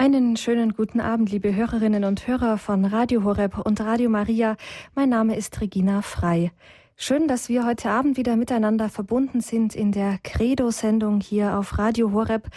Einen 0.00 0.36
schönen 0.36 0.74
guten 0.74 1.00
Abend, 1.00 1.32
liebe 1.32 1.52
Hörerinnen 1.56 2.04
und 2.04 2.28
Hörer 2.28 2.56
von 2.56 2.84
Radio 2.84 3.24
Horeb 3.24 3.58
und 3.58 3.80
Radio 3.80 4.08
Maria. 4.08 4.56
Mein 4.94 5.08
Name 5.08 5.36
ist 5.36 5.60
Regina 5.60 6.02
Frei. 6.02 6.52
Schön, 7.00 7.28
dass 7.28 7.48
wir 7.48 7.64
heute 7.64 7.90
Abend 7.90 8.16
wieder 8.16 8.34
miteinander 8.34 8.88
verbunden 8.88 9.40
sind 9.40 9.76
in 9.76 9.92
der 9.92 10.18
Credo-Sendung 10.24 11.20
hier 11.20 11.56
auf 11.56 11.78
Radio 11.78 12.10
Horeb. 12.10 12.48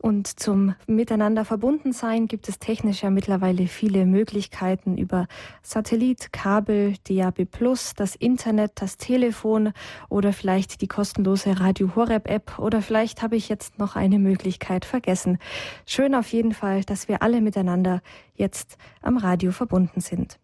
Und 0.00 0.26
zum 0.26 0.74
Miteinander 0.88 1.44
verbunden 1.44 1.92
sein 1.92 2.26
gibt 2.26 2.48
es 2.48 2.58
technisch 2.58 3.04
ja 3.04 3.10
mittlerweile 3.10 3.68
viele 3.68 4.04
Möglichkeiten 4.04 4.98
über 4.98 5.28
Satellit, 5.62 6.32
Kabel, 6.32 6.96
DAB+, 7.08 7.46
das 7.94 8.16
Internet, 8.16 8.72
das 8.74 8.96
Telefon 8.96 9.72
oder 10.08 10.32
vielleicht 10.32 10.80
die 10.80 10.88
kostenlose 10.88 11.60
Radio 11.60 11.94
Horeb 11.94 12.28
App 12.28 12.58
oder 12.58 12.82
vielleicht 12.82 13.22
habe 13.22 13.36
ich 13.36 13.48
jetzt 13.48 13.78
noch 13.78 13.94
eine 13.94 14.18
Möglichkeit 14.18 14.84
vergessen. 14.84 15.38
Schön 15.86 16.16
auf 16.16 16.32
jeden 16.32 16.52
Fall, 16.52 16.82
dass 16.82 17.06
wir 17.06 17.22
alle 17.22 17.40
miteinander 17.40 18.02
jetzt 18.34 18.76
am 19.02 19.18
Radio 19.18 19.52
verbunden 19.52 20.00
sind. 20.00 20.40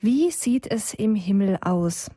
Wie 0.00 0.30
sieht 0.30 0.70
es 0.70 0.94
im 0.94 1.16
Himmel 1.16 1.58
aus? 1.60 2.08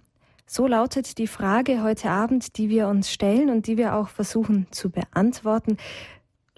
So 0.45 0.67
lautet 0.67 1.17
die 1.17 1.25
Frage 1.25 1.81
heute 1.81 2.11
Abend, 2.11 2.59
die 2.59 2.69
wir 2.69 2.87
uns 2.87 3.11
stellen 3.11 3.49
und 3.49 3.65
die 3.65 3.75
wir 3.75 3.95
auch 3.95 4.07
versuchen 4.07 4.67
zu 4.69 4.91
beantworten. 4.91 5.77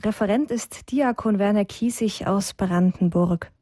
Referent 0.01 0.51
ist 0.51 0.91
Diakon 0.91 1.39
Werner 1.39 1.63
Kiesig 1.63 2.27
aus 2.27 2.53
Brandenburg. 2.53 3.53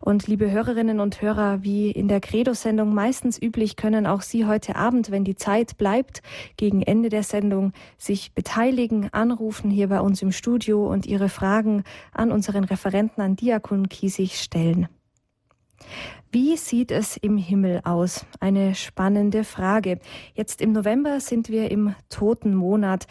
Und 0.00 0.28
liebe 0.28 0.50
Hörerinnen 0.50 0.98
und 0.98 1.20
Hörer, 1.20 1.62
wie 1.62 1.90
in 1.90 2.08
der 2.08 2.20
Credo-Sendung 2.20 2.94
meistens 2.94 3.38
üblich, 3.38 3.76
können 3.76 4.06
auch 4.06 4.22
Sie 4.22 4.46
heute 4.46 4.76
Abend, 4.76 5.10
wenn 5.10 5.24
die 5.24 5.36
Zeit 5.36 5.76
bleibt, 5.76 6.22
gegen 6.56 6.80
Ende 6.80 7.10
der 7.10 7.22
Sendung 7.22 7.74
sich 7.98 8.32
beteiligen, 8.32 9.12
anrufen 9.12 9.70
hier 9.70 9.88
bei 9.88 10.00
uns 10.00 10.22
im 10.22 10.32
Studio 10.32 10.90
und 10.90 11.04
Ihre 11.04 11.28
Fragen 11.28 11.84
an 12.12 12.32
unseren 12.32 12.64
Referenten, 12.64 13.20
an 13.20 13.36
Diakon 13.36 13.90
Kiesig 13.90 14.40
stellen. 14.40 14.88
Wie 16.38 16.58
sieht 16.58 16.90
es 16.90 17.16
im 17.16 17.38
Himmel 17.38 17.80
aus? 17.84 18.26
Eine 18.40 18.74
spannende 18.74 19.42
Frage. 19.42 20.00
Jetzt 20.34 20.60
im 20.60 20.72
November 20.72 21.18
sind 21.18 21.48
wir 21.48 21.70
im 21.70 21.94
Totenmonat. 22.10 23.06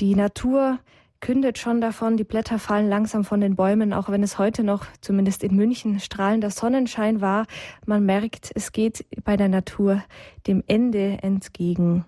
Die 0.00 0.16
Natur 0.16 0.80
kündet 1.20 1.56
schon 1.56 1.80
davon, 1.80 2.16
die 2.16 2.24
Blätter 2.24 2.58
fallen 2.58 2.88
langsam 2.88 3.22
von 3.22 3.40
den 3.40 3.54
Bäumen, 3.54 3.92
auch 3.92 4.08
wenn 4.08 4.24
es 4.24 4.40
heute 4.40 4.64
noch, 4.64 4.86
zumindest 5.00 5.44
in 5.44 5.54
München, 5.54 6.00
strahlender 6.00 6.50
Sonnenschein 6.50 7.20
war. 7.20 7.46
Man 7.86 8.04
merkt, 8.04 8.50
es 8.56 8.72
geht 8.72 9.06
bei 9.22 9.36
der 9.36 9.48
Natur 9.48 10.02
dem 10.48 10.64
Ende 10.66 11.18
entgegen. 11.22 12.04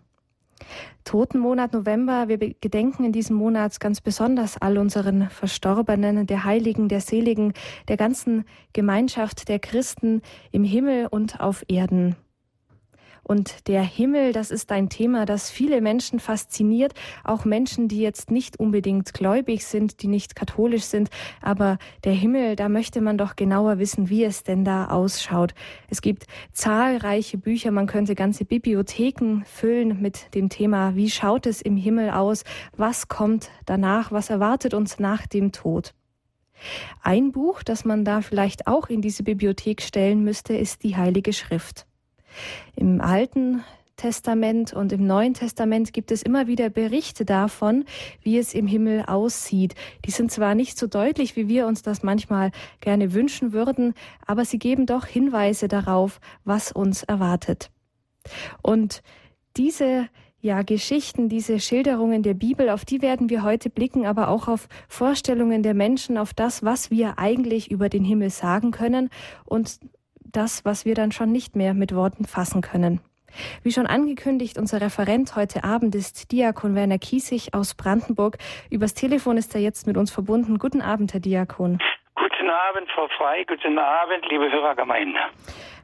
Totenmonat 1.04 1.72
November. 1.72 2.28
Wir 2.28 2.38
gedenken 2.38 3.04
in 3.04 3.12
diesem 3.12 3.36
Monat 3.36 3.78
ganz 3.78 4.00
besonders 4.00 4.60
all 4.60 4.78
unseren 4.78 5.30
Verstorbenen, 5.30 6.26
der 6.26 6.44
Heiligen, 6.44 6.88
der 6.88 7.00
Seligen, 7.00 7.52
der 7.88 7.96
ganzen 7.96 8.44
Gemeinschaft 8.72 9.48
der 9.48 9.58
Christen 9.58 10.22
im 10.50 10.64
Himmel 10.64 11.06
und 11.06 11.40
auf 11.40 11.64
Erden. 11.68 12.16
Und 13.26 13.66
der 13.66 13.82
Himmel, 13.82 14.32
das 14.32 14.52
ist 14.52 14.70
ein 14.70 14.88
Thema, 14.88 15.26
das 15.26 15.50
viele 15.50 15.80
Menschen 15.80 16.20
fasziniert, 16.20 16.94
auch 17.24 17.44
Menschen, 17.44 17.88
die 17.88 18.00
jetzt 18.00 18.30
nicht 18.30 18.60
unbedingt 18.60 19.12
gläubig 19.14 19.66
sind, 19.66 20.00
die 20.02 20.06
nicht 20.06 20.36
katholisch 20.36 20.84
sind, 20.84 21.10
aber 21.42 21.78
der 22.04 22.12
Himmel, 22.12 22.54
da 22.54 22.68
möchte 22.68 23.00
man 23.00 23.18
doch 23.18 23.34
genauer 23.34 23.80
wissen, 23.80 24.10
wie 24.10 24.22
es 24.22 24.44
denn 24.44 24.64
da 24.64 24.90
ausschaut. 24.90 25.54
Es 25.90 26.02
gibt 26.02 26.26
zahlreiche 26.52 27.36
Bücher, 27.36 27.72
man 27.72 27.88
könnte 27.88 28.14
ganze 28.14 28.44
Bibliotheken 28.44 29.42
füllen 29.44 30.00
mit 30.00 30.32
dem 30.36 30.48
Thema, 30.48 30.94
wie 30.94 31.10
schaut 31.10 31.46
es 31.46 31.60
im 31.60 31.76
Himmel 31.76 32.10
aus, 32.10 32.44
was 32.76 33.08
kommt 33.08 33.50
danach, 33.64 34.12
was 34.12 34.30
erwartet 34.30 34.72
uns 34.72 35.00
nach 35.00 35.26
dem 35.26 35.50
Tod. 35.50 35.94
Ein 37.02 37.32
Buch, 37.32 37.64
das 37.64 37.84
man 37.84 38.04
da 38.04 38.20
vielleicht 38.20 38.68
auch 38.68 38.88
in 38.88 39.02
diese 39.02 39.24
Bibliothek 39.24 39.82
stellen 39.82 40.22
müsste, 40.22 40.56
ist 40.56 40.84
die 40.84 40.96
Heilige 40.96 41.32
Schrift. 41.32 41.85
Im 42.74 43.00
Alten 43.00 43.64
Testament 43.96 44.74
und 44.74 44.92
im 44.92 45.06
Neuen 45.06 45.34
Testament 45.34 45.92
gibt 45.92 46.12
es 46.12 46.22
immer 46.22 46.46
wieder 46.46 46.68
Berichte 46.68 47.24
davon, 47.24 47.84
wie 48.22 48.38
es 48.38 48.54
im 48.54 48.66
Himmel 48.66 49.04
aussieht. 49.06 49.74
Die 50.04 50.10
sind 50.10 50.30
zwar 50.30 50.54
nicht 50.54 50.78
so 50.78 50.86
deutlich, 50.86 51.34
wie 51.36 51.48
wir 51.48 51.66
uns 51.66 51.82
das 51.82 52.02
manchmal 52.02 52.50
gerne 52.80 53.14
wünschen 53.14 53.52
würden, 53.52 53.94
aber 54.26 54.44
sie 54.44 54.58
geben 54.58 54.86
doch 54.86 55.06
Hinweise 55.06 55.68
darauf, 55.68 56.20
was 56.44 56.72
uns 56.72 57.02
erwartet. 57.02 57.70
Und 58.62 59.02
diese 59.56 60.08
ja, 60.40 60.62
Geschichten, 60.62 61.28
diese 61.28 61.58
Schilderungen 61.58 62.22
der 62.22 62.34
Bibel, 62.34 62.68
auf 62.68 62.84
die 62.84 63.02
werden 63.02 63.30
wir 63.30 63.42
heute 63.42 63.70
blicken, 63.70 64.06
aber 64.06 64.28
auch 64.28 64.46
auf 64.46 64.68
Vorstellungen 64.88 65.62
der 65.62 65.74
Menschen, 65.74 66.18
auf 66.18 66.34
das, 66.34 66.62
was 66.62 66.90
wir 66.90 67.18
eigentlich 67.18 67.70
über 67.70 67.88
den 67.88 68.04
Himmel 68.04 68.30
sagen 68.30 68.70
können 68.70 69.08
und 69.44 69.80
das, 70.36 70.64
was 70.64 70.84
wir 70.84 70.94
dann 70.94 71.12
schon 71.12 71.32
nicht 71.32 71.56
mehr 71.56 71.74
mit 71.74 71.94
Worten 71.94 72.24
fassen 72.24 72.60
können. 72.60 73.00
Wie 73.62 73.72
schon 73.72 73.86
angekündigt, 73.86 74.58
unser 74.58 74.80
Referent 74.80 75.36
heute 75.36 75.64
Abend 75.64 75.94
ist 75.94 76.32
Diakon 76.32 76.74
Werner 76.74 76.98
Kiesig 76.98 77.54
aus 77.54 77.74
Brandenburg. 77.74 78.38
Übers 78.70 78.94
Telefon 78.94 79.36
ist 79.36 79.54
er 79.54 79.60
jetzt 79.60 79.86
mit 79.86 79.96
uns 79.96 80.10
verbunden. 80.10 80.58
Guten 80.58 80.80
Abend, 80.80 81.12
Herr 81.12 81.20
Diakon. 81.20 81.78
Guten 82.14 82.50
Abend, 82.50 82.90
Frau 82.94 83.08
Frei. 83.16 83.44
Guten 83.44 83.78
Abend, 83.78 84.26
liebe 84.30 84.50
Hörergemeinde. 84.50 85.18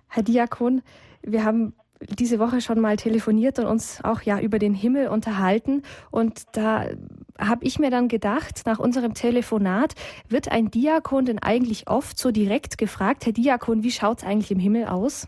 Herr 0.08 0.22
Diakon, 0.22 0.82
wir 1.22 1.44
haben 1.44 1.74
diese 2.08 2.38
Woche 2.38 2.60
schon 2.60 2.80
mal 2.80 2.96
telefoniert 2.96 3.58
und 3.58 3.66
uns 3.66 4.02
auch 4.04 4.22
ja 4.22 4.40
über 4.40 4.58
den 4.58 4.74
Himmel 4.74 5.08
unterhalten. 5.08 5.82
Und 6.10 6.44
da 6.56 6.86
habe 7.38 7.64
ich 7.64 7.78
mir 7.78 7.90
dann 7.90 8.08
gedacht, 8.08 8.62
nach 8.66 8.78
unserem 8.78 9.14
Telefonat, 9.14 9.94
wird 10.28 10.50
ein 10.50 10.70
Diakon 10.70 11.24
denn 11.24 11.38
eigentlich 11.42 11.88
oft 11.88 12.18
so 12.18 12.30
direkt 12.30 12.78
gefragt, 12.78 13.26
Herr 13.26 13.32
Diakon, 13.32 13.82
wie 13.82 13.90
schaut 13.90 14.18
es 14.18 14.24
eigentlich 14.24 14.50
im 14.50 14.58
Himmel 14.58 14.86
aus? 14.86 15.26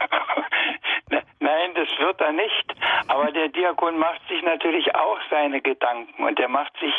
Nein, 1.40 1.74
das 1.74 1.88
wird 1.98 2.20
er 2.20 2.32
nicht. 2.32 2.74
Aber 3.08 3.30
der 3.32 3.48
Diakon 3.48 3.98
macht 3.98 4.20
sich 4.28 4.42
natürlich 4.42 4.94
auch 4.94 5.18
seine 5.30 5.60
Gedanken 5.60 6.24
und 6.24 6.38
er 6.40 6.48
macht 6.48 6.72
sich 6.80 6.94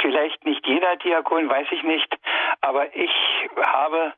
vielleicht 0.00 0.44
nicht 0.44 0.66
jeder 0.66 0.96
Diakon, 0.96 1.48
weiß 1.48 1.66
ich 1.70 1.82
nicht, 1.82 2.14
aber 2.60 2.94
ich 2.94 3.10
habe 3.64 4.12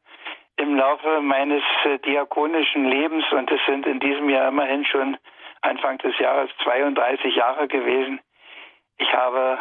im 0.57 0.77
Laufe 0.77 1.21
meines 1.21 1.63
äh, 1.85 1.99
diakonischen 1.99 2.87
Lebens, 2.87 3.25
und 3.33 3.51
es 3.51 3.61
sind 3.67 3.87
in 3.87 4.01
diesem 4.01 4.29
Jahr 4.31 4.49
immerhin 4.49 4.85
schon 4.85 5.17
Anfang 5.63 5.99
des 5.99 6.19
Jahres 6.19 6.51
32 6.63 7.35
Jahre 7.35 7.69
gewesen, 7.69 8.21
ich 8.99 9.13
habe 9.13 9.59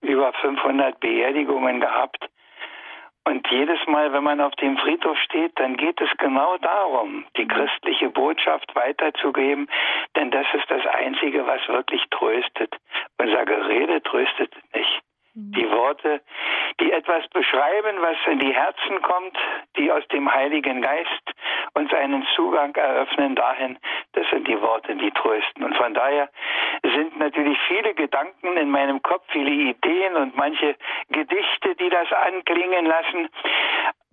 über 0.00 0.32
500 0.32 0.98
Beerdigungen 1.00 1.80
gehabt. 1.80 2.28
Und 3.24 3.48
jedes 3.50 3.78
Mal, 3.86 4.12
wenn 4.12 4.24
man 4.24 4.40
auf 4.40 4.54
dem 4.56 4.76
Friedhof 4.78 5.16
steht, 5.18 5.52
dann 5.60 5.76
geht 5.76 6.00
es 6.00 6.10
genau 6.18 6.56
darum, 6.58 7.24
die 7.36 7.46
christliche 7.46 8.10
Botschaft 8.10 8.74
weiterzugeben, 8.74 9.68
denn 10.16 10.32
das 10.32 10.46
ist 10.54 10.68
das 10.68 10.84
Einzige, 10.86 11.46
was 11.46 11.66
wirklich 11.68 12.02
tröstet. 12.10 12.74
Unser 13.18 13.44
Gerede 13.44 14.02
tröstet 14.02 14.52
nicht. 14.74 15.02
Die 15.34 15.70
Worte, 15.70 16.20
die 16.78 16.92
etwas 16.92 17.26
beschreiben, 17.28 17.96
was 18.00 18.16
in 18.26 18.38
die 18.38 18.52
Herzen 18.52 19.00
kommt, 19.00 19.36
die 19.76 19.90
aus 19.90 20.06
dem 20.08 20.32
Heiligen 20.32 20.82
Geist 20.82 21.32
uns 21.72 21.92
einen 21.94 22.26
Zugang 22.36 22.74
eröffnen 22.74 23.34
dahin, 23.34 23.78
das 24.12 24.28
sind 24.28 24.46
die 24.46 24.60
Worte, 24.60 24.94
die 24.94 25.10
trösten. 25.10 25.64
Und 25.64 25.74
von 25.76 25.94
daher 25.94 26.28
sind 26.82 27.18
natürlich 27.18 27.58
viele 27.66 27.94
Gedanken 27.94 28.58
in 28.58 28.70
meinem 28.70 29.00
Kopf, 29.02 29.24
viele 29.28 29.50
Ideen 29.50 30.16
und 30.16 30.36
manche 30.36 30.76
Gedichte, 31.08 31.76
die 31.76 31.88
das 31.88 32.12
anklingen 32.12 32.84
lassen. 32.84 33.28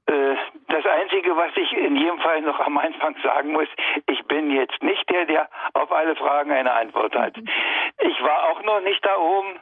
Äh, 0.06 0.36
das 0.70 0.86
Einzige, 0.86 1.36
was 1.36 1.52
ich 1.58 1.74
in 1.74 1.98
jedem 1.98 2.20
Fall 2.20 2.42
noch 2.42 2.60
am 2.62 2.78
Anfang 2.78 3.16
sagen 3.24 3.52
muss, 3.52 3.68
ich 4.08 4.24
bin 4.26 4.52
jetzt 4.52 4.82
nicht 4.82 5.10
der, 5.10 5.26
der 5.26 5.50
auf 5.74 5.92
alle 5.92 6.16
Fragen 6.16 6.52
eine 6.52 6.72
Antwort 6.72 7.14
hat. 7.16 7.36
Ich 7.38 8.24
war 8.24 8.50
auch 8.50 8.64
noch 8.64 8.80
nicht 8.82 9.06
da 9.06 9.18
oben. 9.18 9.60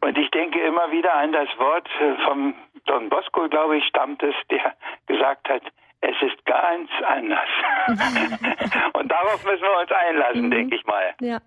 Und 0.00 0.16
ich 0.16 0.30
denke 0.30 0.60
immer 0.60 0.90
wieder 0.90 1.14
an 1.14 1.32
das 1.32 1.48
Wort 1.58 1.88
äh, 2.00 2.14
vom 2.24 2.54
Don 2.86 3.08
Bosco, 3.08 3.48
glaube 3.48 3.78
ich, 3.78 3.84
stammt 3.84 4.22
es, 4.22 4.34
der 4.50 4.74
gesagt 5.06 5.48
hat, 5.48 5.62
es 6.00 6.14
ist 6.22 6.44
ganz 6.46 6.88
anders. 7.04 7.48
und 8.92 9.10
darauf 9.10 9.44
müssen 9.44 9.62
wir 9.62 9.80
uns 9.80 9.90
einlassen, 9.90 10.46
mhm. 10.46 10.50
denke 10.50 10.76
ich 10.76 10.86
mal. 10.86 11.14
Ja. 11.20 11.38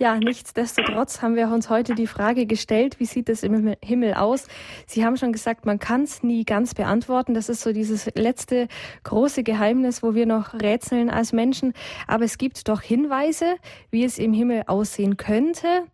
ja, 0.00 0.16
nichtsdestotrotz 0.16 1.22
haben 1.22 1.36
wir 1.36 1.46
uns 1.48 1.70
heute 1.70 1.94
die 1.94 2.08
Frage 2.08 2.46
gestellt, 2.46 2.98
wie 2.98 3.04
sieht 3.04 3.28
es 3.28 3.44
im 3.44 3.76
Himmel 3.82 4.14
aus? 4.14 4.48
Sie 4.86 5.04
haben 5.04 5.16
schon 5.16 5.32
gesagt, 5.32 5.66
man 5.66 5.78
kann 5.78 6.02
es 6.02 6.24
nie 6.24 6.44
ganz 6.44 6.74
beantworten. 6.74 7.34
Das 7.34 7.48
ist 7.48 7.60
so 7.60 7.72
dieses 7.72 8.12
letzte 8.16 8.66
große 9.04 9.44
Geheimnis, 9.44 10.02
wo 10.02 10.14
wir 10.14 10.26
noch 10.26 10.54
rätseln 10.54 11.08
als 11.08 11.32
Menschen. 11.32 11.72
Aber 12.08 12.24
es 12.24 12.38
gibt 12.38 12.68
doch 12.68 12.80
Hinweise, 12.80 13.54
wie 13.90 14.04
es 14.04 14.18
im 14.18 14.32
Himmel 14.32 14.64
aussehen 14.66 15.16
könnte 15.16 15.84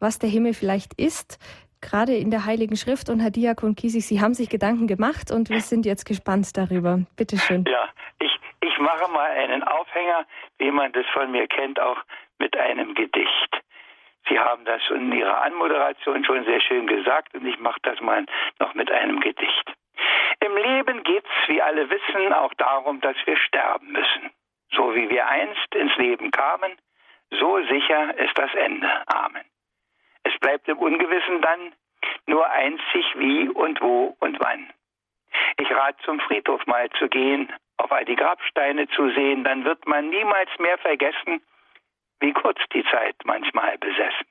was 0.00 0.18
der 0.18 0.28
Himmel 0.28 0.54
vielleicht 0.54 0.94
ist, 1.00 1.38
gerade 1.80 2.14
in 2.14 2.30
der 2.30 2.44
Heiligen 2.44 2.76
Schrift. 2.76 3.10
Und 3.10 3.20
Herr 3.20 3.30
Diakon 3.30 3.74
Kiesig, 3.74 4.06
Sie 4.06 4.20
haben 4.20 4.34
sich 4.34 4.48
Gedanken 4.48 4.86
gemacht 4.86 5.30
und 5.30 5.50
wir 5.50 5.60
sind 5.60 5.86
jetzt 5.86 6.04
gespannt 6.04 6.56
darüber. 6.56 7.00
Bitte 7.16 7.36
schön. 7.38 7.64
Ja, 7.68 7.88
ich, 8.20 8.32
ich 8.60 8.78
mache 8.78 9.10
mal 9.12 9.30
einen 9.30 9.62
Aufhänger, 9.62 10.26
wie 10.58 10.70
man 10.70 10.92
das 10.92 11.06
von 11.12 11.30
mir 11.30 11.46
kennt, 11.46 11.78
auch 11.80 11.98
mit 12.38 12.56
einem 12.56 12.94
Gedicht. 12.94 13.60
Sie 14.28 14.38
haben 14.38 14.64
das 14.64 14.80
in 14.90 15.12
Ihrer 15.12 15.42
Anmoderation 15.42 16.24
schon 16.24 16.44
sehr 16.44 16.60
schön 16.60 16.86
gesagt 16.86 17.34
und 17.34 17.46
ich 17.46 17.58
mache 17.58 17.80
das 17.82 18.00
mal 18.00 18.24
noch 18.58 18.74
mit 18.74 18.90
einem 18.90 19.20
Gedicht. 19.20 19.72
Im 20.40 20.56
Leben 20.56 21.02
geht 21.04 21.24
es, 21.24 21.48
wie 21.48 21.60
alle 21.60 21.88
wissen, 21.90 22.32
auch 22.32 22.54
darum, 22.54 23.00
dass 23.00 23.16
wir 23.26 23.36
sterben 23.36 23.92
müssen. 23.92 24.30
So 24.74 24.94
wie 24.94 25.08
wir 25.10 25.26
einst 25.26 25.74
ins 25.74 25.94
Leben 25.96 26.30
kamen, 26.30 26.72
so 27.30 27.58
sicher 27.66 28.16
ist 28.18 28.36
das 28.36 28.52
Ende. 28.54 28.88
Amen. 29.06 29.44
Es 30.24 30.38
bleibt 30.40 30.68
im 30.68 30.78
Ungewissen 30.78 31.40
dann 31.40 31.72
nur 32.26 32.50
einzig 32.50 33.04
wie 33.16 33.48
und 33.48 33.80
wo 33.80 34.16
und 34.20 34.38
wann. 34.40 34.70
Ich 35.58 35.70
rate 35.70 36.02
zum 36.04 36.20
Friedhof 36.20 36.66
mal 36.66 36.90
zu 36.90 37.08
gehen, 37.08 37.52
auf 37.76 37.90
all 37.92 38.04
die 38.04 38.16
Grabsteine 38.16 38.88
zu 38.88 39.10
sehen, 39.10 39.44
dann 39.44 39.64
wird 39.64 39.86
man 39.86 40.08
niemals 40.08 40.50
mehr 40.58 40.78
vergessen, 40.78 41.42
wie 42.20 42.32
kurz 42.32 42.58
die 42.72 42.84
Zeit 42.84 43.16
manchmal 43.24 43.76
besessen. 43.78 44.26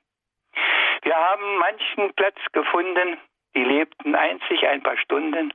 Wir 1.02 1.16
haben 1.16 1.56
manchen 1.58 2.14
Platz 2.14 2.38
gefunden, 2.52 3.18
die 3.54 3.64
lebten 3.64 4.14
einzig 4.14 4.66
ein 4.66 4.82
paar 4.82 4.96
Stunden 4.96 5.52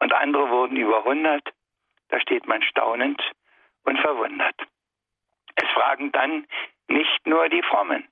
und 0.00 0.12
andere 0.12 0.50
wurden 0.50 0.76
über 0.76 1.04
hundert. 1.04 1.48
Da 2.08 2.20
steht 2.20 2.46
man 2.46 2.62
staunend 2.62 3.22
und 3.84 3.98
verwundert. 3.98 4.56
Es 5.56 5.68
fragen 5.70 6.12
dann 6.12 6.46
nicht 6.88 7.26
nur 7.26 7.48
die 7.48 7.62
Frommen, 7.62 8.08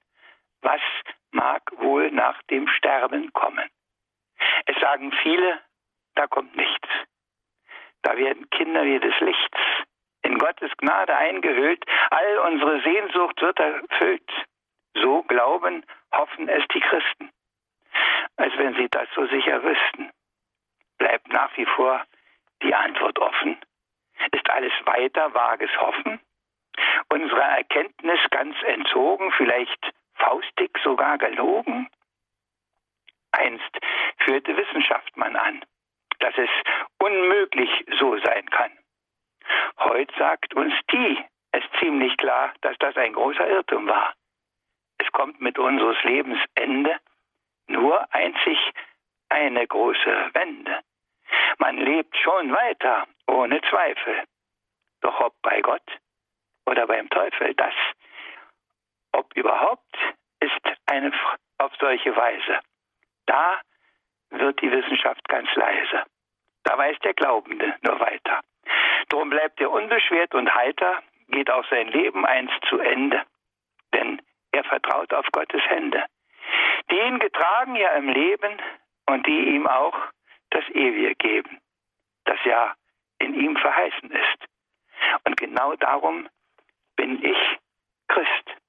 was 0.62 0.80
mag 1.34 1.62
wohl 1.76 2.10
nach 2.10 2.40
dem 2.44 2.68
Sterben 2.68 3.32
kommen. 3.32 3.68
Es 4.66 4.78
sagen 4.80 5.12
viele, 5.22 5.60
da 6.14 6.26
kommt 6.26 6.56
nichts. 6.56 6.88
Da 8.02 8.16
werden 8.16 8.48
Kinder 8.50 8.84
wie 8.84 9.00
des 9.00 9.18
Lichts 9.20 9.58
in 10.24 10.38
Gottes 10.38 10.70
Gnade 10.78 11.16
eingehüllt, 11.16 11.84
all 12.10 12.38
unsere 12.38 12.80
Sehnsucht 12.82 13.40
wird 13.40 13.58
erfüllt. 13.58 14.30
So 14.94 15.22
glauben, 15.22 15.84
hoffen 16.12 16.48
es 16.48 16.64
die 16.72 16.80
Christen, 16.80 17.30
als 18.36 18.56
wenn 18.56 18.74
sie 18.74 18.88
das 18.88 19.08
so 19.14 19.26
sicher 19.26 19.62
wüssten. 19.62 20.10
Bleibt 20.98 21.28
nach 21.28 21.54
wie 21.56 21.66
vor 21.66 22.04
die 22.62 22.74
Antwort 22.74 23.18
offen. 23.18 23.58
Ist 24.32 24.48
alles 24.50 24.72
weiter 24.84 25.34
vages 25.34 25.70
Hoffen? 25.78 26.20
Unserer 27.10 27.58
Erkenntnis 27.58 28.20
ganz 28.30 28.56
entzogen, 28.62 29.30
vielleicht 29.32 29.92
faustig 30.24 30.70
sogar 30.82 31.18
gelogen? 31.18 31.88
Einst 33.32 33.78
führte 34.18 34.56
Wissenschaft 34.56 35.16
man 35.16 35.36
an, 35.36 35.64
dass 36.20 36.34
es 36.36 36.50
unmöglich 36.98 37.84
so 37.98 38.18
sein 38.18 38.48
kann. 38.50 38.72
Heute 39.78 40.14
sagt 40.18 40.54
uns 40.54 40.74
die 40.92 41.24
es 41.52 41.62
ziemlich 41.78 42.16
klar, 42.16 42.52
dass 42.62 42.76
das 42.78 42.96
ein 42.96 43.12
großer 43.12 43.46
Irrtum 43.48 43.86
war. 43.86 44.14
Es 44.98 45.10
kommt 45.12 45.40
mit 45.40 45.56
unseres 45.58 46.02
Lebens 46.02 46.40
Ende 46.56 46.98
nur 47.68 48.12
einzig 48.12 48.58
eine 49.28 49.66
große 49.66 50.30
Wende. 50.32 50.80
Man 51.58 51.78
lebt 51.78 52.16
schon 52.16 52.52
weiter, 52.52 53.06
ohne 53.28 53.60
Zweifel. 53.70 54.24
Doch 55.00 55.20
ob 55.20 55.34
bei 55.42 55.60
Gott 55.60 55.98
oder 56.66 56.86
beim 56.86 57.08
Teufel, 57.10 57.54
das, 57.54 57.74
ob 59.14 59.34
überhaupt, 59.36 59.96
ist 60.40 60.60
eine 60.86 61.12
auf 61.58 61.72
solche 61.80 62.14
Weise. 62.14 62.60
Da 63.26 63.60
wird 64.30 64.60
die 64.60 64.70
Wissenschaft 64.70 65.26
ganz 65.28 65.48
leise. 65.54 66.04
Da 66.64 66.76
weiß 66.76 66.98
der 67.00 67.14
Glaubende 67.14 67.74
nur 67.82 68.00
weiter. 68.00 68.40
Drum 69.08 69.30
bleibt 69.30 69.60
er 69.60 69.70
unbeschwert 69.70 70.34
und 70.34 70.52
heiter, 70.54 71.02
geht 71.28 71.50
auch 71.50 71.64
sein 71.70 71.88
Leben 71.88 72.26
einst 72.26 72.54
zu 72.68 72.78
Ende, 72.78 73.22
denn 73.92 74.20
er 74.52 74.64
vertraut 74.64 75.12
auf 75.12 75.26
Gottes 75.32 75.62
Hände, 75.68 76.04
die 76.90 76.98
ihn 76.98 77.18
getragen 77.18 77.76
ja 77.76 77.90
im 77.92 78.08
Leben 78.08 78.60
und 79.06 79.26
die 79.26 79.54
ihm 79.54 79.66
auch 79.66 79.96
das 80.50 80.64
Ewige 80.70 81.14
geben, 81.16 81.60
das 82.24 82.38
ja 82.44 82.74
in 83.18 83.34
ihm 83.34 83.56
verheißen 83.56 84.10
ist. 84.10 84.46
Und 85.24 85.36
genau 85.36 85.74
darum 85.76 86.28
bin 86.96 87.22
ich 87.24 87.58
Christ. 88.08 88.63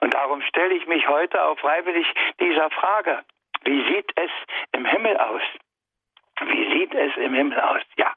Und 0.00 0.14
darum 0.14 0.42
stelle 0.42 0.74
ich 0.74 0.86
mich 0.86 1.08
heute 1.08 1.42
auch 1.42 1.58
freiwillig 1.58 2.06
dieser 2.40 2.70
Frage, 2.70 3.24
wie 3.64 3.82
sieht 3.92 4.12
es 4.16 4.30
im 4.72 4.84
Himmel 4.84 5.16
aus? 5.18 5.42
Wie 6.40 6.78
sieht 6.78 6.94
es 6.94 7.16
im 7.16 7.34
Himmel 7.34 7.60
aus? 7.60 7.82
Ja, 7.96 8.12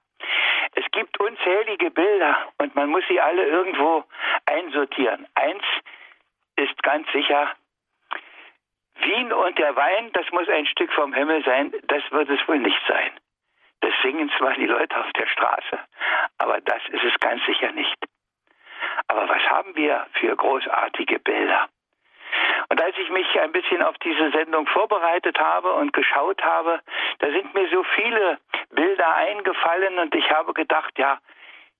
es 0.75 0.85
gibt 0.91 1.19
unzählige 1.19 1.91
Bilder 1.91 2.51
und 2.59 2.75
man 2.75 2.89
muss 2.89 3.03
sie 3.07 3.19
alle 3.19 3.45
irgendwo 3.45 4.03
einsortieren. 4.45 5.27
Eins 5.35 5.63
ist 6.55 6.81
ganz 6.83 7.11
sicher, 7.11 7.51
Wien 8.95 9.33
und 9.33 9.57
der 9.57 9.75
Wein, 9.75 10.11
das 10.13 10.29
muss 10.31 10.47
ein 10.47 10.65
Stück 10.67 10.93
vom 10.93 11.13
Himmel 11.13 11.43
sein, 11.43 11.73
das 11.87 12.03
wird 12.11 12.29
es 12.29 12.47
wohl 12.47 12.59
nicht 12.59 12.81
sein. 12.87 13.11
Das 13.81 13.93
singen 14.03 14.31
zwar 14.37 14.53
die 14.53 14.67
Leute 14.67 14.95
auf 14.99 15.11
der 15.13 15.25
Straße, 15.27 15.79
aber 16.37 16.61
das 16.61 16.81
ist 16.89 17.03
es 17.03 17.19
ganz 17.19 17.43
sicher 17.45 17.71
nicht. 17.71 17.97
Aber 19.07 19.27
was 19.27 19.41
haben 19.49 19.75
wir 19.75 20.05
für 20.13 20.35
großartige 20.35 21.19
Bilder? 21.19 21.67
Und 22.69 22.81
als 22.81 22.97
ich 22.97 23.09
mich 23.09 23.27
ein 23.39 23.51
bisschen 23.51 23.81
auf 23.83 23.97
diese 23.97 24.31
Sendung 24.31 24.65
vorbereitet 24.67 25.37
habe 25.39 25.73
und 25.73 25.91
geschaut 25.93 26.41
habe, 26.41 26.79
da 27.19 27.29
sind 27.29 27.53
mir 27.53 27.67
so 27.69 27.83
viele 27.95 28.39
Bilder 28.69 29.15
eingefallen 29.15 29.99
und 29.99 30.15
ich 30.15 30.29
habe 30.31 30.53
gedacht, 30.53 30.97
ja, 30.97 31.19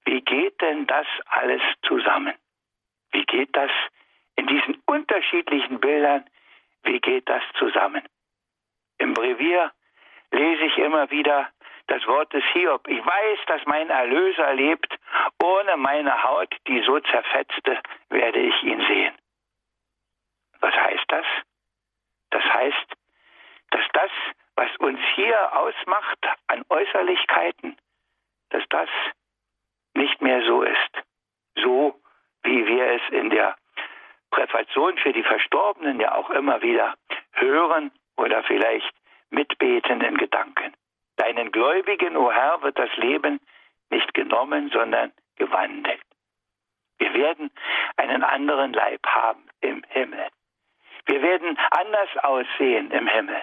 wie 0.05 0.21
geht 0.21 0.59
denn 0.61 0.87
das 0.87 1.07
alles 1.27 1.61
zusammen? 1.83 2.33
Wie 3.11 3.23
geht 3.23 3.55
das 3.55 3.71
in 4.35 4.47
diesen 4.47 4.81
unterschiedlichen 4.85 5.79
Bildern, 5.79 6.25
wie 6.83 6.99
geht 6.99 7.29
das 7.29 7.43
zusammen? 7.57 8.03
Im 8.97 9.13
Brevier 9.13 9.71
lese 10.31 10.63
ich 10.63 10.77
immer 10.77 11.09
wieder 11.11 11.49
das 11.91 12.07
Wort 12.07 12.31
des 12.31 12.43
Hiob. 12.53 12.87
Ich 12.87 13.05
weiß, 13.05 13.39
dass 13.47 13.65
mein 13.65 13.89
Erlöser 13.89 14.53
lebt. 14.53 14.97
Ohne 15.43 15.75
meine 15.75 16.23
Haut, 16.23 16.55
die 16.65 16.81
so 16.83 16.99
zerfetzte, 17.01 17.81
werde 18.09 18.39
ich 18.39 18.63
ihn 18.63 18.79
sehen. 18.87 19.13
Was 20.61 20.73
heißt 20.73 21.05
das? 21.09 21.25
Das 22.29 22.43
heißt, 22.43 22.93
dass 23.71 23.83
das, 23.91 24.11
was 24.55 24.69
uns 24.77 24.99
hier 25.15 25.53
ausmacht 25.53 26.19
an 26.47 26.63
Äußerlichkeiten, 26.69 27.75
dass 28.51 28.63
das 28.69 28.89
nicht 29.93 30.21
mehr 30.21 30.45
so 30.45 30.61
ist. 30.63 31.03
So 31.55 31.99
wie 32.43 32.65
wir 32.67 32.85
es 32.85 33.01
in 33.09 33.29
der 33.31 33.57
Präfation 34.29 34.97
für 34.97 35.11
die 35.11 35.23
Verstorbenen 35.23 35.99
ja 35.99 36.15
auch 36.15 36.29
immer 36.29 36.61
wieder 36.61 36.95
hören 37.33 37.91
oder 38.15 38.43
vielleicht 38.43 38.93
mitbeten 39.29 39.99
in 39.99 40.15
Gedanken. 40.17 40.73
Deinen 41.21 41.51
Gläubigen, 41.51 42.17
o 42.17 42.27
oh 42.27 42.31
Herr, 42.31 42.63
wird 42.63 42.79
das 42.79 42.89
Leben 42.97 43.39
nicht 43.91 44.11
genommen, 44.15 44.71
sondern 44.73 45.11
gewandelt. 45.35 46.01
Wir 46.97 47.13
werden 47.13 47.51
einen 47.97 48.23
anderen 48.23 48.73
Leib 48.73 49.05
haben 49.05 49.47
im 49.59 49.83
Himmel. 49.89 50.27
Wir 51.05 51.21
werden 51.21 51.59
anders 51.69 52.09
aussehen 52.23 52.89
im 52.89 53.07
Himmel. 53.07 53.39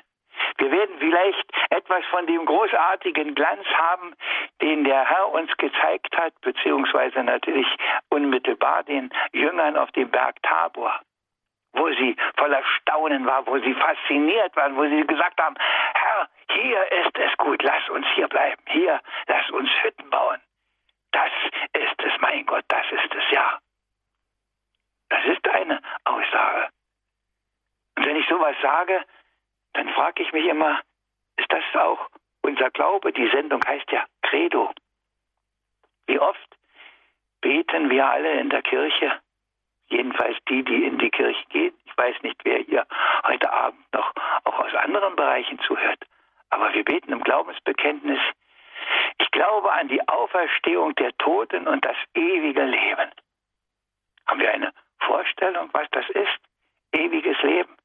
Wir 0.56 0.73
werden 0.73 0.97
vielleicht 0.99 1.44
etwas 1.70 2.04
von 2.06 2.26
dem 2.26 2.44
großartigen 2.47 3.37
Glanz 3.37 3.64
haben, 3.75 4.12
den 4.61 4.82
der 4.82 5.04
Herr 5.08 5.28
uns 5.28 5.56
gezeigt 5.56 6.16
hat, 6.16 6.32
beziehungsweise 6.40 7.23
natürlich 7.23 7.68
unmittelbar 8.08 8.82
den 8.82 9.11
Jüngern 9.32 9.76
auf 9.76 9.92
dem 9.92 10.11
Berg 10.11 10.42
Tabor, 10.42 11.00
wo 11.75 11.88
sie 11.90 12.16
voller 12.37 12.62
Staunen 12.80 13.25
waren, 13.25 13.47
wo 13.47 13.58
sie 13.58 13.75
fasziniert 13.75 14.56
waren, 14.56 14.76
wo 14.76 14.82
sie 14.82 15.06
gesagt 15.06 15.40
haben, 15.40 15.54
Herr, 15.94 16.07
hier 16.50 16.92
ist 16.92 17.16
es 17.18 17.36
gut, 17.36 17.62
lass 17.62 17.88
uns 17.88 18.06
hier 18.14 18.28
bleiben, 18.28 18.62
hier, 18.68 19.00
lass 19.26 19.50
uns 19.50 19.70
Hütten 19.82 20.10
bauen. 20.10 20.40
Das 21.12 21.30
ist 21.72 22.02
es, 22.02 22.20
mein 22.20 22.46
Gott, 22.46 22.64
das 22.68 22.86
ist 22.90 23.14
es 23.14 23.30
ja. 23.30 23.58
Das 25.08 25.24
ist 25.24 25.48
eine 25.48 25.80
Aussage. 26.04 26.68
Und 27.96 28.06
wenn 28.06 28.16
ich 28.16 28.28
sowas 28.28 28.56
sage, 28.62 29.04
dann 29.72 29.88
frage 29.90 30.22
ich 30.22 30.32
mich 30.32 30.46
immer, 30.46 30.80
ist 31.36 31.50
das 31.52 31.64
auch 31.74 32.08
unser 32.42 32.70
Glaube? 32.70 33.12
Die 33.12 33.28
Sendung 33.30 33.64
heißt 33.64 33.90
ja 33.90 34.04
Credo. 34.22 34.72
Wie 36.06 36.18
oft 36.18 36.56
beten 37.40 37.90
wir 37.90 38.06
alle 38.06 38.32
in 38.40 38.50
der 38.50 38.62
Kirche, 38.62 39.20
jedenfalls 39.88 40.36
die, 40.48 40.62
die 40.64 40.84
in 40.84 40.98
die 40.98 41.10
Kirche 41.10 41.44
gehen. 41.48 41.74
Ich 41.84 41.96
weiß 41.96 42.22
nicht, 42.22 42.40
wer 42.44 42.58
hier 42.58 42.86
heute 43.26 43.52
Abend 43.52 43.84
noch 43.92 44.12
auch 44.44 44.58
aus 44.58 44.74
anderen 44.74 45.16
Bereichen 45.16 45.58
zuhört, 45.60 46.04
aber 46.50 46.72
wir 46.74 46.84
beten 46.84 47.12
im 47.12 47.22
Glaubensbekenntnis, 47.22 48.20
ich 49.18 49.30
glaube 49.30 49.72
an 49.72 49.88
die 49.88 50.06
Auferstehung 50.08 50.94
der 50.94 51.16
Toten 51.18 51.66
und 51.66 51.84
das 51.84 51.96
ewige 52.14 52.62
Leben. 52.62 53.10
Haben 54.26 54.40
wir 54.40 54.52
eine 54.52 54.72
Vorstellung, 55.00 55.70
was 55.72 55.88
das 55.90 56.08
ist? 56.10 56.38
Ewiges 56.92 57.40
Leben 57.42 57.78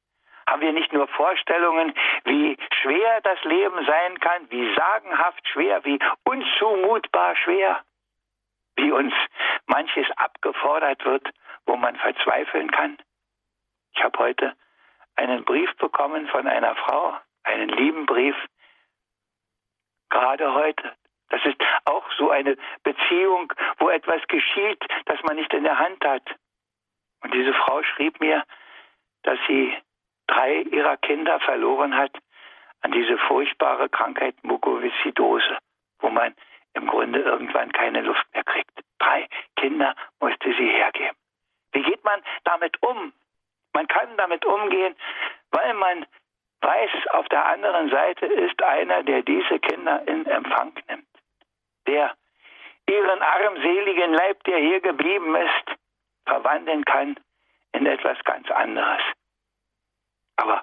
haben 0.48 0.60
wir 0.60 0.72
nicht 0.72 0.92
nur 0.92 1.08
Vorstellungen, 1.08 1.94
wie 2.24 2.56
schwer 2.82 3.20
das 3.22 3.42
Leben 3.44 3.84
sein 3.86 4.18
kann, 4.20 4.50
wie 4.50 4.74
sagenhaft 4.74 5.46
schwer, 5.48 5.84
wie 5.84 5.98
unzumutbar 6.24 7.36
schwer, 7.36 7.82
wie 8.76 8.92
uns 8.92 9.14
manches 9.66 10.06
abgefordert 10.16 11.04
wird, 11.04 11.28
wo 11.66 11.76
man 11.76 11.96
verzweifeln 11.96 12.70
kann. 12.70 12.98
Ich 13.94 14.02
habe 14.02 14.18
heute 14.18 14.54
einen 15.16 15.44
Brief 15.44 15.74
bekommen 15.76 16.26
von 16.28 16.46
einer 16.46 16.74
Frau, 16.76 17.16
einen 17.44 17.68
lieben 17.68 18.06
Brief, 18.06 18.36
gerade 20.14 20.54
heute. 20.54 20.92
Das 21.30 21.44
ist 21.44 21.60
auch 21.84 22.04
so 22.16 22.30
eine 22.30 22.56
Beziehung, 22.84 23.52
wo 23.78 23.90
etwas 23.90 24.22
geschieht, 24.28 24.82
das 25.06 25.20
man 25.24 25.36
nicht 25.36 25.52
in 25.52 25.64
der 25.64 25.78
Hand 25.78 26.04
hat. 26.04 26.22
Und 27.22 27.34
diese 27.34 27.52
Frau 27.52 27.82
schrieb 27.82 28.20
mir, 28.20 28.44
dass 29.24 29.38
sie 29.48 29.76
drei 30.26 30.60
ihrer 30.60 30.96
Kinder 30.98 31.40
verloren 31.40 31.96
hat 31.96 32.12
an 32.82 32.92
diese 32.92 33.18
furchtbare 33.18 33.88
Krankheit 33.88 34.36
Mukoviszidose, 34.42 35.58
wo 36.00 36.10
man 36.10 36.34
im 36.74 36.86
Grunde 36.86 37.20
irgendwann 37.20 37.72
keine 37.72 38.02
Luft 38.02 38.26
mehr 38.34 38.44
kriegt. 38.44 38.78
Drei 38.98 39.26
Kinder 39.56 39.94
musste 40.20 40.52
sie 40.54 40.68
hergeben. 40.68 41.16
Wie 41.72 41.82
geht 41.82 42.04
man 42.04 42.22
damit 42.44 42.80
um? 42.82 43.12
Man 43.72 43.88
kann 43.88 44.16
damit 44.16 44.44
umgehen, 44.44 44.94
weil 45.50 45.74
man 45.74 46.06
weiß, 46.64 46.90
auf 47.10 47.28
der 47.28 47.46
anderen 47.46 47.90
Seite 47.90 48.26
ist 48.26 48.62
einer, 48.62 49.02
der 49.02 49.22
diese 49.22 49.58
Kinder 49.60 50.06
in 50.08 50.26
Empfang 50.26 50.72
nimmt, 50.88 51.06
der 51.86 52.14
ihren 52.88 53.22
armseligen 53.22 54.12
Leib, 54.12 54.42
der 54.44 54.58
hier 54.58 54.80
geblieben 54.80 55.34
ist, 55.36 55.78
verwandeln 56.26 56.84
kann 56.84 57.16
in 57.72 57.86
etwas 57.86 58.18
ganz 58.24 58.50
anderes. 58.50 59.02
Aber 60.36 60.62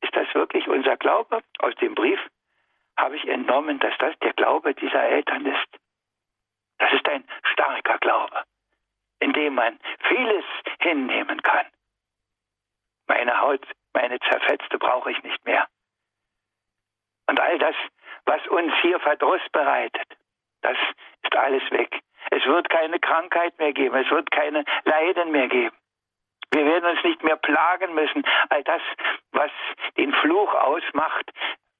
ist 0.00 0.14
das 0.14 0.32
wirklich 0.34 0.66
unser 0.68 0.96
Glaube? 0.96 1.42
Aus 1.58 1.74
dem 1.76 1.94
Brief 1.94 2.20
habe 2.96 3.16
ich 3.16 3.26
entnommen, 3.28 3.78
dass 3.78 3.96
das 3.98 4.18
der 4.20 4.32
Glaube 4.32 4.74
dieser 4.74 5.02
Eltern 5.02 5.46
ist. 5.46 5.68
Das 6.78 6.92
ist 6.92 7.08
ein 7.08 7.24
starker 7.52 7.98
Glaube, 7.98 8.44
in 9.20 9.32
dem 9.32 9.54
man 9.54 9.78
vieles 10.08 10.44
hinnehmen 10.80 11.42
kann. 11.42 11.66
Meine 13.06 13.40
Haut, 13.40 13.66
meine 13.96 14.20
zerfetzte 14.20 14.78
brauche 14.78 15.10
ich 15.10 15.22
nicht 15.22 15.42
mehr. 15.46 15.66
Und 17.28 17.40
all 17.40 17.58
das, 17.58 17.74
was 18.26 18.46
uns 18.48 18.72
hier 18.82 19.00
Verdruss 19.00 19.40
bereitet, 19.52 20.06
das 20.60 20.76
ist 21.22 21.34
alles 21.34 21.62
weg. 21.70 22.00
Es 22.30 22.44
wird 22.44 22.68
keine 22.68 22.98
Krankheit 23.00 23.58
mehr 23.58 23.72
geben, 23.72 23.96
es 23.96 24.10
wird 24.10 24.30
keine 24.30 24.64
Leiden 24.84 25.32
mehr 25.32 25.48
geben. 25.48 25.76
Wir 26.52 26.66
werden 26.66 26.90
uns 26.90 27.02
nicht 27.04 27.22
mehr 27.24 27.36
plagen 27.36 27.94
müssen. 27.94 28.22
All 28.50 28.62
das, 28.64 28.82
was 29.32 29.50
den 29.96 30.12
Fluch 30.12 30.54
ausmacht, 30.54 31.32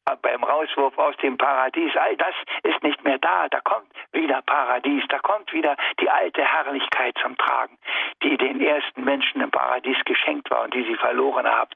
äh, 0.07 0.17
beim 0.23 0.43
Rauswurf 0.43 0.97
aus 0.99 1.17
dem 1.19 1.37
Paradies, 1.37 1.95
all 1.97 2.17
das 2.17 2.35
ist 2.63 2.83
nicht 2.83 3.05
mehr 3.05 3.19
da. 3.19 3.49
Da 3.49 3.61
kommt 3.61 3.89
wieder 4.13 4.41
Paradies, 4.43 5.05
da 5.09 5.19
kommt 5.19 5.53
wieder 5.53 5.77
die 6.01 6.09
alte 6.09 6.43
Herrlichkeit 6.45 7.17
zum 7.23 7.37
Tragen, 7.37 7.79
die 8.23 8.37
den 8.39 8.61
ersten 8.61 9.05
Menschen 9.05 9.43
im 9.43 9.51
Paradies 9.51 9.99
geschenkt 10.05 10.51
war 10.51 10.65
und 10.65 10.75
die 10.75 10.85
sie 10.85 10.97
verloren 10.97 11.47
haben. 11.47 11.71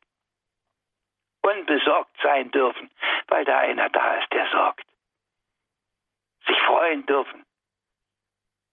Unbesorgt 1.50 2.16
sein 2.22 2.50
dürfen, 2.50 2.90
weil 3.28 3.44
da 3.44 3.58
einer 3.58 3.88
da 3.88 4.14
ist, 4.14 4.32
der 4.32 4.46
sorgt. 4.50 4.84
Sich 6.46 6.58
freuen 6.60 7.04
dürfen. 7.06 7.44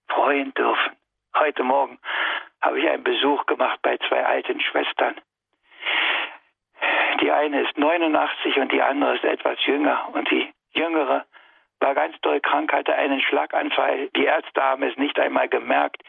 Freuen 0.08 0.54
dürfen. 0.54 0.96
Heute 1.34 1.62
Morgen 1.64 1.98
habe 2.60 2.80
ich 2.80 2.88
einen 2.88 3.04
Besuch 3.04 3.46
gemacht 3.46 3.80
bei 3.82 3.96
zwei 4.08 4.24
alten 4.24 4.60
Schwestern. 4.60 5.20
Die 7.20 7.30
eine 7.30 7.62
ist 7.62 7.76
89 7.76 8.56
und 8.58 8.72
die 8.72 8.82
andere 8.82 9.16
ist 9.16 9.24
etwas 9.24 9.64
jünger. 9.66 10.08
Und 10.12 10.30
die 10.30 10.52
jüngere 10.72 11.26
war 11.80 11.94
ganz 11.94 12.20
doll 12.20 12.40
krank, 12.40 12.72
hatte 12.72 12.94
einen 12.94 13.20
Schlaganfall. 13.20 14.08
Die 14.16 14.24
Ärzte 14.24 14.62
haben 14.62 14.82
es 14.82 14.96
nicht 14.96 15.18
einmal 15.18 15.48
gemerkt. 15.48 16.02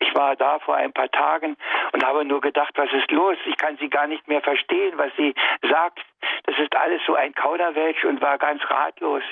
Ich 0.00 0.14
war 0.14 0.36
da 0.36 0.58
vor 0.60 0.76
ein 0.76 0.92
paar 0.92 1.10
Tagen 1.10 1.56
und 1.92 2.04
habe 2.04 2.24
nur 2.24 2.40
gedacht, 2.40 2.72
was 2.76 2.92
ist 2.92 3.10
los? 3.10 3.36
Ich 3.46 3.56
kann 3.56 3.76
sie 3.78 3.88
gar 3.88 4.06
nicht 4.06 4.28
mehr 4.28 4.40
verstehen, 4.40 4.96
was 4.96 5.10
sie 5.16 5.34
sagt. 5.62 6.00
Das 6.44 6.58
ist 6.58 6.74
alles 6.76 7.02
so 7.06 7.14
ein 7.14 7.34
Kauderwelsch 7.34 8.04
und 8.04 8.20
war 8.20 8.38
ganz 8.38 8.62
ratlos. 8.70 9.22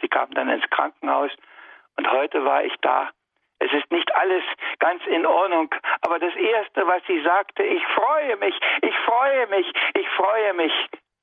Sie 0.00 0.08
kam 0.08 0.30
dann 0.30 0.48
ins 0.48 0.68
Krankenhaus 0.70 1.30
und 1.96 2.10
heute 2.10 2.44
war 2.44 2.64
ich 2.64 2.74
da 2.80 3.10
es 3.64 3.72
ist 3.72 3.90
nicht 3.90 4.14
alles 4.14 4.42
ganz 4.78 5.04
in 5.06 5.24
Ordnung. 5.26 5.74
Aber 6.02 6.18
das 6.18 6.34
Erste, 6.34 6.86
was 6.86 7.02
sie 7.06 7.22
sagte, 7.22 7.62
ich 7.62 7.82
freue 7.86 8.36
mich, 8.36 8.54
ich 8.82 8.94
freue 9.06 9.46
mich, 9.46 9.66
ich 9.94 10.08
freue 10.10 10.54
mich. 10.54 10.72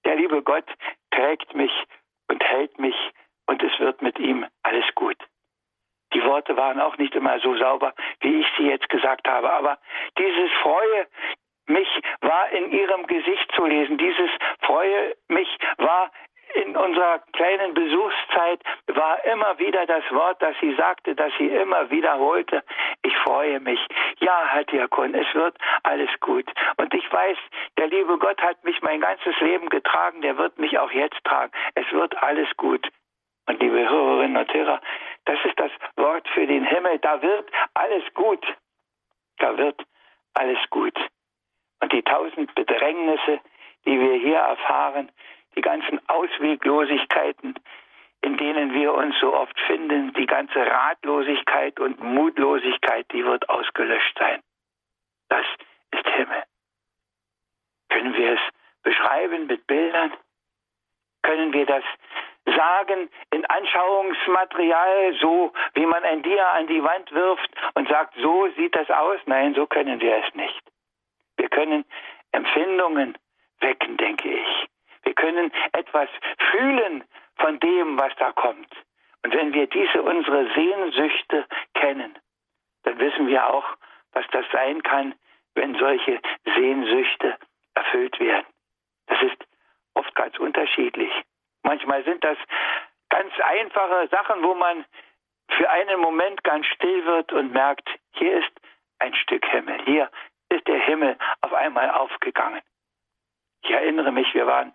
Der 0.05 0.15
liebe 0.15 0.41
Gott 0.41 0.65
trägt 1.11 1.53
mich 1.55 1.71
und 2.27 2.43
hält 2.43 2.79
mich 2.79 2.95
und 3.47 3.61
es 3.63 3.79
wird 3.79 4.01
mit 4.01 4.19
ihm 4.19 4.45
alles 4.63 4.85
gut. 4.95 5.17
Die 6.13 6.23
Worte 6.25 6.57
waren 6.57 6.81
auch 6.81 6.97
nicht 6.97 7.15
immer 7.15 7.39
so 7.39 7.55
sauber, 7.55 7.93
wie 8.19 8.41
ich 8.41 8.47
sie 8.57 8.67
jetzt 8.67 8.89
gesagt 8.89 9.27
habe, 9.27 9.51
aber 9.51 9.77
dieses 10.17 10.51
Freue 10.61 11.07
mich 11.67 11.87
war 12.21 12.49
in 12.49 12.71
ihrem 12.71 13.07
Gesicht 13.07 13.49
zu 13.55 13.65
lesen. 13.65 13.97
Dieses 13.97 14.29
Freue 14.61 15.15
mich 15.29 15.47
war 15.77 16.11
in 16.53 16.75
unserer 16.75 17.19
kleinen 17.33 17.73
Besuchszeit 17.73 18.61
war 18.87 19.23
immer 19.25 19.57
wieder 19.59 19.85
das 19.85 20.03
Wort, 20.11 20.41
das 20.41 20.55
sie 20.59 20.73
sagte, 20.75 21.15
das 21.15 21.31
sie 21.37 21.47
immer 21.47 21.89
wiederholte. 21.89 22.63
Ich 23.03 23.15
freue 23.19 23.59
mich. 23.61 23.79
Ja, 24.19 24.47
Herr 24.49 24.65
Diakon, 24.65 25.15
es 25.15 25.33
wird 25.33 25.55
alles 25.83 26.09
gut. 26.19 26.51
Und 26.77 26.93
ich 26.93 27.11
weiß, 27.11 27.37
der 27.77 27.87
liebe 27.87 28.17
Gott 28.17 28.41
hat 28.41 28.63
mich 28.65 28.81
mein 28.81 28.99
ganzes 28.99 29.39
Leben 29.39 29.69
getragen, 29.69 30.21
der 30.21 30.37
wird 30.37 30.57
mich 30.59 30.77
auch 30.77 30.91
jetzt 30.91 31.23
tragen. 31.23 31.51
Es 31.75 31.89
wird 31.91 32.21
alles 32.21 32.49
gut. 32.57 32.85
Und 33.51 33.61
liebe 33.61 33.89
Hörerinnen 33.89 34.37
und 34.37 34.53
Hörer, 34.53 34.79
das 35.25 35.37
ist 35.43 35.59
das 35.59 35.71
Wort 35.97 36.25
für 36.29 36.47
den 36.47 36.63
Himmel. 36.63 36.99
Da 36.99 37.21
wird 37.21 37.51
alles 37.73 38.01
gut. 38.13 38.41
Da 39.39 39.57
wird 39.57 39.83
alles 40.35 40.57
gut. 40.69 40.97
Und 41.81 41.91
die 41.91 42.01
tausend 42.01 42.55
Bedrängnisse, 42.55 43.41
die 43.85 43.99
wir 43.99 44.13
hier 44.13 44.37
erfahren, 44.37 45.11
die 45.53 45.61
ganzen 45.61 45.99
Ausweglosigkeiten, 46.07 47.55
in 48.21 48.37
denen 48.37 48.73
wir 48.73 48.93
uns 48.93 49.19
so 49.19 49.35
oft 49.35 49.59
finden, 49.67 50.13
die 50.13 50.27
ganze 50.27 50.65
Ratlosigkeit 50.65 51.77
und 51.77 52.01
Mutlosigkeit, 52.01 53.05
die 53.11 53.25
wird 53.25 53.49
ausgelöscht 53.49 54.17
sein. 54.17 54.41
Das 55.27 55.45
ist 55.91 56.07
Himmel. 56.07 56.43
Können 57.89 58.13
wir 58.13 58.31
es 58.31 58.39
beschreiben 58.81 59.47
mit 59.47 59.67
Bildern? 59.67 60.13
Können 61.21 61.51
wir 61.51 61.65
das 61.65 61.83
sagen 62.55 63.09
in 63.31 63.45
Anschauungsmaterial, 63.45 65.15
so 65.19 65.53
wie 65.73 65.85
man 65.85 66.03
ein 66.03 66.23
Dia 66.23 66.51
an 66.53 66.67
die 66.67 66.83
Wand 66.83 67.11
wirft 67.11 67.49
und 67.75 67.87
sagt, 67.89 68.15
so 68.21 68.47
sieht 68.57 68.75
das 68.75 68.89
aus? 68.89 69.19
Nein, 69.25 69.53
so 69.53 69.67
können 69.67 69.99
wir 69.99 70.23
es 70.23 70.35
nicht. 70.35 70.61
Wir 71.37 71.49
können 71.49 71.85
Empfindungen 72.31 73.17
wecken, 73.59 73.97
denke 73.97 74.29
ich. 74.29 74.67
Wir 75.03 75.13
können 75.13 75.51
etwas 75.73 76.09
fühlen 76.51 77.03
von 77.37 77.59
dem, 77.59 77.99
was 77.99 78.13
da 78.17 78.31
kommt. 78.31 78.71
Und 79.23 79.33
wenn 79.33 79.53
wir 79.53 79.67
diese 79.67 80.01
unsere 80.01 80.51
Sehnsüchte 80.53 81.45
kennen, 81.73 82.17
dann 82.83 82.99
wissen 82.99 83.27
wir 83.27 83.47
auch, 83.47 83.65
was 84.13 84.25
das 84.31 84.45
sein 84.51 84.81
kann, 84.83 85.13
wenn 85.55 85.75
solche 85.75 86.19
Sehnsüchte 86.55 87.37
erfüllt 87.75 88.19
werden. 88.19 88.45
Das 89.07 89.21
ist 89.21 89.37
oft 89.93 90.13
ganz 90.15 90.37
unterschiedlich. 90.39 91.11
Manchmal 91.63 92.03
sind 92.03 92.23
das 92.23 92.37
ganz 93.09 93.31
einfache 93.39 94.07
Sachen, 94.09 94.43
wo 94.43 94.55
man 94.55 94.85
für 95.57 95.69
einen 95.69 95.99
Moment 95.99 96.43
ganz 96.43 96.65
still 96.67 97.05
wird 97.05 97.31
und 97.33 97.51
merkt, 97.51 97.87
hier 98.13 98.39
ist 98.39 98.51
ein 98.99 99.13
Stück 99.15 99.45
Himmel, 99.45 99.81
hier 99.85 100.09
ist 100.49 100.67
der 100.67 100.79
Himmel 100.79 101.17
auf 101.41 101.53
einmal 101.53 101.89
aufgegangen. 101.91 102.61
Ich 103.63 103.71
erinnere 103.71 104.11
mich, 104.11 104.33
wir 104.33 104.47
waren 104.47 104.73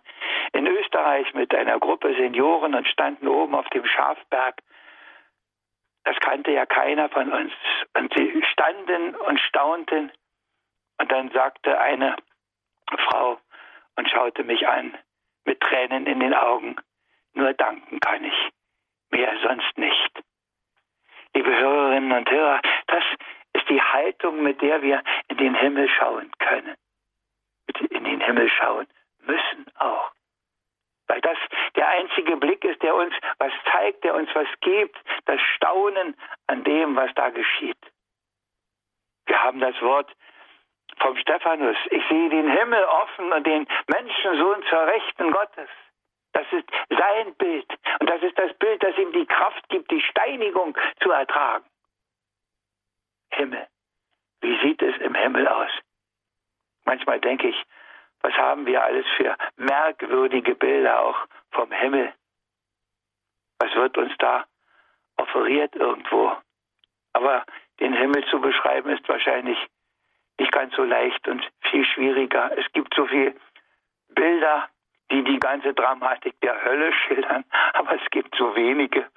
in 0.53 0.65
Österreich 0.65 1.33
mit 1.33 1.53
einer 1.53 1.79
Gruppe 1.79 2.15
Senioren 2.15 2.73
und 2.73 2.87
standen 2.87 3.27
oben 3.27 3.53
auf 3.53 3.67
dem 3.69 3.85
Schafberg. 3.85 4.61
Das 6.05 6.17
kannte 6.21 6.51
ja 6.51 6.65
keiner 6.65 7.09
von 7.09 7.33
uns. 7.33 7.51
Und 7.97 8.13
sie 8.15 8.43
standen 8.51 9.13
und 9.15 9.39
staunten. 9.41 10.11
Und 10.99 11.11
dann 11.11 11.29
sagte 11.31 11.79
eine 11.79 12.15
Frau 13.09 13.37
und 13.97 14.09
schaute 14.09 14.43
mich 14.45 14.67
an 14.67 14.97
mit 15.47 15.59
Tränen 15.59 16.05
in 16.05 16.19
den 16.19 16.35
Augen. 16.35 16.75
Nur 17.33 17.53
danken 17.53 17.99
kann 17.99 18.23
ich, 18.23 18.49
mehr 19.09 19.33
sonst 19.41 19.77
nicht. 19.77 20.23
Liebe 21.33 21.57
Hörerinnen 21.57 22.11
und 22.11 22.29
Hörer, 22.29 22.61
das 22.85 23.03
ist 23.53 23.67
die 23.69 23.81
Haltung, 23.81 24.43
mit 24.43 24.61
der 24.61 24.83
wir 24.83 25.01
in 25.29 25.37
den 25.37 25.55
Himmel 25.55 25.89
schauen 25.89 26.29
können 26.37 26.75
in 27.97 28.03
den 28.03 28.21
Himmel 28.21 28.49
schauen 28.49 28.87
müssen 29.19 29.65
auch. 29.77 30.11
Weil 31.07 31.21
das 31.21 31.37
der 31.75 31.87
einzige 31.87 32.37
Blick 32.37 32.63
ist, 32.63 32.81
der 32.81 32.95
uns 32.95 33.13
was 33.39 33.51
zeigt, 33.71 34.03
der 34.03 34.15
uns 34.15 34.29
was 34.33 34.47
gibt, 34.61 34.97
das 35.25 35.39
Staunen 35.55 36.15
an 36.47 36.63
dem, 36.63 36.95
was 36.95 37.13
da 37.15 37.29
geschieht. 37.29 37.77
Wir 39.25 39.41
haben 39.41 39.59
das 39.59 39.79
Wort 39.81 40.13
vom 40.99 41.17
Stephanus. 41.17 41.77
Ich 41.91 42.03
sehe 42.07 42.29
den 42.29 42.49
Himmel 42.49 42.83
offen 42.83 43.31
und 43.31 43.45
den 43.45 43.67
Menschensohn 43.87 44.63
zur 44.69 44.87
Rechten 44.87 45.31
Gottes. 45.31 45.69
Das 46.33 46.45
ist 46.51 46.65
sein 46.89 47.33
Bild. 47.35 47.67
Und 47.99 48.09
das 48.09 48.21
ist 48.21 48.37
das 48.37 48.53
Bild, 48.57 48.83
das 48.83 48.97
ihm 48.97 49.11
die 49.11 49.25
Kraft 49.25 49.67
gibt, 49.69 49.89
die 49.91 50.01
Steinigung 50.01 50.77
zu 51.01 51.11
ertragen. 51.11 51.65
Himmel. 53.31 53.67
Wie 54.41 54.59
sieht 54.61 54.81
es 54.81 54.95
im 55.01 55.15
Himmel 55.15 55.47
aus? 55.47 55.71
Manchmal 56.85 57.19
denke 57.19 57.49
ich, 57.49 57.65
Was 58.21 58.33
haben 58.33 58.65
wir 58.65 58.83
alles 58.83 59.05
für 59.15 59.37
merkwürdige 59.55 60.55
Bilder 60.55 61.01
auch 61.01 61.17
vom 61.51 61.71
Himmel? 61.71 62.13
Was 63.59 63.73
wird 63.75 63.97
uns 63.97 64.13
da 64.17 64.45
offeriert 65.17 65.75
irgendwo? 65.75 66.35
Aber 67.13 67.45
den 67.79 67.93
Himmel 67.93 68.25
zu 68.25 68.41
beschreiben 68.41 68.89
ist 68.89 69.07
wahrscheinlich 69.07 69.57
nicht 70.39 70.51
ganz 70.51 70.75
so 70.75 70.83
leicht 70.83 71.27
und 71.27 71.47
viel 71.69 71.85
schwieriger. 71.85 72.51
Es 72.57 72.71
gibt 72.73 72.93
so 72.95 73.05
viele 73.07 73.35
Bilder, 74.09 74.69
die 75.11 75.23
die 75.23 75.39
ganze 75.39 75.73
Dramatik 75.73 76.39
der 76.41 76.63
Hölle 76.63 76.91
schildern, 76.93 77.45
aber 77.73 77.95
es 78.01 78.09
gibt 78.11 78.35
so 78.35 78.55
wenige 78.55 79.07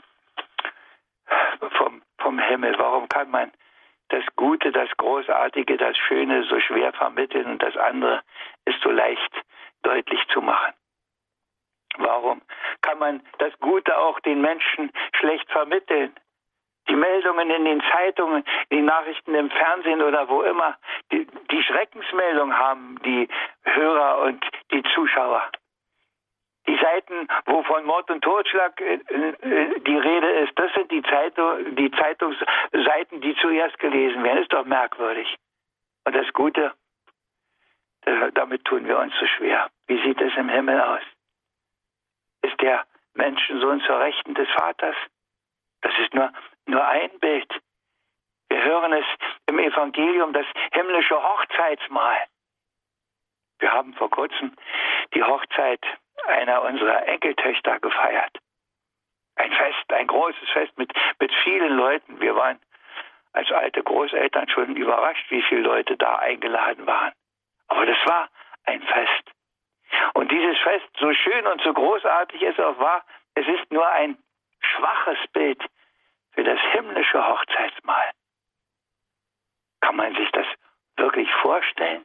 vom, 1.73 2.03
vom 2.19 2.39
Himmel. 2.39 2.75
Warum 2.79 3.09
kann 3.09 3.31
man 3.31 3.53
das 4.09 4.25
Gute, 4.37 4.73
das 4.73 4.91
Großartige, 4.97 5.77
das 5.77 5.97
Schöne 5.97 6.45
so 6.45 6.59
schwer 6.61 6.93
vermitteln 6.93 7.47
und 7.47 7.63
das 7.63 7.77
andere 7.77 8.23
ist 8.65 8.81
so 8.83 8.91
leicht 8.91 9.33
deutlich 9.83 10.21
zu 10.29 10.41
machen? 10.41 10.75
Warum 11.97 12.43
kann 12.83 12.99
man 12.99 13.23
das 13.39 13.53
Gute 13.61 13.97
auch 13.97 14.21
den 14.21 14.41
Menschen 14.41 14.91
schlecht 15.15 15.51
vermitteln? 15.51 16.15
Die 16.91 16.97
Meldungen 16.97 17.51
in 17.51 17.65
den 17.65 17.83
Zeitungen, 17.93 18.45
die 18.73 18.83
Nachrichten 18.83 19.35
im 19.35 19.49
Fernsehen 19.51 20.03
oder 20.03 20.29
wo 20.29 20.43
immer, 20.43 20.77
die, 21.13 21.27
die 21.51 21.63
Schreckensmeldung 21.63 22.53
haben 22.53 23.01
die 23.05 23.29
Hörer 23.63 24.23
und 24.23 24.45
die 24.73 24.83
Zuschauer. 24.95 25.49
Die 26.67 26.77
Seiten, 26.77 27.29
wo 27.47 27.63
von 27.63 27.85
Mord 27.85 28.11
und 28.11 28.23
Totschlag 28.23 28.81
äh, 28.81 28.95
äh, 28.95 29.81
die 29.81 29.97
Rede 29.97 30.31
ist, 30.41 30.53
das 30.57 30.73
sind 30.75 30.91
die, 30.91 31.03
Zeitung, 31.03 31.75
die 31.77 31.91
Zeitungsseiten, 31.93 33.21
die 33.21 33.37
zuerst 33.37 33.79
gelesen 33.79 34.23
werden. 34.25 34.43
Ist 34.43 34.53
doch 34.53 34.65
merkwürdig. 34.65 35.37
Und 36.05 36.17
das 36.17 36.33
Gute, 36.33 36.73
damit 38.35 38.65
tun 38.65 38.87
wir 38.87 38.99
uns 38.99 39.15
so 39.19 39.27
schwer. 39.27 39.69
Wie 39.87 40.03
sieht 40.03 40.21
es 40.21 40.35
im 40.37 40.49
Himmel 40.49 40.81
aus? 40.81 41.03
Ist 42.43 42.61
der 42.61 42.85
Menschensohn 43.15 43.81
zur 43.83 44.01
Rechten 44.01 44.35
des 44.35 44.49
Vaters? 44.51 44.97
Das 45.83 45.93
ist 45.99 46.15
nur, 46.15 46.33
nur 46.67 46.87
ein 46.87 47.11
Bild. 47.21 47.53
Wir 48.49 48.65
hören 48.65 48.93
es 48.93 49.05
im 49.47 49.59
Evangelium, 49.59 50.33
das 50.33 50.47
himmlische 50.73 51.23
Hochzeitsmahl. 51.23 52.27
Wir 53.61 53.73
haben 53.73 53.95
vor 53.95 54.11
kurzem 54.11 54.57
die 55.15 55.23
Hochzeit 55.23 55.85
einer 56.27 56.63
unserer 56.63 57.07
Enkeltöchter 57.07 57.79
gefeiert. 57.79 58.39
Ein 59.37 59.53
Fest, 59.53 59.93
ein 59.93 60.07
großes 60.07 60.49
Fest 60.51 60.77
mit, 60.77 60.93
mit 61.19 61.33
vielen 61.45 61.77
Leuten. 61.77 62.21
Wir 62.21 62.35
waren 62.35 62.59
als 63.33 63.51
alte 63.53 63.83
Großeltern 63.83 64.49
schon 64.49 64.77
überrascht, 64.77 65.31
wie 65.31 65.43
viele 65.43 65.63
Leute 65.63 65.97
da 65.97 66.17
eingeladen 66.17 66.87
waren. 66.87 67.13
Aber 67.69 67.87
das 67.87 67.99
war 68.05 68.29
ein 68.65 68.83
Fest. 68.83 69.31
Und 70.15 70.31
dieses 70.31 70.59
Fest, 70.59 70.89
so 70.99 71.13
schön 71.13 71.47
und 71.47 71.61
so 71.63 71.73
großartig 71.73 72.43
es 72.43 72.59
auch 72.59 72.79
war, 72.79 73.05
es 73.35 73.47
ist 73.47 73.71
nur 73.71 73.87
ein 73.87 74.19
schwaches 74.61 75.19
Bild 75.33 75.63
für 76.33 76.45
das 76.45 76.61
himmlische 76.73 77.27
Hochzeitsmahl. 77.27 78.11
Kann 79.81 79.97
man 79.97 80.15
sich 80.15 80.31
das 80.33 80.47
wirklich 80.97 81.31
vorstellen? 81.43 82.05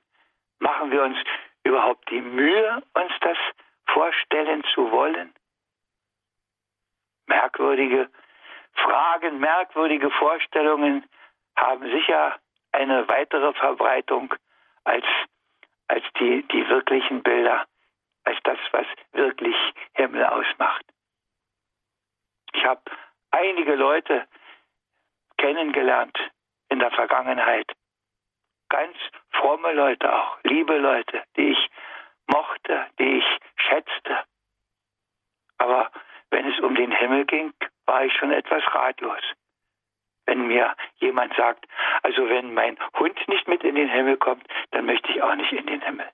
Machen 0.59 0.91
wir 0.91 1.03
uns 1.03 1.17
überhaupt 1.63 2.09
die 2.09 2.21
Mühe, 2.21 2.81
uns 2.93 3.11
das 3.21 3.37
vorstellen 3.87 4.63
zu 4.73 4.91
wollen? 4.91 5.33
Merkwürdige 7.27 8.09
Fragen, 8.73 9.39
merkwürdige 9.39 10.09
Vorstellungen 10.11 11.05
haben 11.55 11.89
sicher 11.91 12.39
eine 12.71 13.07
weitere 13.07 13.53
Verbreitung 13.53 14.33
als, 14.83 15.05
als 15.87 16.03
die, 16.19 16.43
die 16.47 16.67
wirklichen 16.69 17.23
Bilder, 17.23 17.65
als 18.25 18.37
das, 18.43 18.59
was 18.71 18.85
wirklich 19.13 19.55
Himmel 19.93 20.25
ausmacht. 20.25 20.85
Ich 22.53 22.65
habe 22.65 22.81
einige 23.35 23.75
Leute 23.75 24.27
kennengelernt 25.37 26.17
in 26.69 26.79
der 26.79 26.91
Vergangenheit. 26.91 27.69
Ganz 28.69 28.97
fromme 29.31 29.73
Leute 29.73 30.11
auch, 30.13 30.37
liebe 30.43 30.77
Leute, 30.77 31.23
die 31.35 31.49
ich 31.51 31.69
mochte, 32.27 32.87
die 32.97 33.17
ich 33.19 33.39
schätzte. 33.57 34.23
Aber 35.57 35.91
wenn 36.31 36.47
es 36.51 36.59
um 36.59 36.75
den 36.75 36.91
Himmel 36.91 37.25
ging, 37.25 37.53
war 37.85 38.05
ich 38.05 38.13
schon 38.13 38.31
etwas 38.31 38.63
ratlos. 38.73 39.21
Wenn 40.25 40.47
mir 40.47 40.75
jemand 40.95 41.35
sagt, 41.35 41.67
also 42.01 42.27
wenn 42.29 42.53
mein 42.53 42.77
Hund 42.97 43.19
nicht 43.27 43.47
mit 43.47 43.63
in 43.63 43.75
den 43.75 43.89
Himmel 43.89 44.17
kommt, 44.17 44.47
dann 44.71 44.85
möchte 44.85 45.11
ich 45.11 45.21
auch 45.21 45.35
nicht 45.35 45.51
in 45.51 45.67
den 45.67 45.81
Himmel. 45.81 46.09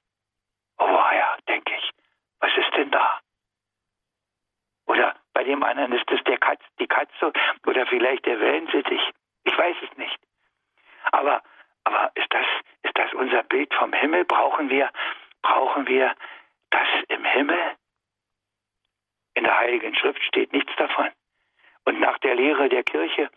Oh 0.80 1.06
ja, 1.14 1.38
denke 1.48 1.74
ich, 1.74 1.92
was 2.40 2.52
ist 2.58 2.76
denn 2.76 2.92
da? 2.92 3.22
Oder 4.88 5.16
bei 5.34 5.41
dem 5.52 5.64
anderen 5.64 5.92
ist 5.92 6.10
es 6.10 6.24
der 6.24 6.38
Katz, 6.38 6.62
die 6.80 6.88
Katze 6.88 7.34
oder 7.66 7.86
vielleicht 7.86 8.26
der 8.26 8.40
Wellensittich. 8.40 9.02
Ich 9.44 9.58
weiß 9.58 9.76
es 9.82 9.98
nicht. 9.98 10.18
Aber, 11.12 11.44
aber 11.84 12.12
ist 12.16 12.32
das, 12.34 12.46
ist 12.84 12.98
das 12.98 13.14
unser 13.14 13.44
Bild 13.44 13.74
vom 13.74 13.92
Himmel? 13.92 14.24
Brauchen 14.24 14.70
wir, 14.70 14.90
brauchen 15.42 15.88
wir 15.88 16.16
das 16.70 16.88
im 17.10 17.26
Himmel? 17.26 17.60
In 19.34 19.44
der 19.44 19.58
Heiligen 19.58 19.94
Schrift 19.96 20.24
steht 20.24 20.54
nichts 20.54 20.74
davon. 20.78 21.10
Und 21.84 22.00
nach 22.00 22.18
der 22.20 22.36
Lehre 22.36 22.70
der 22.70 22.84
Kirche 22.84 23.30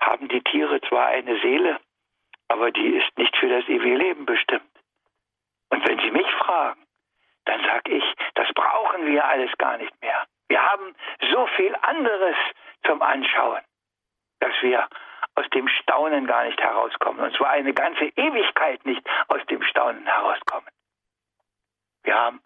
haben 0.00 0.28
die 0.28 0.42
Tiere 0.42 0.80
zwar 0.82 1.08
eine 1.08 1.38
Seele, 1.40 1.78
aber 2.48 2.70
die 2.70 2.88
ist 2.96 3.18
nicht 3.18 3.36
für 3.36 3.48
das 3.48 3.68
ewige 3.68 3.96
Leben 3.96 4.24
bestimmt. 4.24 4.70
Und 5.70 5.86
wenn 5.86 5.98
Sie 5.98 6.10
mich 6.10 6.30
fragen, 6.38 6.82
dann 7.44 7.60
sage 7.64 7.92
ich, 7.92 8.04
das 8.34 8.48
brauchen 8.54 9.06
wir 9.06 9.24
alles 9.26 9.50
gar 9.58 9.76
nicht 9.76 9.93
so 11.34 11.46
viel 11.56 11.74
anderes 11.82 12.36
zum 12.86 13.02
Anschauen, 13.02 13.60
dass 14.38 14.52
wir 14.62 14.88
aus 15.34 15.48
dem 15.50 15.66
Staunen 15.66 16.26
gar 16.26 16.44
nicht 16.44 16.60
herauskommen. 16.60 17.24
Und 17.24 17.34
zwar 17.36 17.50
eine 17.50 17.74
ganze 17.74 18.04
Ewigkeit 18.04 18.84
nicht 18.86 19.02
aus 19.26 19.44
dem 19.46 19.62
Staunen 19.62 20.06
herauskommen. 20.06 20.68
Wir 22.04 22.14
haben 22.14 22.40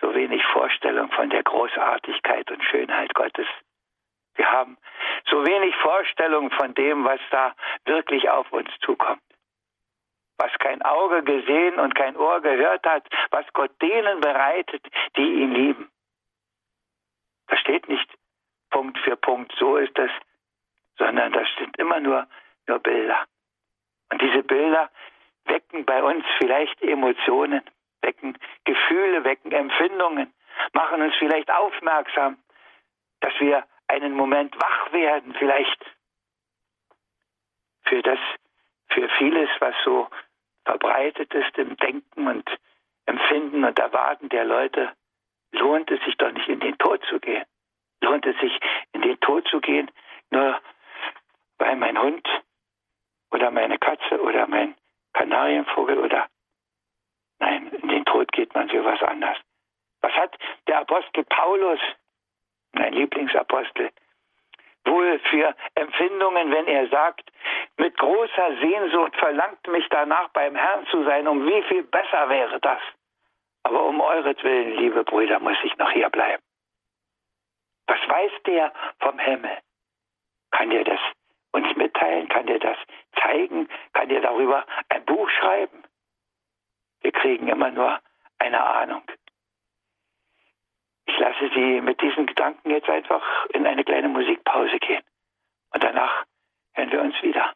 so 0.00 0.12
wenig 0.14 0.44
Vorstellung 0.46 1.10
von 1.12 1.30
der 1.30 1.44
Großartigkeit 1.44 2.50
und 2.50 2.64
Schönheit 2.64 3.14
Gottes. 3.14 3.46
Wir 4.34 4.50
haben 4.50 4.76
so 5.30 5.46
wenig 5.46 5.74
Vorstellung 5.76 6.50
von 6.50 6.74
dem, 6.74 7.04
was 7.04 7.20
da 7.30 7.54
wirklich 7.84 8.28
auf 8.30 8.50
uns 8.52 8.70
zukommt. 8.80 9.22
Was 10.38 10.52
kein 10.58 10.82
Auge 10.82 11.22
gesehen 11.22 11.78
und 11.78 11.94
kein 11.94 12.16
Ohr 12.16 12.40
gehört 12.40 12.84
hat, 12.86 13.04
was 13.30 13.44
Gott 13.52 13.72
denen 13.82 14.20
bereitet, 14.20 14.84
die 15.16 15.42
ihn 15.42 15.52
lieben. 15.52 15.90
Da 17.48 17.56
steht 17.56 17.88
nicht 17.88 18.08
Punkt 18.70 18.98
für 18.98 19.16
Punkt, 19.16 19.52
so 19.58 19.76
ist 19.76 19.98
es, 19.98 20.10
sondern 20.98 21.32
da 21.32 21.42
sind 21.58 21.76
immer 21.78 21.98
nur, 22.00 22.26
nur 22.66 22.78
Bilder. 22.78 23.24
Und 24.10 24.22
diese 24.22 24.42
Bilder 24.42 24.90
wecken 25.46 25.84
bei 25.84 26.02
uns 26.02 26.24
vielleicht 26.38 26.80
Emotionen, 27.08 27.62
wecken 28.02 28.36
Gefühle, 28.64 29.24
wecken 29.24 29.52
Empfindungen, 29.52 30.32
machen 30.72 31.00
uns 31.02 31.14
vielleicht 31.18 31.50
aufmerksam, 31.50 32.38
dass 33.20 33.32
wir 33.40 33.64
einen 33.86 34.12
Moment 34.12 34.54
wach 34.60 34.92
werden, 34.92 35.34
vielleicht 35.38 35.84
für 37.84 38.02
das, 38.02 38.18
für 38.88 39.08
vieles, 39.16 39.48
was 39.60 39.74
so 39.84 40.08
verbreitet 40.64 41.32
ist 41.32 41.56
im 41.56 41.76
Denken 41.78 42.28
und 42.28 42.48
Empfinden 43.06 43.64
und 43.64 43.78
Erwarten 43.78 44.28
der 44.28 44.44
Leute, 44.44 44.92
lohnt 45.52 45.90
es 45.90 46.04
sich 46.04 46.14
doch 46.18 46.30
nicht 46.30 46.48
in 46.48 46.60
den 46.60 46.76
Tod 46.76 47.02
zu 47.08 47.18
gehen. 47.18 47.44
Lohnt 48.02 48.26
es 48.26 48.38
sich 48.38 48.52
in 48.92 49.00
den 49.00 49.18
Tod 49.20 49.48
zu 49.48 49.60
gehen, 49.60 49.90
nur 50.30 50.60
weil 51.56 51.74
mein 51.76 51.98
Hund 51.98 52.28
oder 53.30 53.50
meine 53.50 53.78
Katze 53.78 54.20
oder 54.20 54.46
mein 54.46 54.74
Kanarienvogel 55.14 55.98
oder 55.98 56.28
geht 58.38 58.54
man 58.54 58.68
für 58.68 58.84
was 58.84 59.02
anders. 59.02 59.36
Was 60.00 60.12
hat 60.12 60.38
der 60.68 60.78
Apostel 60.78 61.24
Paulus, 61.24 61.80
mein 62.72 62.92
Lieblingsapostel, 62.92 63.90
wohl 64.84 65.18
für 65.30 65.56
Empfindungen, 65.74 66.52
wenn 66.52 66.68
er 66.68 66.86
sagt, 66.88 67.28
mit 67.78 67.98
großer 67.98 68.56
Sehnsucht 68.60 69.16
verlangt 69.16 69.66
mich 69.66 69.88
danach 69.90 70.28
beim 70.28 70.54
Herrn 70.54 70.86
zu 70.86 71.02
sein, 71.02 71.26
um 71.26 71.44
wie 71.44 71.62
viel 71.64 71.82
besser 71.82 72.28
wäre 72.28 72.60
das. 72.60 72.80
Aber 73.64 73.82
um 73.86 74.00
euretwillen, 74.00 74.76
liebe 74.76 75.02
Brüder, 75.02 75.40
muss 75.40 75.58
ich 75.64 75.76
noch 75.76 75.90
hier 75.90 76.08
bleiben. 76.08 76.42
Was 77.88 77.98
weiß 78.08 78.32
der 78.46 78.72
vom 79.00 79.18
Himmel? 79.18 79.58
Kann 80.52 80.70
der 80.70 80.84
das 80.84 81.00
uns 81.50 81.74
mitteilen? 81.74 82.28
Kann 82.28 82.46
der 82.46 82.60
das 82.60 82.78
zeigen? 83.20 83.68
Kann 83.94 84.08
der 84.08 84.20
darüber 84.20 84.64
ein 84.90 85.04
Buch 85.06 85.28
schreiben? 85.28 85.82
Wir 87.00 87.10
kriegen 87.10 87.48
immer 87.48 87.70
nur 87.72 87.98
eine 88.38 88.62
Ahnung. 88.62 89.02
Ich 91.06 91.18
lasse 91.18 91.50
Sie 91.54 91.80
mit 91.80 92.00
diesen 92.00 92.26
Gedanken 92.26 92.70
jetzt 92.70 92.88
einfach 92.88 93.22
in 93.50 93.66
eine 93.66 93.84
kleine 93.84 94.08
Musikpause 94.08 94.78
gehen. 94.78 95.02
Und 95.72 95.82
danach 95.82 96.24
hören 96.74 96.92
wir 96.92 97.00
uns 97.00 97.22
wieder. 97.22 97.54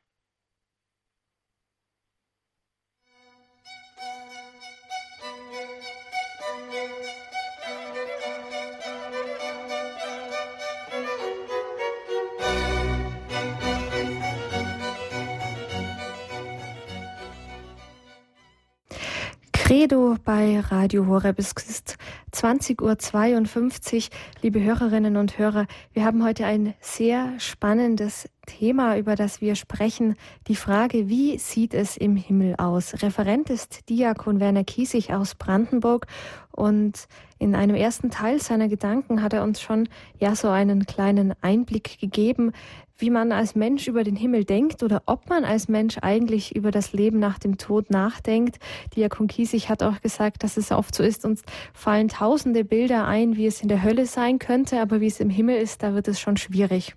Credo 19.83 20.15
bei 20.25 20.61
Radio 20.61 21.09
Horeb. 21.09 21.41
Es 21.41 21.51
ist 21.51 21.97
20.52 22.33 23.97
Uhr. 23.97 24.11
Liebe 24.41 24.63
Hörerinnen 24.63 25.17
und 25.17 25.39
Hörer, 25.39 25.67
wir 25.93 26.05
haben 26.05 26.23
heute 26.23 26.47
ein 26.47 26.75
sehr 26.81 27.33
spannendes 27.41 28.29
Thema, 28.47 28.99
über 28.99 29.15
das 29.15 29.41
wir 29.41 29.55
sprechen. 29.55 30.17
Die 30.49 30.57
Frage, 30.57 31.09
wie 31.09 31.39
sieht 31.39 31.75
es 31.75 31.97
im 31.97 32.17
Himmel 32.17 32.57
aus? 32.59 33.03
Referent 33.03 33.51
ist 33.51 33.89
Diakon 33.89 34.41
Werner 34.41 34.65
Kiesig 34.65 35.13
aus 35.13 35.35
Brandenburg 35.37 36.07
und 36.51 37.07
in 37.39 37.55
einem 37.55 37.77
ersten 37.77 38.11
Teil 38.11 38.41
seiner 38.41 38.69
Gedanken 38.69 39.23
hat 39.23 39.33
er 39.33 39.43
uns 39.43 39.61
schon 39.61 39.89
ja 40.19 40.35
so 40.35 40.49
einen 40.49 40.87
kleinen 40.87 41.35
Einblick 41.41 41.99
gegeben, 41.99 42.53
wie 42.99 43.11
man 43.11 43.33
als 43.33 43.55
Mensch 43.55 43.89
über 43.89 44.05
den 44.05 44.17
Himmel 44.17 44.45
denkt 44.45 44.83
oder 44.83 45.03
ob 45.07 45.29
man 45.29 45.45
als 45.45 45.69
Mensch 45.69 45.99
eigentlich 46.03 46.55
über 46.55 46.71
das 46.71 46.93
Leben 46.93 47.19
nach 47.19 47.39
dem 47.39 47.59
Tod 47.59 47.91
nachdenkt. 47.91 48.59
Diakon 48.95 49.29
Kiesig 49.29 49.69
hat 49.69 49.83
auch 49.83 50.01
gesagt, 50.01 50.43
dass 50.43 50.57
es 50.57 50.73
oft 50.73 50.95
so 50.95 51.03
ist, 51.03 51.25
uns 51.25 51.43
fallen 51.75 52.09
tausende 52.09 52.65
Bilder 52.65 53.07
ein, 53.07 53.37
wie 53.37 53.47
es 53.47 53.63
in 53.63 53.69
der 53.69 53.83
Hölle 53.83 54.07
sein 54.07 54.39
könnte, 54.39 54.81
aber 54.81 55.01
wie 55.01 55.07
es 55.07 55.21
im 55.21 55.31
Himmel 55.31 55.59
ist, 55.59 55.83
da 55.83 55.95
wird 55.95 56.09
es 56.09 56.21
schon 56.21 56.37
schwierig. 56.37 56.95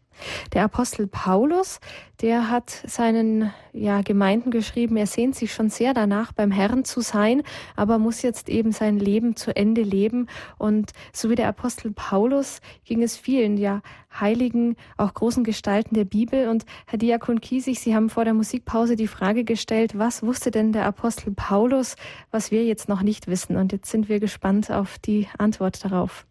Der 0.53 0.63
Apostel 0.63 1.07
Paulus, 1.07 1.79
der 2.21 2.49
hat 2.49 2.69
seinen 2.69 3.51
ja, 3.73 4.01
Gemeinden 4.01 4.51
geschrieben, 4.51 4.97
er 4.97 5.07
sehnt 5.07 5.35
sich 5.35 5.53
schon 5.53 5.69
sehr 5.69 5.93
danach, 5.93 6.31
beim 6.31 6.51
Herrn 6.51 6.85
zu 6.85 7.01
sein, 7.01 7.43
aber 7.75 7.99
muss 7.99 8.21
jetzt 8.21 8.49
eben 8.49 8.71
sein 8.71 8.97
Leben 8.97 9.35
zu 9.35 9.55
Ende 9.55 9.81
leben. 9.81 10.27
Und 10.57 10.91
so 11.11 11.29
wie 11.29 11.35
der 11.35 11.47
Apostel 11.47 11.91
Paulus 11.91 12.61
ging 12.85 13.03
es 13.03 13.17
vielen, 13.17 13.57
ja, 13.57 13.81
heiligen, 14.19 14.77
auch 14.97 15.13
großen 15.13 15.43
Gestalten 15.43 15.95
der 15.95 16.05
Bibel. 16.05 16.47
Und 16.47 16.65
Herr 16.85 16.99
Diakon 16.99 17.41
Kiesig, 17.41 17.79
Sie 17.79 17.95
haben 17.95 18.09
vor 18.09 18.23
der 18.23 18.33
Musikpause 18.33 18.95
die 18.95 19.07
Frage 19.07 19.43
gestellt, 19.43 19.97
was 19.97 20.23
wusste 20.23 20.51
denn 20.51 20.71
der 20.71 20.85
Apostel 20.85 21.33
Paulus, 21.33 21.95
was 22.31 22.51
wir 22.51 22.63
jetzt 22.63 22.87
noch 22.87 23.01
nicht 23.01 23.27
wissen? 23.27 23.57
Und 23.57 23.71
jetzt 23.73 23.91
sind 23.91 24.09
wir 24.09 24.19
gespannt 24.19 24.71
auf 24.71 24.97
die 24.99 25.27
Antwort 25.37 25.83
darauf. 25.83 26.25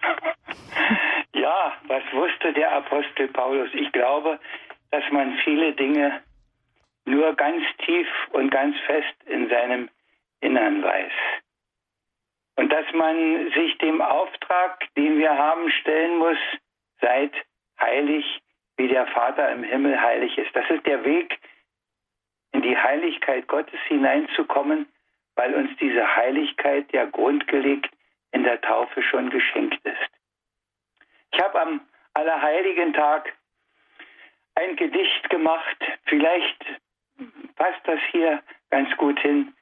Was 1.88 2.02
wusste 2.12 2.52
der 2.52 2.72
Apostel 2.72 3.28
Paulus? 3.28 3.70
Ich 3.72 3.92
glaube, 3.92 4.38
dass 4.90 5.04
man 5.10 5.36
viele 5.44 5.72
Dinge 5.72 6.22
nur 7.04 7.34
ganz 7.34 7.62
tief 7.84 8.08
und 8.32 8.50
ganz 8.50 8.76
fest 8.86 9.14
in 9.26 9.48
seinem 9.48 9.88
Innern 10.40 10.82
weiß. 10.82 11.12
Und 12.56 12.72
dass 12.72 12.90
man 12.92 13.50
sich 13.52 13.78
dem 13.78 14.00
Auftrag, 14.00 14.84
den 14.96 15.18
wir 15.18 15.36
haben, 15.36 15.70
stellen 15.70 16.18
muss, 16.18 16.38
seid 17.00 17.32
heilig, 17.80 18.24
wie 18.76 18.88
der 18.88 19.06
Vater 19.08 19.50
im 19.52 19.62
Himmel 19.62 20.00
heilig 20.00 20.36
ist. 20.38 20.54
Das 20.54 20.68
ist 20.70 20.84
der 20.86 21.04
Weg, 21.04 21.38
in 22.52 22.62
die 22.62 22.76
Heiligkeit 22.76 23.46
Gottes 23.48 23.78
hineinzukommen, 23.86 24.86
weil 25.34 25.54
uns 25.54 25.70
diese 25.78 26.16
Heiligkeit 26.16 26.90
ja 26.92 27.04
grundgelegt 27.04 27.90
in 28.32 28.44
der 28.44 28.60
Taufe 28.60 29.02
schon 29.02 29.30
geschenkt 29.30 29.78
ist. 29.84 30.15
Ich 31.36 31.42
habe 31.42 31.60
am 31.60 31.80
Allerheiligen 32.14 32.94
Tag 32.94 33.30
ein 34.54 34.74
Gedicht 34.76 35.28
gemacht. 35.28 35.76
Vielleicht 36.06 36.64
passt 37.56 37.80
das 37.84 38.00
hier 38.10 38.42
ganz 38.70 38.96
gut 38.96 39.20
hin 39.20 39.54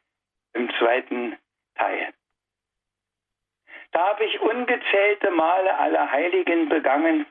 im 0.53 0.71
zweiten 0.79 1.37
Teil. 1.75 2.15
Da 3.91 4.07
habe 4.07 4.25
ich 4.25 4.39
ungezählte 4.39 5.33
Male 5.33 5.77
Allerheiligen 5.77 6.69
begangen 6.69 7.27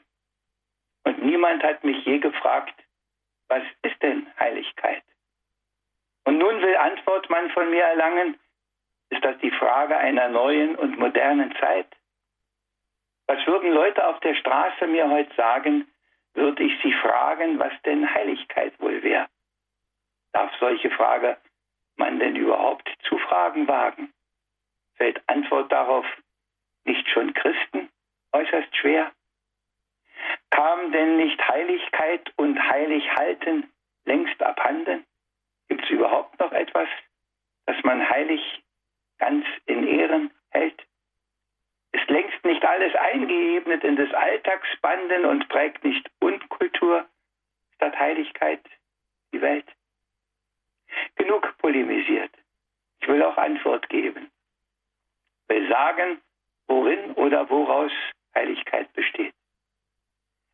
und 1.05 1.23
niemand 1.23 1.63
hat 1.63 1.85
mich 1.85 2.03
je 2.05 2.19
gefragt, 2.19 2.75
was 3.47 3.63
ist 3.83 4.03
denn 4.03 4.27
Heiligkeit? 4.37 5.03
Und 6.25 6.37
nun 6.37 6.61
will 6.61 6.75
Antwort 6.75 7.29
man 7.29 7.49
von 7.51 7.69
mir 7.69 7.83
erlangen, 7.83 8.37
ist 9.09 9.23
das 9.23 9.37
die 9.37 9.51
Frage 9.51 9.95
einer 9.95 10.27
neuen 10.27 10.75
und 10.75 10.99
modernen 10.99 11.55
Zeit? 11.61 11.87
Was 13.27 13.45
würden 13.47 13.71
Leute 13.71 14.05
auf 14.05 14.19
der 14.19 14.35
Straße 14.35 14.87
mir 14.87 15.09
heute 15.09 15.33
sagen, 15.35 15.87
würde 16.33 16.63
ich 16.63 16.73
sie 16.81 16.93
fragen, 16.93 17.59
was 17.59 17.73
denn 17.85 18.11
Heiligkeit 18.13 18.79
wohl 18.79 19.01
wäre? 19.03 19.27
Darf 20.33 20.51
solche 20.59 20.89
Frage 20.91 21.37
man 21.95 22.19
denn 22.19 22.35
überhaupt 22.35 22.89
zu 23.07 23.17
fragen 23.19 23.67
wagen? 23.67 24.11
Fällt 24.95 25.21
Antwort 25.27 25.71
darauf 25.71 26.05
nicht 26.85 27.07
schon 27.09 27.33
Christen 27.33 27.89
äußerst 28.31 28.75
schwer? 28.75 29.11
Kam 30.49 30.91
denn 30.91 31.17
nicht 31.17 31.39
Heiligkeit 31.47 32.31
und 32.35 32.59
Heilighalten 32.59 33.71
längst 34.05 34.41
abhanden? 34.41 35.05
Gibt 35.67 35.83
es 35.83 35.89
überhaupt 35.89 36.39
noch 36.39 36.51
etwas, 36.51 36.89
das 37.65 37.75
man 37.83 38.07
heilig 38.09 38.63
ganz 39.17 39.45
in 39.65 39.87
Ehren 39.87 40.31
hält? 40.49 40.83
Ist 41.93 42.09
längst 42.09 42.43
nicht 42.43 42.65
alles 42.65 42.93
eingeebnet 42.95 43.83
in 43.83 43.95
des 43.95 44.13
Alltagsbanden 44.13 45.25
und 45.25 45.47
prägt 45.47 45.83
nicht 45.83 46.09
Unkultur 46.19 47.05
statt 47.75 47.97
Heiligkeit 47.97 48.61
die 49.31 49.41
Welt. 49.41 49.65
Genug 51.15 51.57
polemisiert. 51.59 52.31
Ich 52.99 53.07
will 53.07 53.21
auch 53.23 53.37
Antwort 53.37 53.87
geben. 53.89 54.31
Will 55.47 55.67
sagen, 55.69 56.21
worin 56.67 57.13
oder 57.13 57.49
woraus 57.49 57.91
Heiligkeit 58.35 58.91
besteht. 58.93 59.33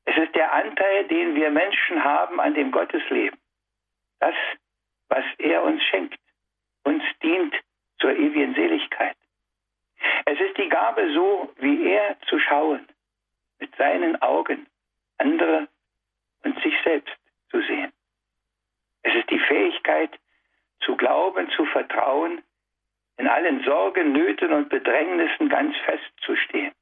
Es 0.05 0.17
ist 0.17 0.35
der 0.35 0.51
Anteil, 0.51 1.07
den 1.07 1.35
wir 1.35 1.51
Menschen 1.51 2.03
haben 2.03 2.39
an 2.39 2.53
dem 2.53 2.71
Gottesleben. 2.71 3.39
Das, 4.19 4.35
was 5.07 5.23
er 5.37 5.63
uns 5.63 5.83
schenkt, 5.83 6.19
uns 6.83 7.03
dient 7.21 7.55
zur 7.99 8.11
ewigen 8.11 8.55
Seligkeit. 8.55 9.15
Es 10.25 10.39
ist 10.39 10.57
die 10.57 10.69
Gabe, 10.69 11.11
so 11.13 11.53
wie 11.57 11.91
er 11.91 12.17
zu 12.27 12.39
schauen, 12.39 12.87
mit 13.59 13.75
seinen 13.75 14.21
Augen 14.21 14.67
andere 15.17 15.67
und 16.43 16.61
sich 16.61 16.73
selbst 16.83 17.15
zu 17.49 17.61
sehen. 17.61 17.91
Es 19.03 19.15
ist 19.15 19.29
die 19.29 19.39
Fähigkeit, 19.39 20.11
zu 20.81 20.95
glauben, 20.95 21.49
zu 21.51 21.65
vertrauen, 21.65 22.41
in 23.17 23.27
allen 23.27 23.63
Sorgen, 23.63 24.13
Nöten 24.13 24.53
und 24.53 24.69
Bedrängnissen 24.69 25.49
ganz 25.49 25.75
festzustehen. 25.77 26.73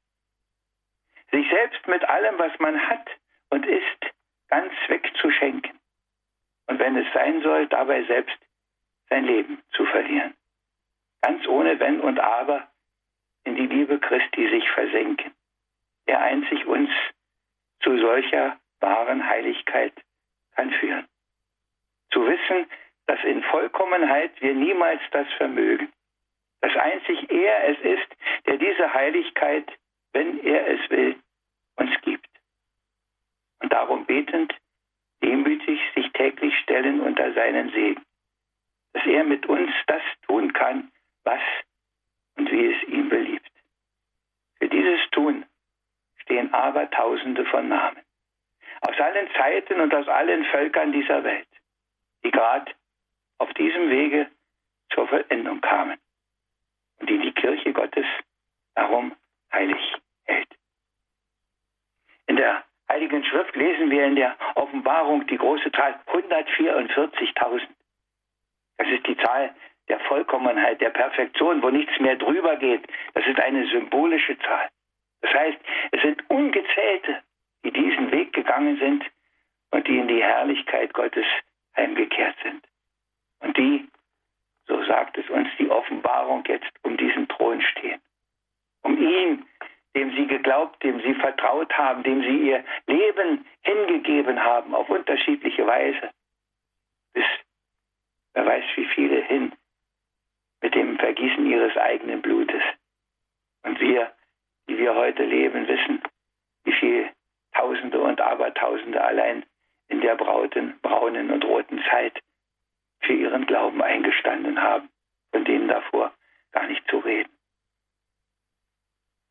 Sich 1.32 1.50
selbst 1.50 1.88
mit 1.88 2.08
allem, 2.08 2.38
was 2.38 2.58
man 2.60 2.80
hat 2.88 3.10
und 3.50 3.66
ist, 3.66 4.14
ganz 4.48 4.72
wegzuschenken. 4.88 5.78
Und 6.68 6.80
wenn 6.80 6.96
es 6.96 7.12
sein 7.14 7.42
soll, 7.42 7.68
dabei 7.68 8.04
selbst 8.04 8.38
sein 9.10 9.26
Leben 9.26 9.62
zu 9.72 9.86
verlieren. 9.86 10.36
Ganz 11.22 11.48
ohne 11.48 11.80
Wenn 11.80 12.00
und 12.02 12.20
Aber, 12.20 12.68
in 13.48 13.56
die 13.56 13.68
Liebe 13.68 13.98
Christi 14.00 14.50
sich 14.50 14.70
versenken, 14.72 15.32
der 16.08 16.20
einzig 16.20 16.66
uns 16.66 16.90
zu 17.82 17.98
solcher 17.98 18.60
wahren 18.82 19.26
Heiligkeit 19.26 19.94
kann 20.56 20.72
führen. 20.72 21.08
Zu 22.12 22.28
wissen, 22.28 22.68
dass 23.06 23.24
in 23.24 23.42
Vollkommenheit 23.44 24.32
wir 24.42 24.54
niemals 24.54 25.02
das 25.12 25.32
vermögen, 25.38 25.92
dass 26.60 26.76
einzig 26.76 27.32
er 27.32 27.70
es 27.70 27.80
ist, 27.80 28.08
der 28.46 28.58
diese 28.58 28.94
Heiligkeit, 28.94 29.72
wenn 30.12 30.44
er 30.44 30.68
es 30.68 30.90
will, 30.90 31.16
uns 31.78 31.92
gibt. 32.02 32.28
Und 33.62 33.72
darum 33.72 34.06
betend, 34.06 34.54
demütig 35.24 35.80
sich 35.96 36.12
täglich 36.12 36.54
stellen 36.60 37.00
unter 37.00 37.34
seinen 37.34 37.72
Segen, 37.72 38.04
dass 38.92 39.06
er 39.06 39.24
mit 39.24 39.46
uns 39.46 39.72
das 39.88 40.02
tun 40.28 40.52
kann, 40.52 40.92
was 41.24 41.42
und 42.38 42.52
wie 42.52 42.74
es 42.74 42.84
ihm 42.90 43.10
beliebt. 43.10 43.52
Für 44.60 44.70
dieses 44.70 45.00
Tun 45.12 45.46
stehen 46.18 46.54
aber 46.54 46.90
Tausende 46.90 47.46
von 47.46 47.68
Namen. 47.68 48.02
Aus 48.82 49.00
allen 49.00 49.28
Zeiten 49.36 49.80
und 49.80 49.94
aus 49.94 50.08
allen 50.08 50.46
Völkern 50.46 50.92
dieser 50.92 51.24
Welt, 51.24 51.48
die 52.24 52.32
gerade 52.32 52.72
auf 53.40 53.52
diesem 53.54 53.90
Wege 53.90 54.30
zur 54.94 55.08
Vollendung 55.08 55.62
kamen 55.62 55.98
und 57.00 57.10
die 57.10 57.20
die 57.20 57.34
Kirche 57.34 57.74
Gottes 57.74 58.06
darum 58.76 59.16
heilig 59.52 59.96
hält. 60.26 60.50
In 62.28 62.36
der 62.36 62.64
Heiligen 62.90 63.24
Schrift 63.26 63.56
lesen 63.56 63.90
wir 63.90 64.06
in 64.06 64.16
der 64.16 64.38
Offenbarung 64.56 65.28
die 65.28 65.38
große 65.38 65.72
Zahl 65.72 66.00
144.000. 66.08 67.68
Das 68.78 68.88
ist 68.88 69.08
die 69.08 69.18
Zahl 69.18 69.54
der 69.90 70.00
Vollkommenheit, 70.02 70.82
der 70.82 70.90
Perfektion, 70.90 71.62
wo 71.62 71.70
nichts 71.70 71.98
mehr 72.00 72.16
drüber 72.16 72.56
geht. 72.58 72.86
Das 73.14 73.26
ist 73.26 73.40
eine 73.40 73.66
symbolische 73.68 74.38
Zahl. 74.40 74.70
Das 75.22 75.34
heißt, 75.34 75.58
es 75.92 76.02
sind 76.02 76.30
ungezählte, 76.30 77.22
die 77.64 77.72
diesen 77.72 78.12
Weg 78.12 78.34
gegangen 78.34 78.78
sind 78.78 79.06
und 79.72 79.88
die 79.88 79.98
in 79.98 80.08
die 80.08 80.22
Herrlichkeit 80.22 80.94
Gottes 80.94 81.26
heimgekehrt 81.76 82.36
sind. 82.44 82.64
Und 83.40 83.58
die, 83.58 83.88
so 84.68 84.84
sagt 84.84 85.18
es 85.18 85.30
uns 85.30 85.50
die 85.58 85.70
Offenbarung, 85.70 86.44
jetzt 86.48 86.72
um 86.84 86.98
diesen 86.98 87.28
Thron 87.28 87.62
stehen. 87.62 88.02
Um 88.84 88.98
ihn, 88.98 89.46
dem 89.96 90.16
sie 90.16 90.28
geglaubt, 90.28 90.84
dem 90.84 91.02
sie 91.02 91.14
vertraut 91.16 91.74
haben, 91.78 92.04
dem 92.04 92.22
sie 92.22 92.50
ihr 92.50 92.64
Leben 92.86 93.46
hingegeben 93.62 94.44
haben, 94.44 94.76
auf 94.76 94.90
unterschiedliche 94.90 95.66
Weise. 95.66 96.12
Bis 97.14 97.26
wer 98.34 98.46
weiß 98.46 98.64
wie 98.76 98.86
viele 98.86 99.22
hin 99.22 99.54
mit 100.62 100.76
dem 100.76 100.98
Vergießen 100.98 101.47
ihres 101.58 101.76
eigenen 101.78 102.22
Blutes. 102.22 102.62
Und 103.64 103.80
wir, 103.80 104.14
die 104.70 104.78
wir 104.78 104.96
heute 104.96 105.24
leben, 105.24 105.68
wissen, 105.68 106.02
wie 106.64 106.74
viel 106.74 107.10
Tausende 107.54 108.00
und 108.00 108.22
Abertausende 108.22 109.04
allein 109.04 109.44
in 109.88 110.02
der 110.02 110.16
brauten, 110.16 110.80
braunen 110.82 111.32
und 111.32 111.44
roten 111.44 111.84
Zeit 111.90 112.20
für 113.02 113.14
ihren 113.14 113.46
Glauben 113.48 113.82
eingestanden 113.82 114.62
haben, 114.62 114.90
von 115.32 115.44
denen 115.46 115.68
davor 115.68 116.14
gar 116.52 116.68
nicht 116.68 116.88
zu 116.90 117.00
reden. 117.00 117.32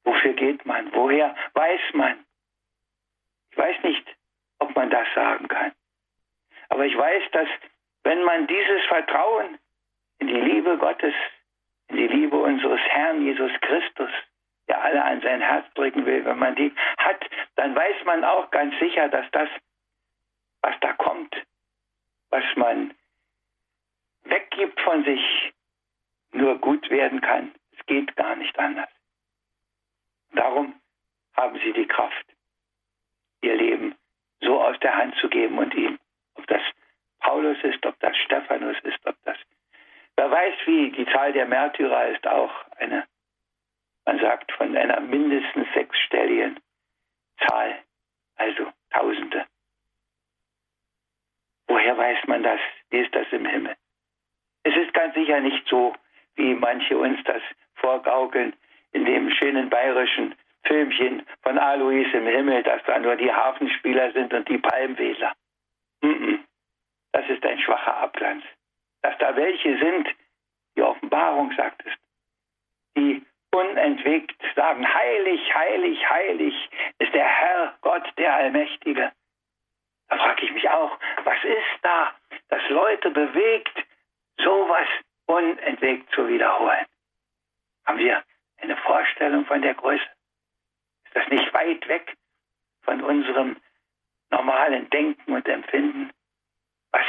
Wofür 0.04 0.32
geht 0.32 0.64
man? 0.66 0.92
Woher 0.94 1.34
weiß 1.54 1.94
man? 1.94 2.24
Ich 3.50 3.58
weiß 3.58 3.82
nicht, 3.84 4.16
ob 4.58 4.74
man 4.74 4.90
das 4.90 5.06
sagen 5.14 5.48
kann. 5.48 5.72
Aber 6.68 6.84
ich 6.86 6.96
weiß, 6.96 7.22
dass 7.32 7.48
wenn 8.06 8.22
man 8.22 8.46
dieses 8.46 8.84
Vertrauen 8.86 9.58
in 10.18 10.28
die 10.28 10.40
Liebe 10.40 10.78
Gottes, 10.78 11.14
in 11.88 11.96
die 11.96 12.06
Liebe 12.06 12.36
unseres 12.36 12.80
Herrn 12.80 13.22
Jesus 13.22 13.50
Christus, 13.60 14.10
der 14.68 14.80
alle 14.80 15.04
an 15.04 15.20
sein 15.22 15.40
Herz 15.40 15.66
drücken 15.74 16.06
will, 16.06 16.24
wenn 16.24 16.38
man 16.38 16.54
die 16.54 16.72
hat, 16.98 17.24
dann 17.56 17.74
weiß 17.74 18.04
man 18.04 18.24
auch 18.24 18.48
ganz 18.52 18.78
sicher, 18.78 19.08
dass 19.08 19.28
das, 19.32 19.48
was 20.62 20.74
da 20.80 20.92
kommt, 20.92 21.34
was 22.30 22.44
man 22.54 22.94
weggibt 24.22 24.80
von 24.82 25.04
sich, 25.04 25.52
nur 26.30 26.58
gut 26.58 26.88
werden 26.90 27.20
kann. 27.20 27.52
Es 27.76 27.84
geht 27.86 28.14
gar 28.14 28.36
nicht 28.36 28.56
anders. 28.58 28.90
Darum 30.32 30.80
haben 31.34 31.58
sie 31.64 31.72
die 31.72 31.86
Kraft, 31.86 32.26
ihr 33.40 33.56
Leben 33.56 33.96
so 34.40 34.62
aus 34.62 34.78
der 34.80 34.94
Hand 34.94 35.16
zu 35.16 35.28
geben 35.28 35.58
und 35.58 35.74
ihm, 35.74 35.98
ob 36.34 36.46
das 36.46 36.62
Paulus 37.20 37.58
ist, 37.62 37.84
ob 37.84 37.98
das 38.00 38.16
Stephanus 38.18 38.76
ist, 38.82 39.04
ob 39.06 39.16
das, 39.24 39.36
wer 40.16 40.30
weiß 40.30 40.54
wie, 40.66 40.90
die 40.92 41.06
Zahl 41.06 41.32
der 41.32 41.46
Märtyrer 41.46 42.08
ist 42.08 42.26
auch 42.26 42.52
eine, 42.76 43.06
man 44.04 44.20
sagt 44.20 44.52
von 44.52 44.76
einer 44.76 45.00
mindestens 45.00 45.66
sechsstelligen 45.74 46.60
Zahl, 47.46 47.82
also 48.36 48.72
Tausende. 48.90 49.44
Woher 51.66 51.98
weiß 51.98 52.26
man 52.28 52.42
das? 52.42 52.60
Wie 52.90 53.00
ist 53.00 53.14
das 53.14 53.26
im 53.32 53.44
Himmel? 53.44 53.76
Es 54.62 54.76
ist 54.76 54.94
ganz 54.94 55.14
sicher 55.14 55.40
nicht 55.40 55.66
so, 55.68 55.94
wie 56.36 56.54
manche 56.54 56.96
uns 56.96 57.18
das 57.24 57.42
vorgaukeln, 57.74 58.54
in 58.92 59.04
dem 59.04 59.30
schönen 59.30 59.68
bayerischen 59.68 60.34
Filmchen 60.62 61.26
von 61.42 61.58
Alois 61.58 62.06
im 62.12 62.26
Himmel, 62.26 62.62
dass 62.62 62.82
da 62.84 62.98
nur 62.98 63.16
die 63.16 63.32
Hafenspieler 63.32 64.12
sind 64.12 64.32
und 64.32 64.48
die 64.48 64.58
Palmwedler. 64.58 65.34
Das 67.12 67.28
ist 67.28 67.44
ein 67.44 67.58
schwacher 67.58 67.96
Abglanz. 67.96 68.44
Dass 69.02 69.16
da 69.18 69.34
welche 69.36 69.78
sind, 69.78 70.08
die 70.76 70.82
Offenbarung 70.82 71.52
sagt 71.56 71.84
es, 71.86 71.92
die 72.96 73.24
unentwegt 73.52 74.36
sagen, 74.54 74.86
heilig, 74.86 75.54
heilig, 75.54 76.10
heilig 76.10 76.70
ist 76.98 77.14
der 77.14 77.26
Herr 77.26 77.78
Gott, 77.80 78.06
der 78.26 78.34
Allmächtige. 78.34 79.12
Da 80.08 80.16
frage 80.16 80.44
ich 80.44 80.52
mich 80.52 80.68
auch, 80.68 80.98
was 81.24 81.42
ist 81.44 81.78
da, 81.82 82.14
das 82.48 82.68
Leute 82.68 83.10
bewegt, 83.10 83.84
sowas 84.38 84.88
unentwegt 85.26 86.12
zu 86.12 86.28
wiederholen? 86.28 86.86
Haben 87.86 87.98
wir 87.98 88.22
eine 88.58 88.76
Vorstellung 88.78 89.46
von 89.46 89.62
der 89.62 89.74
Größe? 89.74 90.04
Ist 91.04 91.16
das 91.16 91.28
nicht 91.28 91.52
weit 91.54 91.86
weg 91.88 92.14
von 92.82 93.02
unserem 93.02 93.56
normalen 94.30 94.90
Denken 94.90 95.32
und 95.32 95.48
Empfinden? 95.48 96.10
Was 96.90 97.06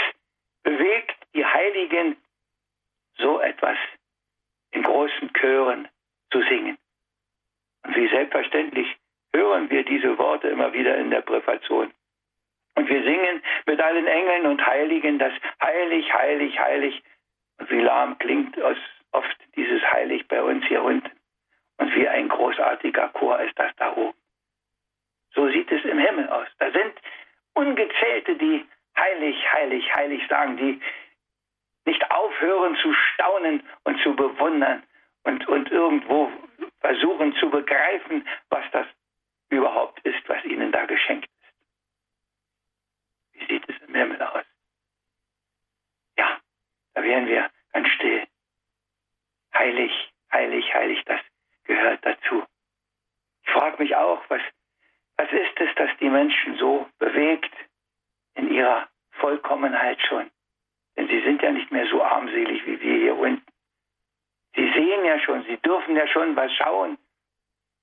bewegt 0.64 1.18
die 1.34 1.46
Heiligen, 1.46 2.16
so 3.18 3.40
etwas 3.40 3.78
in 4.72 4.84
großen 4.84 5.32
Chören 5.34 5.88
zu 6.32 6.42
singen? 6.44 6.78
Und 7.84 7.96
wie 7.96 8.08
selbstverständlich 8.08 8.98
hören 9.34 9.70
wir 9.70 9.84
diese 9.84 10.18
Worte 10.18 10.48
immer 10.50 10.74
wieder 10.74 10.98
in 10.98 11.12
der 11.12 11.22
Präfation. 11.22 11.92
Und 12.76 12.90
wir 12.90 13.04
singen 13.04 13.42
mit 13.66 13.80
allen 13.80 14.08
Engeln 14.08 14.46
und 14.48 14.66
Heiligen 14.66 15.20
das 15.20 15.34
Heilig, 15.62 16.14
Heilig, 16.14 16.60
Heilig. 16.60 17.04
Und 17.60 17.70
wie 17.70 17.82
lahm 17.82 18.18
klingt 18.20 18.58
oft 19.12 19.38
dieses 19.56 19.82
Heilig 19.92 20.28
bei 20.28 20.42
uns 20.42 20.66
hier 20.66 20.84
unten. 20.84 21.10
Und 21.78 21.96
wie 21.96 22.08
ein 22.08 22.28
großartiger 22.28 23.10
Chor 23.10 23.40
ist 23.40 23.58
das 23.58 23.72
da 23.78 23.96
oben. 23.96 24.18
So 25.34 25.50
sieht 25.50 25.72
es 25.72 25.84
im 25.86 26.00
Himmel 26.00 26.28
aus. 26.30 26.48
Da 26.60 26.72
sind 26.72 26.94
Ungezählte, 27.54 28.36
die 28.36 28.66
heilig, 28.96 29.54
heilig, 29.54 29.96
heilig 29.96 30.28
sagen, 30.28 30.58
die 30.58 30.82
nicht 31.86 32.12
aufhören 32.12 32.76
zu 32.76 32.94
staunen 32.94 33.64
und 33.84 34.00
zu 34.02 34.16
bewundern 34.16 34.84
und, 35.24 35.48
und 35.48 35.72
irgendwo 35.72 36.32
versuchen 36.82 37.34
zu 37.36 37.50
begreifen, 37.50 38.28
was 38.50 38.64
das 38.72 38.88
überhaupt 39.50 40.00
ist, 40.06 40.28
was 40.28 40.44
ihnen 40.46 40.72
da 40.72 40.86
geschenkt 40.86 41.30
ist. 41.30 41.54
Wie 43.34 43.46
sieht 43.54 43.70
es 43.70 43.76
im 43.88 43.96
Himmel 43.96 44.22
aus? 44.22 44.46
Ja, 46.18 46.40
da 46.94 47.04
wären 47.04 47.28
wir 47.28 47.50
ganz 47.74 47.88
still. 47.90 48.28
Heilig, 49.54 49.92
heilig, 50.32 50.74
heilig, 50.74 51.04
das 51.06 51.22
gehört 51.64 52.06
dazu. 52.06 52.46
Ich 53.44 53.50
frage 53.50 53.82
mich 53.82 53.96
auch, 53.96 54.22
was, 54.30 54.42
was 55.16 55.32
ist 55.32 55.60
es, 55.60 55.70
das 55.76 55.90
die 56.00 56.10
Menschen 56.10 56.58
so 56.58 56.88
bewegt 57.00 57.54
in 58.36 58.52
ihrer 58.52 58.88
Vollkommenheit 59.12 60.00
schon? 60.02 60.30
Denn 60.96 61.08
sie 61.08 61.22
sind 61.22 61.42
ja 61.42 61.52
nicht 61.52 61.72
mehr 61.72 61.88
so 61.88 62.04
armselig 62.04 62.66
wie 62.66 62.80
wir 62.82 62.98
hier 63.00 63.18
unten. 63.18 63.46
Sie 64.56 64.72
sehen 64.74 65.06
ja 65.06 65.20
schon, 65.20 65.44
sie 65.44 65.58
dürfen 65.58 65.96
ja 65.96 66.08
schon 66.08 66.36
was 66.36 66.52
schauen, 66.54 66.98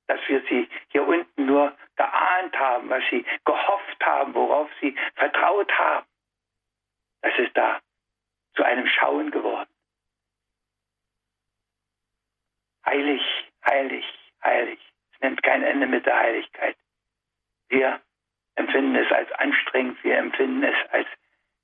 dass 0.06 0.20
wir 0.28 0.42
sie 0.48 0.68
hier 0.88 1.06
unten 1.06 1.46
nur 1.46 1.76
geahnt 1.96 2.58
haben, 2.58 2.88
was 2.90 3.02
sie 3.10 3.24
gehofft 3.44 4.04
haben, 4.04 4.34
worauf 4.34 4.68
sie 4.80 4.94
vertraut 5.14 5.70
haben. 5.72 6.06
Das 7.22 7.38
ist 7.38 7.56
da 7.56 7.80
zu 8.54 8.64
einem 8.64 8.86
Schauen 8.86 9.30
geworden. 9.30 9.70
Heilig, 12.84 13.22
heilig, 13.64 14.04
heilig. 14.42 14.80
Es 15.14 15.20
nimmt 15.20 15.42
kein 15.42 15.62
Ende 15.62 15.86
mit 15.86 16.04
der 16.04 16.18
Heiligkeit. 16.18 16.76
Wir 17.68 18.00
empfinden 18.56 18.94
es 18.96 19.10
als 19.10 19.32
anstrengend, 19.32 20.02
wir 20.04 20.18
empfinden 20.18 20.62
es 20.62 20.76
als 20.90 21.08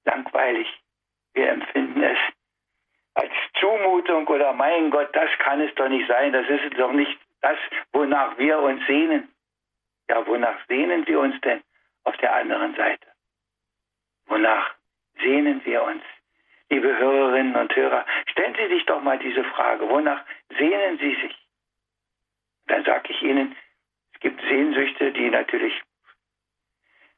langweilig, 0.05 0.67
wir 1.35 1.51
empfinden 1.51 2.03
es 2.03 2.19
als 3.15 3.33
Zumutung 3.61 4.27
oder 4.29 4.55
mein 4.71 4.91
Gott, 4.91 5.09
das 5.15 5.31
kann 5.39 5.61
es 5.61 5.75
doch 5.75 5.89
nicht 5.89 6.07
sein, 6.07 6.33
das 6.33 6.49
ist 6.49 6.79
doch 6.79 6.93
nicht 6.93 7.19
das, 7.41 7.59
wonach 7.93 8.39
wir 8.39 8.59
uns 8.61 8.87
sehnen. 8.87 9.29
Ja, 10.09 10.25
wonach 10.27 10.59
sehnen 10.69 11.07
wir 11.07 11.21
uns 11.21 11.41
denn 11.41 11.61
auf 12.05 12.17
der 12.19 12.33
anderen 12.35 12.75
Seite? 12.77 13.07
Wonach 14.27 14.75
sehnen 15.23 15.61
wir 15.65 15.83
uns? 15.83 16.03
Liebe 16.69 16.97
Hörerinnen 16.97 17.57
und 17.57 17.75
Hörer, 17.75 18.07
stellen 18.31 18.55
Sie 18.55 18.69
sich 18.75 18.87
doch 18.87 19.03
mal 19.03 19.19
diese 19.19 19.43
Frage, 19.43 19.89
wonach 19.89 20.25
sehnen 20.57 20.99
Sie 20.99 21.15
sich? 21.17 21.37
Dann 22.69 22.85
sage 22.85 23.13
ich 23.13 23.23
Ihnen, 23.23 23.57
es 24.15 24.21
gibt 24.21 24.41
Sehnsüchte, 24.43 25.13
die 25.13 25.31
natürlich 25.31 25.83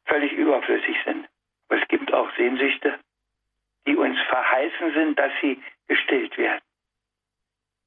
völlig 0.06 0.32
überflüssig 0.32 0.96
sind. 1.04 1.28
Aber 1.68 1.82
es 1.82 1.88
gibt 1.88 2.12
auch 2.14 2.34
Sehnsüchte, 2.36 2.98
die 3.86 3.96
uns 3.96 4.18
verheißen 4.22 4.94
sind, 4.94 5.18
dass 5.18 5.32
sie 5.42 5.62
gestillt 5.86 6.38
werden. 6.38 6.62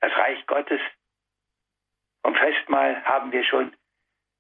Das 0.05 0.15
Reich 0.17 0.45
Gottes 0.45 0.79
vom 2.21 2.35
Festmahl 2.35 3.03
haben 3.05 3.31
wir 3.31 3.43
schon 3.43 3.75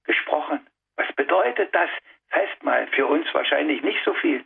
gesprochen. 0.03 0.63
Was 0.95 1.11
bedeutet 1.15 1.73
das 1.73 1.89
Festmahl? 2.29 2.85
Für 2.89 3.07
uns 3.07 3.25
wahrscheinlich 3.33 3.81
nicht 3.81 3.97
so 4.05 4.13
viel. 4.13 4.45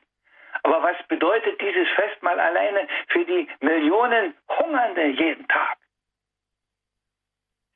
Aber 0.64 0.82
was 0.82 0.96
bedeutet 1.10 1.60
dieses 1.60 1.90
Festmahl 1.90 2.40
alleine 2.40 2.88
für 3.10 3.26
die 3.26 3.50
Millionen 3.60 4.34
Hungernde 4.48 5.08
jeden 5.08 5.46
Tag? 5.50 5.78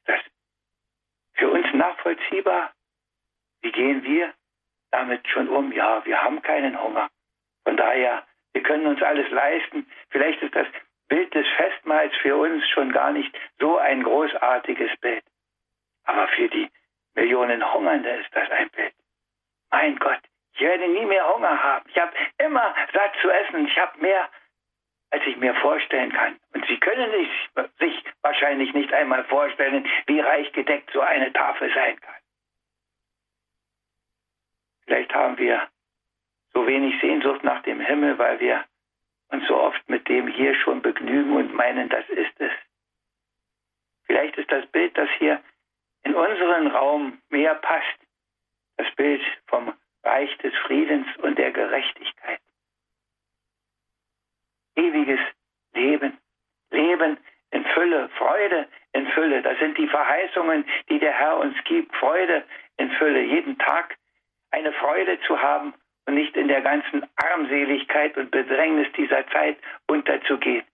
Das 0.05 0.21
für 1.33 1.49
uns 1.49 1.67
nachvollziehbar? 1.73 2.71
Wie 3.61 3.73
gehen 3.73 4.03
wir 4.03 4.33
damit 4.91 5.27
schon 5.27 5.49
um? 5.49 5.73
Ja, 5.73 6.05
wir 6.05 6.23
haben 6.23 6.41
keinen 6.41 6.81
Hunger. 6.81 7.09
Von 7.65 7.75
daher, 7.75 8.25
wir 8.53 8.63
können 8.63 8.87
uns 8.87 9.01
alles 9.01 9.29
leisten. 9.31 9.85
Vielleicht 10.11 10.41
ist 10.41 10.55
das 10.55 10.67
Bild 11.07 11.33
des 11.33 11.47
Festmahls 11.57 12.15
für 12.21 12.35
uns 12.35 12.67
schon 12.69 12.91
gar 12.91 13.11
nicht 13.11 13.35
so 13.59 13.77
ein 13.77 14.03
großartiges 14.03 14.95
Bild. 14.99 15.23
Aber 16.05 16.27
für 16.29 16.49
die 16.49 16.69
Millionen 17.15 17.73
Hungernde 17.73 18.09
ist 18.09 18.35
das 18.35 18.49
ein 18.51 18.69
Bild. 18.69 18.93
Mein 19.71 19.97
Gott, 19.97 20.19
ich 20.53 20.61
werde 20.61 20.87
nie 20.87 21.05
mehr 21.05 21.33
Hunger 21.33 21.61
haben. 21.61 21.85
Ich 21.89 21.97
habe 21.97 22.13
immer 22.37 22.75
satt 22.93 23.13
zu 23.21 23.29
essen. 23.29 23.67
Ich 23.67 23.77
habe 23.77 23.99
mehr, 23.99 24.29
als 25.09 25.25
ich 25.25 25.37
mir 25.37 25.55
vorstellen 25.55 26.11
kann. 26.11 26.39
Und 26.53 26.65
Sie 26.67 26.79
können 26.79 27.11
sich 27.79 28.03
wahrscheinlich 28.21 28.73
nicht 28.73 28.93
einmal 28.93 29.23
vorstellen, 29.25 29.87
wie 30.05 30.19
reich 30.19 30.51
gedeckt 30.53 30.91
so 30.91 31.01
eine 31.01 31.31
Tafel 31.33 31.73
sein 31.73 31.99
kann. 31.99 32.15
Vielleicht 34.85 35.13
haben 35.13 35.37
wir 35.37 35.67
so 36.53 36.67
wenig 36.67 36.99
Sehnsucht 37.01 37.43
nach 37.43 37.63
dem 37.63 37.79
Himmel, 37.79 38.17
weil 38.17 38.39
wir 38.39 38.63
uns 39.33 39.47
so 39.47 39.59
oft 39.59 39.89
mit 39.89 40.07
dem 40.07 40.27
hier 40.27 40.55
schon 40.55 40.81
begnügen 40.81 41.35
und 41.35 41.53
meinen, 41.53 41.89
das 41.89 42.07
ist 42.09 42.39
es. 42.39 42.51
Vielleicht 44.05 44.37
ist 44.37 44.51
das 44.51 44.65
Bild, 44.67 44.97
das 44.97 45.09
hier 45.17 45.41
in 46.03 46.13
unseren 46.13 46.67
Raum 46.67 47.21
mehr 47.29 47.55
passt, 47.55 47.99
das 48.77 48.87
Bild 48.95 49.21
vom 49.47 49.73
Reich 50.03 50.37
des 50.39 50.53
Friedens 50.65 51.07
und 51.17 51.37
der 51.37 51.51
Gerechtigkeit. 51.51 52.39
Ewiges 54.75 55.19
Leben, 55.73 56.17
Leben 56.71 57.17
in 57.51 57.65
Fülle, 57.65 58.09
Freude 58.17 58.67
in 58.91 59.07
Fülle. 59.09 59.41
Das 59.41 59.57
sind 59.59 59.77
die 59.77 59.87
Verheißungen, 59.87 60.65
die 60.89 60.99
der 60.99 61.13
Herr 61.13 61.37
uns 61.37 61.55
gibt. 61.63 61.95
Freude 61.95 62.43
in 62.77 62.91
Fülle, 62.91 63.21
jeden 63.21 63.57
Tag 63.57 63.97
eine 64.51 64.73
Freude 64.73 65.19
zu 65.21 65.39
haben 65.41 65.73
und 65.73 65.82
nicht 66.11 66.35
in 66.35 66.47
der 66.47 66.61
ganzen 66.61 67.05
Armseligkeit 67.15 68.17
und 68.17 68.31
Bedrängnis 68.31 68.91
dieser 68.93 69.25
Zeit 69.27 69.57
unterzugehen, 69.87 70.65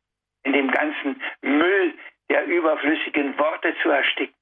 in 0.43 0.53
dem 0.53 0.71
ganzen 0.71 1.21
Müll 1.41 1.93
der 2.29 2.45
überflüssigen 2.45 3.37
Worte 3.37 3.75
zu 3.81 3.89
ersticken. 3.89 4.35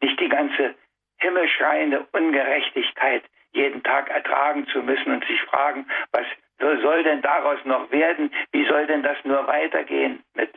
Nicht 0.00 0.18
die 0.20 0.28
ganze 0.28 0.74
himmelschreiende 1.18 2.06
Ungerechtigkeit 2.12 3.24
jeden 3.52 3.82
Tag 3.82 4.08
ertragen 4.10 4.66
zu 4.68 4.82
müssen 4.82 5.12
und 5.12 5.24
sich 5.26 5.40
fragen, 5.42 5.86
was 6.10 6.26
soll 6.58 7.02
denn 7.02 7.22
daraus 7.22 7.58
noch 7.64 7.90
werden? 7.90 8.32
Wie 8.50 8.66
soll 8.66 8.86
denn 8.86 9.02
das 9.02 9.16
nur 9.24 9.46
weitergehen 9.46 10.22
mit 10.34 10.50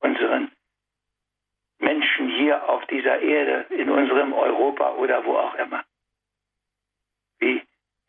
unseren 0.00 0.50
Menschen 1.78 2.28
hier 2.28 2.68
auf 2.68 2.84
dieser 2.86 3.20
Erde, 3.20 3.66
in 3.70 3.90
unserem 3.90 4.32
Europa 4.32 4.94
oder 4.94 5.24
wo 5.24 5.36
auch 5.36 5.54
immer? 5.54 5.84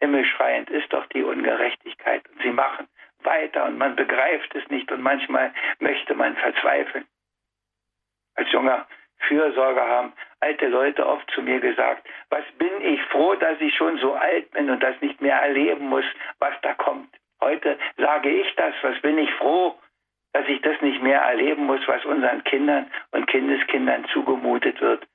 Himmelschreiend 0.04 0.70
ist 0.70 0.92
doch 0.92 1.06
die 1.08 1.24
Ungerechtigkeit. 1.24 2.28
Und 2.30 2.42
sie 2.42 2.52
machen 2.52 2.89
weiter 3.24 3.63
und 3.63 3.78
man 3.78 3.96
begreift 3.96 4.54
es 4.54 4.70
nicht 4.70 4.92
und 4.92 5.02
manchmal 5.02 5.54
möchte 5.80 6.13
man 6.13 6.36
verzweifeln. 6.36 7.06
Als 8.36 8.52
junger 8.52 8.86
Fürsorger 9.20 9.88
haben 9.88 10.12
alte 10.42 10.68
Leute 10.68 11.08
oft 11.08 11.32
zu 11.32 11.42
mir 11.42 11.62
gesagt, 11.62 12.06
was 12.30 12.44
bin 12.58 12.82
ich 12.82 13.02
froh, 13.04 13.36
dass 13.36 13.62
ich 13.62 13.74
schon 13.78 13.98
so 14.00 14.13
alt 14.13 14.52
bin 14.52 14.70
und 14.70 14.84
das 14.84 15.00
nicht 15.00 15.22
mehr 15.22 15.38
erleben 15.38 15.88
muss, 15.88 16.04
was 16.39 16.54
da 16.63 16.74
kommt. 16.74 17.16
Heute 17.39 17.80
sage 17.96 18.30
ich 18.30 18.54
das, 18.56 18.74
was 18.82 19.00
bin 19.00 19.18
ich 19.18 19.34
froh, 19.36 19.80
dass 20.34 20.46
ich 20.50 20.62
das 20.63 20.82
nicht 20.82 21.02
mehr 21.02 21.22
erleben 21.22 21.66
muss, 21.66 21.88
was 21.88 22.04
unseren 22.04 22.44
Kindern 22.44 22.92
und 23.12 23.28
Kindeskindern 23.28 24.04
zugemutet 24.12 24.82
wird, 24.82 25.08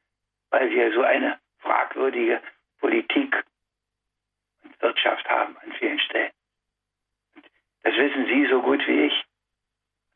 weil 0.51 0.70
wir 0.70 0.90
so 0.92 1.03
eine 1.03 1.38
fragwürdige 1.59 2.40
Politik 2.81 3.44
Wirtschaft 4.81 5.29
haben 5.29 5.57
an 5.59 5.73
vielen 5.73 5.99
Stellen. 6.01 6.33
Das 7.83 7.95
wissen 7.97 8.27
Sie 8.27 8.47
so 8.47 8.62
gut 8.62 8.87
wie 8.87 9.07
ich. 9.07 9.25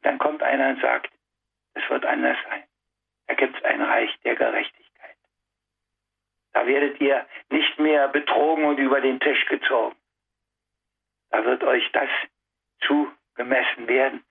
Dann 0.02 0.18
kommt 0.18 0.42
einer 0.42 0.70
und 0.70 0.80
sagt, 0.80 1.12
es 1.74 1.88
wird 1.88 2.04
anders 2.04 2.36
sein. 2.48 2.64
Da 3.26 3.34
gibt 3.34 3.56
es 3.56 3.64
ein 3.64 3.80
Reich 3.80 4.14
der 4.24 4.36
Gerechtigkeit. 4.36 5.16
Da 6.52 6.66
werdet 6.66 7.00
ihr 7.00 7.26
nicht 7.50 7.78
mehr 7.78 8.08
betrogen 8.08 8.64
und 8.64 8.78
über 8.78 9.00
den 9.00 9.20
Tisch 9.20 9.46
gezogen. 9.46 9.96
Da 11.30 11.44
wird 11.44 11.64
euch 11.64 11.90
das 11.92 12.10
zugemessen 12.80 13.88
werden, 13.88 14.24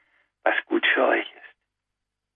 was 0.43 0.55
gut 0.65 0.85
für 0.93 1.05
euch 1.05 1.27
ist. 1.27 1.55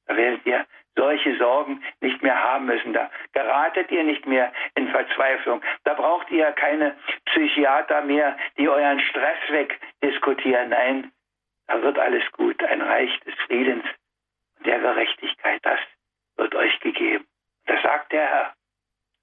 Da 0.08 0.18
werdet 0.18 0.46
ihr 0.46 0.66
solche 0.96 1.38
Sorgen 1.38 1.84
nicht 2.02 2.22
mehr 2.22 2.42
haben 2.42 2.66
müssen. 2.66 2.94
Da 2.94 3.10
geratet 3.34 3.92
ihr 3.92 4.04
nicht 4.04 4.26
mehr 4.26 4.52
in 4.76 4.88
Verzweiflung. 4.90 5.62
Da 5.84 5.94
braucht 5.94 6.30
ihr 6.32 6.52
keine 6.54 6.96
Psychiater 7.26 8.02
mehr, 8.02 8.38
die 8.58 8.70
euren 8.70 9.00
Stress 9.00 9.38
wegdiskutieren. 9.50 10.70
Nein, 10.70 11.12
da 11.68 11.82
wird 11.82 12.00
alles 12.00 12.24
gut. 12.32 12.64
Ein 12.64 12.82
Reich 12.82 13.20
des 13.22 13.36
Friedens 13.46 13.86
und 14.58 14.68
der 14.68 14.80
Gerechtigkeit. 14.80 15.60
Das 15.64 15.80
wird 16.38 16.56
euch 16.56 16.80
gegeben. 16.80 17.26
Das 17.66 17.82
sagt 17.82 18.12
der 18.12 18.28
Herr. 18.28 18.54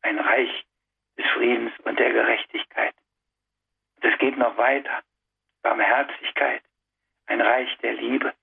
Ein 0.03 0.19
Reich 0.19 0.65
des 1.17 1.27
Friedens 1.31 1.73
und 1.85 1.99
der 1.99 2.13
Gerechtigkeit. 2.13 2.95
Das 4.01 4.19
geht 4.19 4.37
noch 4.37 4.57
weiter. 4.57 5.03
Barmherzigkeit. 5.63 6.63
Ein 7.27 7.41
Reich 7.41 7.79
der 7.79 7.95
Liebe. 7.95 8.35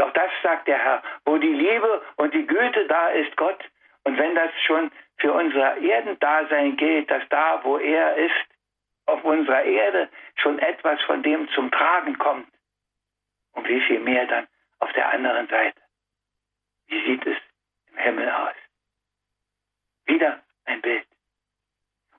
Auch 0.00 0.12
das 0.12 0.30
sagt 0.42 0.68
der 0.68 0.78
Herr. 0.78 1.02
Wo 1.24 1.38
die 1.38 1.52
Liebe 1.52 2.02
und 2.16 2.34
die 2.34 2.46
Güte 2.46 2.86
da 2.86 3.08
ist, 3.08 3.36
Gott. 3.36 3.62
Und 4.04 4.18
wenn 4.18 4.34
das 4.34 4.50
schon 4.66 4.90
für 5.18 5.32
unser 5.32 5.76
Erdendasein 5.78 6.76
gilt, 6.76 7.10
dass 7.10 7.22
da, 7.30 7.60
wo 7.62 7.78
er 7.78 8.16
ist, 8.16 8.34
auf 9.06 9.22
unserer 9.24 9.62
Erde 9.62 10.08
schon 10.36 10.58
etwas 10.58 11.00
von 11.02 11.22
dem 11.22 11.48
zum 11.50 11.70
Tragen 11.70 12.18
kommt. 12.18 12.48
Und 13.52 13.68
wie 13.68 13.80
viel 13.82 14.00
mehr 14.00 14.26
dann 14.26 14.46
auf 14.80 14.92
der 14.92 15.10
anderen 15.10 15.46
Seite. 15.48 15.80
Wie 16.88 17.04
sieht 17.06 17.26
es 17.26 17.36
im 17.92 17.98
Himmel 17.98 18.30
aus? 18.30 18.54
Wieder 20.06 20.42
ein 20.64 20.80
Bild. 20.82 21.06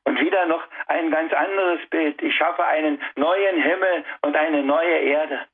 Und 0.05 0.19
wieder 0.19 0.45
noch 0.45 0.63
ein 0.87 1.11
ganz 1.11 1.33
anderes 1.33 1.85
Bild. 1.89 2.21
Ich 2.21 2.35
schaffe 2.35 2.63
einen 2.65 3.01
neuen 3.15 3.61
Himmel 3.61 4.05
und 4.21 4.35
eine 4.35 4.63
neue 4.63 4.99
Erde. 4.99 5.47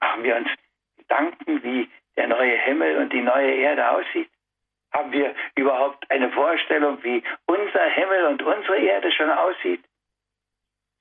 Machen 0.00 0.24
wir 0.24 0.36
uns 0.36 0.48
Gedanken, 1.12 1.62
wie 1.62 1.90
der 2.16 2.26
neue 2.26 2.56
Himmel 2.56 2.96
und 2.96 3.12
die 3.12 3.20
neue 3.20 3.54
Erde 3.54 3.90
aussieht? 3.90 4.30
Haben 4.92 5.12
wir 5.12 5.34
überhaupt 5.56 6.10
eine 6.10 6.30
Vorstellung, 6.32 7.02
wie 7.02 7.22
unser 7.46 7.84
Himmel 7.84 8.24
und 8.26 8.42
unsere 8.42 8.78
Erde 8.78 9.12
schon 9.12 9.30
aussieht? 9.30 9.84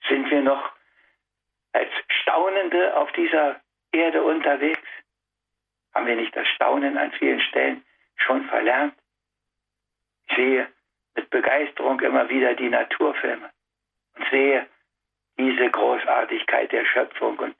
Sind 0.09 0.29
wir 0.29 0.41
noch 0.41 0.71
als 1.71 1.89
Staunende 2.09 2.95
auf 2.97 3.09
dieser 3.13 3.61
Erde 3.93 4.21
unterwegs? 4.21 4.87
Haben 5.93 6.07
wir 6.07 6.15
nicht 6.17 6.35
das 6.35 6.47
Staunen 6.47 6.97
an 6.97 7.11
vielen 7.13 7.39
Stellen 7.39 7.85
schon 8.17 8.43
verlernt? 8.45 8.95
Ich 10.27 10.35
sehe 10.35 10.67
mit 11.15 11.29
Begeisterung 11.29 12.01
immer 12.01 12.27
wieder 12.27 12.53
die 12.55 12.69
Naturfilme 12.69 13.49
und 14.17 14.27
sehe 14.29 14.67
diese 15.37 15.69
Großartigkeit 15.69 16.71
der 16.71 16.85
Schöpfung 16.85 17.37
und 17.39 17.55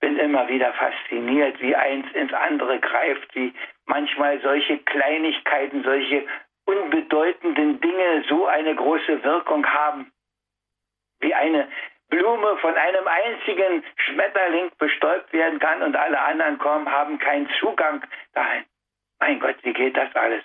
bin 0.00 0.18
immer 0.18 0.48
wieder 0.48 0.72
fasziniert, 0.72 1.60
wie 1.60 1.76
eins 1.76 2.10
ins 2.12 2.32
andere 2.32 2.80
greift, 2.80 3.34
wie 3.34 3.52
manchmal 3.86 4.40
solche 4.40 4.78
Kleinigkeiten, 4.78 5.82
solche 5.82 6.26
unbedeutenden 6.64 7.80
Dinge 7.80 8.24
so 8.28 8.46
eine 8.46 8.74
große 8.74 9.22
Wirkung 9.22 9.66
haben, 9.66 10.10
wie 11.20 11.34
eine 11.34 11.68
Blume 12.08 12.56
von 12.58 12.74
einem 12.74 13.06
einzigen 13.06 13.84
Schmetterling 13.96 14.70
bestäubt 14.78 15.32
werden 15.32 15.58
kann 15.58 15.82
und 15.82 15.96
alle 15.96 16.20
anderen 16.20 16.58
kommen, 16.58 16.90
haben 16.90 17.18
keinen 17.18 17.48
Zugang 17.60 18.04
dahin. 18.34 18.64
Mein 19.20 19.38
Gott, 19.38 19.56
wie 19.62 19.72
geht 19.72 19.96
das 19.96 20.14
alles? 20.16 20.42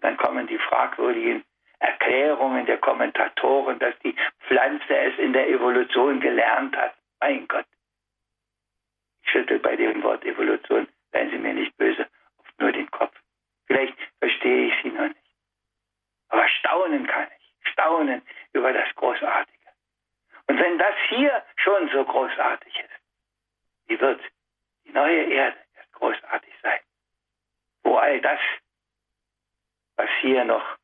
Dann 0.00 0.16
kommen 0.16 0.46
die 0.46 0.58
fragwürdigen 0.58 1.42
Erklärungen 1.80 2.66
der 2.66 2.78
Kommentatoren, 2.78 3.78
dass 3.78 3.98
die 4.00 4.14
Pflanze 4.46 4.96
es 4.96 5.18
in 5.18 5.32
der 5.32 5.48
Evolution 5.48 6.20
gelernt 6.20 6.76
hat. 6.76 6.94
Mein 7.20 7.48
Gott. 7.48 7.66
Ich 9.28 9.32
schüttel 9.32 9.58
bei 9.58 9.76
dem 9.76 10.02
Wort 10.02 10.24
Evolution, 10.24 10.88
seien 11.12 11.28
Sie 11.30 11.36
mir 11.36 11.52
nicht 11.52 11.76
böse, 11.76 12.08
oft 12.38 12.58
nur 12.58 12.72
den 12.72 12.90
Kopf. 12.90 13.14
Vielleicht 13.66 13.94
verstehe 14.20 14.68
ich 14.68 14.74
Sie 14.82 14.88
noch 14.88 15.06
nicht. 15.06 15.36
Aber 16.30 16.48
staunen 16.48 17.06
kann 17.06 17.28
ich. 17.38 17.70
Staunen 17.70 18.22
über 18.54 18.72
das 18.72 18.88
Großartige. 18.94 19.68
Und 20.46 20.58
wenn 20.58 20.78
das 20.78 20.94
hier 21.10 21.44
schon 21.56 21.90
so 21.90 22.06
großartig 22.06 22.74
ist, 22.74 23.02
wie 23.88 24.00
wird 24.00 24.18
die 24.86 24.92
neue 24.92 25.24
Erde 25.24 25.58
erst 25.76 25.92
großartig 25.92 26.54
sein? 26.62 26.80
Wo 27.82 27.96
all 27.98 28.22
das, 28.22 28.40
was 29.96 30.08
hier 30.22 30.46
noch 30.46 30.78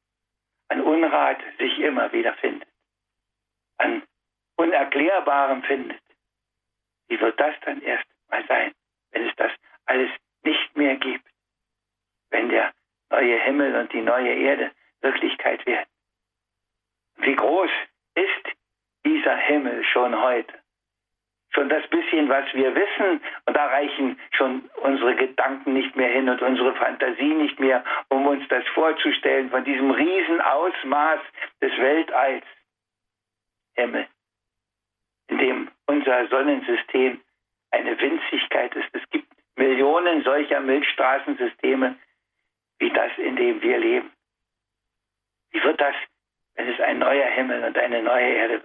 an 0.68 0.82
Unrat 0.82 1.40
sich 1.58 1.78
immer 1.78 2.12
wieder 2.12 2.34
findet, 2.34 2.68
an 3.78 4.02
Unerklärbarem 4.56 5.62
findet, 5.62 6.02
wie 7.08 7.18
wird 7.18 7.40
das 7.40 7.54
dann 7.64 7.80
erst 7.80 8.04
mal 8.30 8.44
sein, 8.46 8.72
wenn 9.12 9.28
es 9.28 9.36
das 9.36 9.52
alles 9.86 10.10
nicht 10.42 10.76
mehr 10.76 10.96
gibt, 10.96 11.24
wenn 12.30 12.48
der 12.48 12.72
neue 13.10 13.38
Himmel 13.40 13.76
und 13.76 13.92
die 13.92 14.02
neue 14.02 14.34
Erde 14.34 14.72
Wirklichkeit 15.00 15.64
werden? 15.66 15.88
Wie 17.16 17.36
groß 17.36 17.70
ist 18.14 18.54
dieser 19.04 19.36
Himmel 19.36 19.84
schon 19.84 20.20
heute. 20.20 20.54
Schon 21.50 21.68
das 21.68 21.86
bisschen, 21.88 22.28
was 22.28 22.52
wir 22.52 22.74
wissen, 22.74 23.20
und 23.46 23.56
da 23.56 23.66
reichen 23.66 24.18
schon 24.32 24.68
unsere 24.82 25.14
Gedanken 25.14 25.72
nicht 25.72 25.94
mehr 25.94 26.08
hin 26.08 26.28
und 26.28 26.42
unsere 26.42 26.74
Fantasie 26.74 27.34
nicht 27.34 27.60
mehr, 27.60 27.84
um 28.08 28.26
uns 28.26 28.46
das 28.48 28.66
vorzustellen 28.68 29.50
von 29.50 29.64
diesem 29.64 29.90
Riesenausmaß 29.90 31.20
des 31.60 31.72
Weltalls. 31.78 32.44
Himmel, 33.76 34.06
in 35.28 35.38
dem 35.38 35.70
unser 35.86 36.26
Sonnensystem 36.28 37.20
Winzigkeit 38.00 38.74
ist. 38.74 38.88
Es 38.92 39.08
gibt 39.10 39.28
Millionen 39.56 40.22
solcher 40.22 40.60
Milchstraßensysteme 40.60 41.96
wie 42.78 42.90
das, 42.90 43.10
in 43.18 43.36
dem 43.36 43.62
wir 43.62 43.78
leben. 43.78 44.10
Wie 45.52 45.62
wird 45.62 45.80
das, 45.80 45.94
wenn 46.56 46.68
es 46.68 46.80
ein 46.80 46.98
neuer 46.98 47.26
Himmel 47.26 47.64
und 47.64 47.78
eine 47.78 48.02
neue 48.02 48.34
Erde 48.34 48.63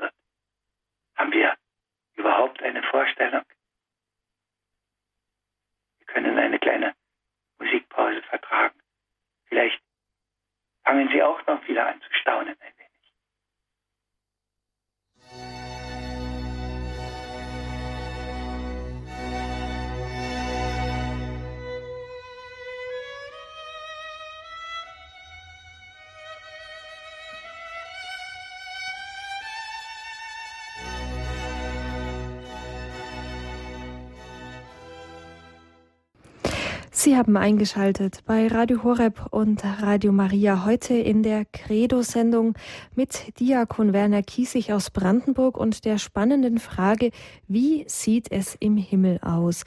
haben 37.19 37.35
eingeschaltet 37.35 38.21
bei 38.25 38.47
Radio 38.47 38.81
Horeb 38.81 39.25
und 39.31 39.61
Radio 39.81 40.13
Maria 40.13 40.63
heute 40.63 40.93
in 40.93 41.21
der 41.21 41.43
Credo-Sendung 41.43 42.53
mit 42.95 43.37
Diakon 43.41 43.91
Werner 43.91 44.23
Kiesig 44.23 44.71
aus 44.71 44.89
Brandenburg 44.89 45.57
und 45.57 45.83
der 45.83 45.97
spannenden 45.97 46.59
Frage, 46.59 47.11
wie 47.49 47.83
sieht 47.89 48.31
es 48.31 48.55
im 48.61 48.77
Himmel 48.77 49.19
aus? 49.19 49.63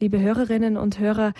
Liebe 0.00 0.18
Hörerinnen 0.18 0.76
und 0.76 0.98
Hörer, 0.98 1.32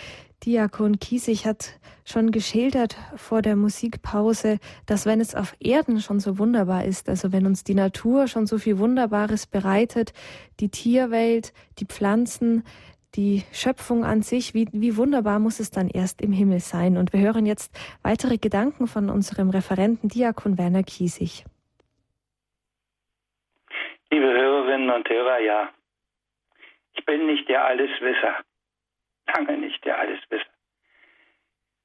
Diakon 0.45 1.01
Kiesig 1.01 1.47
hat 1.47 1.81
schon 2.05 2.31
geschildert 2.31 2.97
vor 3.17 3.43
der 3.43 3.57
Musikpause, 3.57 4.59
dass 4.87 5.05
wenn 5.05 5.21
es 5.21 5.35
auf 5.35 5.57
Erden 5.59 6.01
schon 6.01 6.21
so 6.21 6.39
wunderbar 6.39 6.85
ist, 6.85 7.09
also 7.09 7.33
wenn 7.33 7.45
uns 7.45 7.65
die 7.65 7.75
Natur 7.75 8.29
schon 8.29 8.47
so 8.47 8.59
viel 8.59 8.79
Wunderbares 8.79 9.49
bereitet, 9.49 10.13
die 10.61 10.69
Tierwelt, 10.69 11.53
die 11.81 11.87
Pflanzen, 11.87 12.63
die 13.17 13.43
Schöpfung 13.53 14.05
an 14.05 14.23
sich, 14.23 14.55
wie, 14.55 14.69
wie 14.73 14.97
wunderbar 14.97 15.39
muss 15.39 15.61
es 15.61 15.71
dann 15.71 15.89
erst 15.89 16.21
im 16.21 16.33
Himmel 16.33 16.61
sein. 16.61 16.97
Und 16.97 17.13
wir 17.13 17.21
hören 17.21 17.47
jetzt 17.47 17.75
weitere 18.03 18.37
Gedanken 18.37 18.87
von 18.87 19.11
unserem 19.11 19.51
Referenten 19.51 20.09
Diakon 20.09 20.59
Werner 20.59 20.83
Kiesig. 20.83 21.45
Liebe 24.11 24.27
Hörerinnen 24.27 24.91
und 24.91 25.09
Hörer, 25.09 25.41
ja, 25.41 25.71
ich 26.95 27.05
bin 27.05 27.27
nicht 27.27 27.49
der 27.49 27.65
Alleswisser, 27.65 28.45
lange 29.27 29.59
nicht 29.59 29.85
der 29.85 29.99
Alleswisser. 29.99 30.47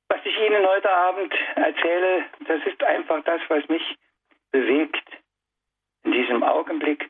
Was 0.10 0.20
ich 0.26 0.38
Ihnen 0.38 0.66
heute 0.66 0.90
Abend 0.90 1.34
erzähle, 1.56 2.26
das 2.48 2.62
ist 2.66 2.84
einfach 2.84 3.24
das, 3.24 3.42
was 3.48 3.68
mich 3.70 3.82
bewegt 4.52 5.10
in 6.04 6.12
diesem 6.12 6.44
Augenblick 6.44 7.10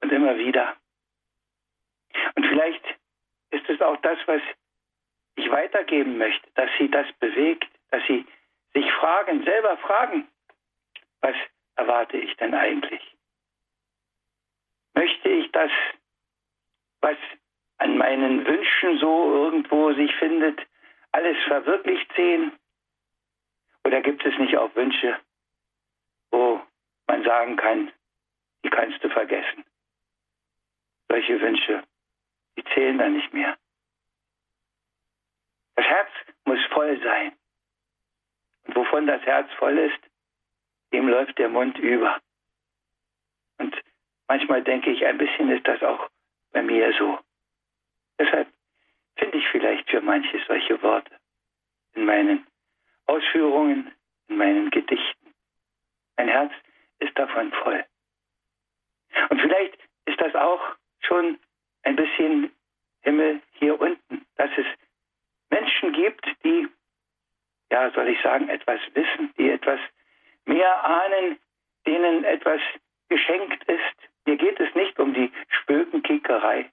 und 0.00 0.12
immer 0.12 0.38
wieder. 0.38 0.76
Und 2.36 2.46
vielleicht 2.46 2.99
ist 3.50 3.68
es 3.68 3.80
auch 3.80 3.96
das, 3.98 4.18
was 4.26 4.42
ich 5.36 5.50
weitergeben 5.50 6.18
möchte, 6.18 6.48
dass 6.54 6.70
sie 6.78 6.90
das 6.90 7.06
bewegt, 7.14 7.68
dass 7.90 8.02
sie 8.06 8.26
sich 8.74 8.90
fragen, 8.92 9.44
selber 9.44 9.76
fragen, 9.78 10.28
was 11.20 11.34
erwarte 11.76 12.16
ich 12.16 12.36
denn 12.36 12.54
eigentlich? 12.54 13.02
Möchte 14.94 15.28
ich 15.28 15.50
das, 15.52 15.70
was 17.00 17.16
an 17.78 17.96
meinen 17.96 18.46
Wünschen 18.46 18.98
so 18.98 19.32
irgendwo 19.34 19.92
sich 19.94 20.14
findet, 20.16 20.60
alles 21.12 21.36
verwirklicht 21.44 22.12
sehen? 22.14 22.52
Oder 23.84 24.02
gibt 24.02 24.24
es 24.24 24.36
nicht 24.38 24.56
auch 24.56 24.74
Wünsche, 24.74 25.18
wo 26.30 26.60
man 27.06 27.24
sagen 27.24 27.56
kann, 27.56 27.90
die 28.62 28.70
kannst 28.70 29.02
du 29.02 29.08
vergessen? 29.08 29.64
Solche 31.08 31.40
Wünsche 31.40 31.82
die 32.60 32.74
zählen 32.74 32.98
dann 32.98 33.14
nicht 33.14 33.32
mehr. 33.32 33.56
Das 35.76 35.86
Herz 35.86 36.10
muss 36.44 36.64
voll 36.66 37.00
sein. 37.02 37.32
Und 38.66 38.76
wovon 38.76 39.06
das 39.06 39.22
Herz 39.22 39.50
voll 39.54 39.78
ist, 39.78 39.98
dem 40.92 41.08
läuft 41.08 41.38
der 41.38 41.48
Mund 41.48 41.78
über. 41.78 42.20
Und 43.58 43.74
manchmal 44.28 44.62
denke 44.62 44.90
ich, 44.90 45.04
ein 45.04 45.18
bisschen 45.18 45.50
ist 45.50 45.66
das 45.66 45.82
auch 45.82 46.10
bei 46.52 46.62
mir 46.62 46.92
so. 46.98 47.18
Deshalb 48.18 48.48
finde 49.16 49.38
ich 49.38 49.48
vielleicht 49.48 49.88
für 49.90 50.00
manche 50.00 50.38
solche 50.46 50.82
Worte 50.82 51.18
in 51.94 52.04
meinen 52.04 52.46
Ausführungen, 53.06 53.92
in 54.28 54.36
meinen 54.36 54.70
Gedichten. 54.70 55.34
Mein 56.16 56.28
Herz 56.28 56.52
ist 56.98 57.18
davon 57.18 57.52
voll. 57.52 57.84
Und 59.30 59.40
vielleicht 59.40 59.78
ist 60.04 60.20
das 60.20 60.34
auch 60.34 60.76
schon 61.00 61.38
ein 61.82 61.96
bisschen 61.96 62.50
Himmel 63.02 63.40
hier 63.52 63.80
unten, 63.80 64.26
dass 64.36 64.50
es 64.56 64.66
Menschen 65.50 65.92
gibt, 65.92 66.24
die, 66.44 66.68
ja, 67.70 67.90
soll 67.92 68.08
ich 68.08 68.20
sagen, 68.22 68.48
etwas 68.48 68.80
wissen, 68.94 69.32
die 69.38 69.50
etwas 69.50 69.80
mehr 70.44 70.84
ahnen, 70.84 71.38
denen 71.86 72.24
etwas 72.24 72.60
geschenkt 73.08 73.64
ist. 73.64 74.10
Mir 74.26 74.36
geht 74.36 74.60
es 74.60 74.74
nicht 74.74 74.98
um 74.98 75.14
die 75.14 75.32
Spökenkickerei. 75.48 76.70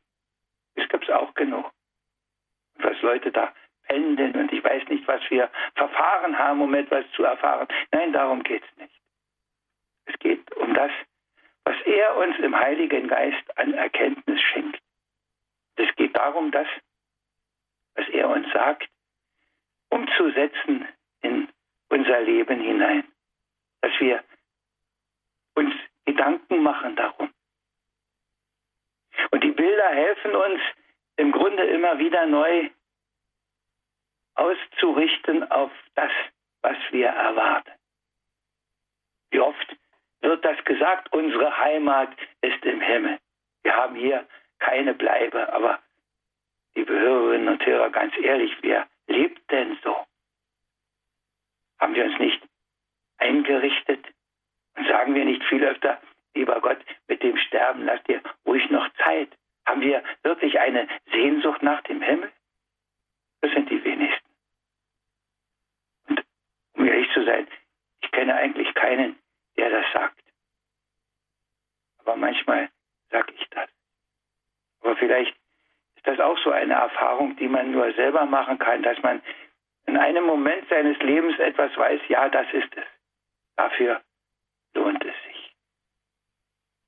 Das 0.75 0.87
gibt 0.89 1.05
es 1.05 1.09
auch 1.09 1.33
genug. 1.33 1.71
Was 2.75 3.01
Leute 3.01 3.31
da 3.31 3.53
pendeln 3.87 4.35
und 4.35 4.51
ich 4.51 4.63
weiß 4.63 4.87
nicht, 4.89 5.07
was 5.07 5.21
wir 5.29 5.49
Verfahren 5.75 6.37
haben, 6.37 6.61
um 6.61 6.73
etwas 6.73 7.05
zu 7.13 7.23
erfahren. 7.23 7.67
Nein, 7.91 8.13
darum 8.13 8.43
geht 8.43 8.63
es 8.63 8.77
nicht. 8.77 8.93
Es 10.05 10.19
geht 10.19 10.55
um 10.55 10.73
das, 10.73 10.91
was 11.63 11.75
er 11.85 12.17
uns 12.17 12.37
im 12.39 12.55
Heiligen 12.55 13.07
Geist 13.07 13.57
an 13.57 13.73
Erkenntnis 13.73 14.41
schenkt. 14.41 14.81
Es 15.77 15.95
geht 15.95 16.15
darum, 16.15 16.51
das, 16.51 16.67
was 17.95 18.07
er 18.09 18.29
uns 18.29 18.51
sagt, 18.51 18.89
umzusetzen 19.89 20.87
in 21.21 21.47
unser 21.89 22.21
Leben 22.21 22.59
hinein. 22.59 23.03
Dass 23.81 23.91
wir 23.99 24.23
uns 25.55 25.73
Gedanken 26.05 26.63
machen 26.63 26.95
darum. 26.95 27.31
Und 29.31 29.43
die 29.43 29.51
Bilder 29.51 29.89
helfen 29.89 30.35
uns 30.35 30.61
im 31.17 31.31
Grunde 31.31 31.63
immer 31.65 31.97
wieder 31.99 32.25
neu 32.25 32.69
auszurichten 34.35 35.49
auf 35.51 35.71
das, 35.95 36.11
was 36.61 36.77
wir 36.91 37.07
erwarten. 37.07 37.71
Wie 39.31 39.39
oft 39.39 39.75
wird 40.21 40.45
das 40.45 40.63
gesagt, 40.63 41.11
unsere 41.13 41.57
Heimat 41.57 42.15
ist 42.41 42.63
im 42.65 42.81
Himmel. 42.81 43.19
Wir 43.63 43.75
haben 43.75 43.95
hier 43.95 44.27
keine 44.59 44.93
Bleibe. 44.93 45.51
Aber, 45.53 45.79
liebe 46.75 46.93
Hörerinnen 46.93 47.49
und 47.49 47.65
Hörer, 47.65 47.89
ganz 47.89 48.13
ehrlich, 48.21 48.55
wer 48.61 48.87
lebt 49.07 49.49
denn 49.51 49.77
so? 49.83 49.95
Haben 51.79 51.95
wir 51.95 52.05
uns 52.05 52.19
nicht 52.19 52.41
eingerichtet? 53.17 54.05
Und 54.75 54.87
sagen 54.87 55.15
wir 55.15 55.25
nicht 55.25 55.43
viel 55.45 55.63
öfter, 55.63 55.99
lieber 56.35 56.61
Gott, 56.61 56.79
mit 57.07 57.23
dem 57.23 57.37
Sterben 57.37 57.85
lass 57.85 58.01
dir 58.03 58.21
ruhig 58.45 58.69
noch 58.69 58.87
Zeit. 59.03 59.29
Haben 59.65 59.81
wir 59.81 60.03
wirklich 60.23 60.59
eine 60.59 60.87
Sehnsucht 61.11 61.61
nach 61.63 61.81
dem 61.81 62.01
Himmel? 62.01 62.31
Das 63.41 63.51
sind 63.51 63.69
die 63.69 63.83
wenigsten. 63.83 64.29
Und 66.09 66.23
um 66.73 66.85
ehrlich 66.85 67.11
zu 67.13 67.23
sein, 67.25 67.47
ich 68.01 68.11
kenne 68.11 68.35
eigentlich 68.35 68.73
keinen, 68.75 69.17
der 69.57 69.69
das 69.69 69.85
sagt. 69.91 70.23
Aber 71.99 72.15
manchmal 72.15 72.69
sage 73.09 73.33
ich 73.33 73.49
das. 73.49 73.69
Aber 74.87 74.95
vielleicht 74.95 75.35
ist 75.97 76.07
das 76.07 76.17
auch 76.21 76.37
so 76.37 76.49
eine 76.49 76.75
Erfahrung, 76.75 77.35
die 77.35 77.49
man 77.49 77.71
nur 77.71 77.91
selber 77.95 78.25
machen 78.25 78.57
kann, 78.57 78.83
dass 78.83 78.97
man 79.03 79.21
in 79.85 79.97
einem 79.97 80.23
Moment 80.23 80.65
seines 80.69 80.97
Lebens 80.99 81.37
etwas 81.39 81.75
weiß, 81.75 81.99
ja, 82.07 82.29
das 82.29 82.47
ist 82.53 82.73
es. 82.73 82.85
Dafür 83.57 84.01
lohnt 84.73 85.03
es 85.03 85.13
sich. 85.25 85.53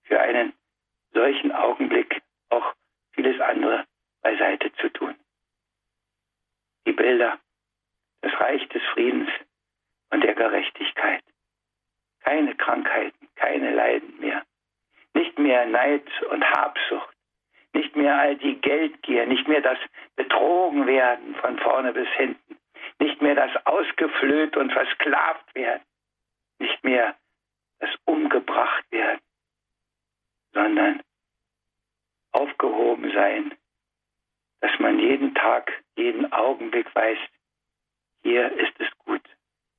Für 0.04 0.22
einen 0.22 0.54
solchen 1.12 1.52
Augenblick 1.52 2.22
auch 2.48 2.74
vieles 3.12 3.38
andere 3.42 3.86
beiseite 4.22 4.72
zu 4.76 4.88
tun. 4.94 5.16
Die 6.88 6.94
Bilder, 6.94 7.38
das 8.22 8.32
Reich 8.40 8.66
des 8.70 8.82
Friedens 8.94 9.30
und 10.10 10.24
der 10.24 10.36
Gerechtigkeit. 10.36 11.24
Keine 12.22 12.56
Krankheiten, 12.56 13.28
keine 13.36 13.72
Leiden 13.72 14.22
mehr. 14.22 14.46
Nicht 15.14 15.38
mehr 15.38 15.66
Neid 15.66 16.10
und 16.30 16.50
Habsucht, 16.50 17.19
nicht 17.74 17.96
mehr 17.96 18.18
all 18.18 18.36
die 18.38 18.60
Geldgier, 18.62 19.26
nicht 19.26 19.48
mehr 19.48 19.62
das 19.62 19.78
Betrogenwerden 20.16 21.36
von 21.36 21.60
vorne 21.60 21.94
bis 21.94 22.08
hinten, 22.10 22.58
nicht 23.00 23.22
mehr 23.22 23.36
das 23.36 23.52
Ausgeflöht 23.66 24.58
und 24.58 24.72
versklavt 24.72 25.54
werden, 25.56 25.84
nicht 26.60 26.84
mehr 26.84 27.16
das 27.80 27.90
umgebracht 28.06 28.86
werden, 28.92 29.22
sondern 30.54 31.02
aufgehoben 32.32 33.12
sein, 33.12 33.56
dass 34.62 34.78
man 34.80 35.00
jeden 35.00 35.34
Tag, 35.36 35.72
jeden 35.96 36.32
Augenblick 36.34 36.94
weiß, 36.94 37.18
hier 38.24 38.52
ist 38.52 38.74
es 38.80 38.88
gut. 39.00 39.24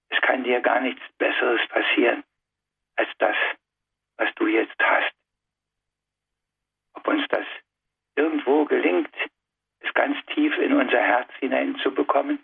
Es 0.08 0.20
kann 0.22 0.44
dir 0.44 0.60
gar 0.60 0.80
nichts 0.80 1.02
Besseres 1.18 1.60
passieren 1.68 2.24
als 2.96 3.08
das, 3.18 3.36
was 4.16 4.34
du 4.36 4.46
jetzt 4.46 4.78
hast. 4.78 5.12
Ob 6.94 7.06
uns 7.06 7.26
das 7.28 7.46
irgendwo 8.20 8.64
gelingt, 8.66 9.14
es 9.80 9.92
ganz 9.94 10.16
tief 10.34 10.56
in 10.58 10.74
unser 10.74 11.00
Herz 11.00 11.30
hineinzubekommen, 11.40 12.38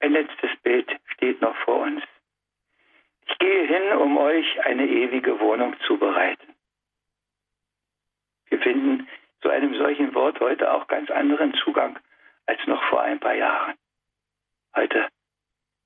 Ein 0.00 0.12
letztes 0.12 0.50
Bild 0.62 0.90
steht 1.14 1.40
noch 1.40 1.56
vor 1.64 1.80
uns. 1.80 2.02
Ich 3.26 3.38
gehe 3.38 3.66
hin, 3.66 3.96
um 3.96 4.18
euch 4.18 4.66
eine 4.66 4.86
ewige 4.86 5.40
Wohnung 5.40 5.74
zu 5.86 5.96
bereiten. 5.96 6.54
Wir 8.50 8.60
finden 8.60 9.08
zu 9.40 9.48
einem 9.48 9.74
solchen 9.76 10.14
Wort 10.14 10.40
heute 10.40 10.70
auch 10.70 10.88
ganz 10.88 11.10
anderen 11.10 11.54
Zugang 11.54 11.98
als 12.44 12.60
noch 12.66 12.82
vor 12.90 13.00
ein 13.00 13.18
paar 13.18 13.34
Jahren. 13.34 13.76
Heute, 14.76 15.08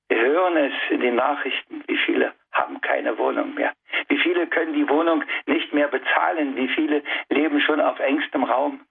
wir 0.09 0.19
hören 0.19 0.57
es 0.57 0.73
in 0.89 0.99
den 0.99 1.15
Nachrichten, 1.15 1.85
wie 1.87 1.97
viele 2.05 2.33
haben 2.51 2.81
keine 2.81 3.17
Wohnung 3.17 3.53
mehr. 3.53 3.73
Wie 4.07 4.17
viele 4.17 4.47
können 4.47 4.73
die 4.73 4.87
Wohnung 4.89 5.23
nicht 5.45 5.73
mehr 5.73 5.87
bezahlen? 5.87 6.55
Wie 6.55 6.67
viele 6.69 7.03
leben 7.29 7.61
schon 7.61 7.79
auf 7.79 7.99
engstem 7.99 8.43
Raum, 8.43 8.85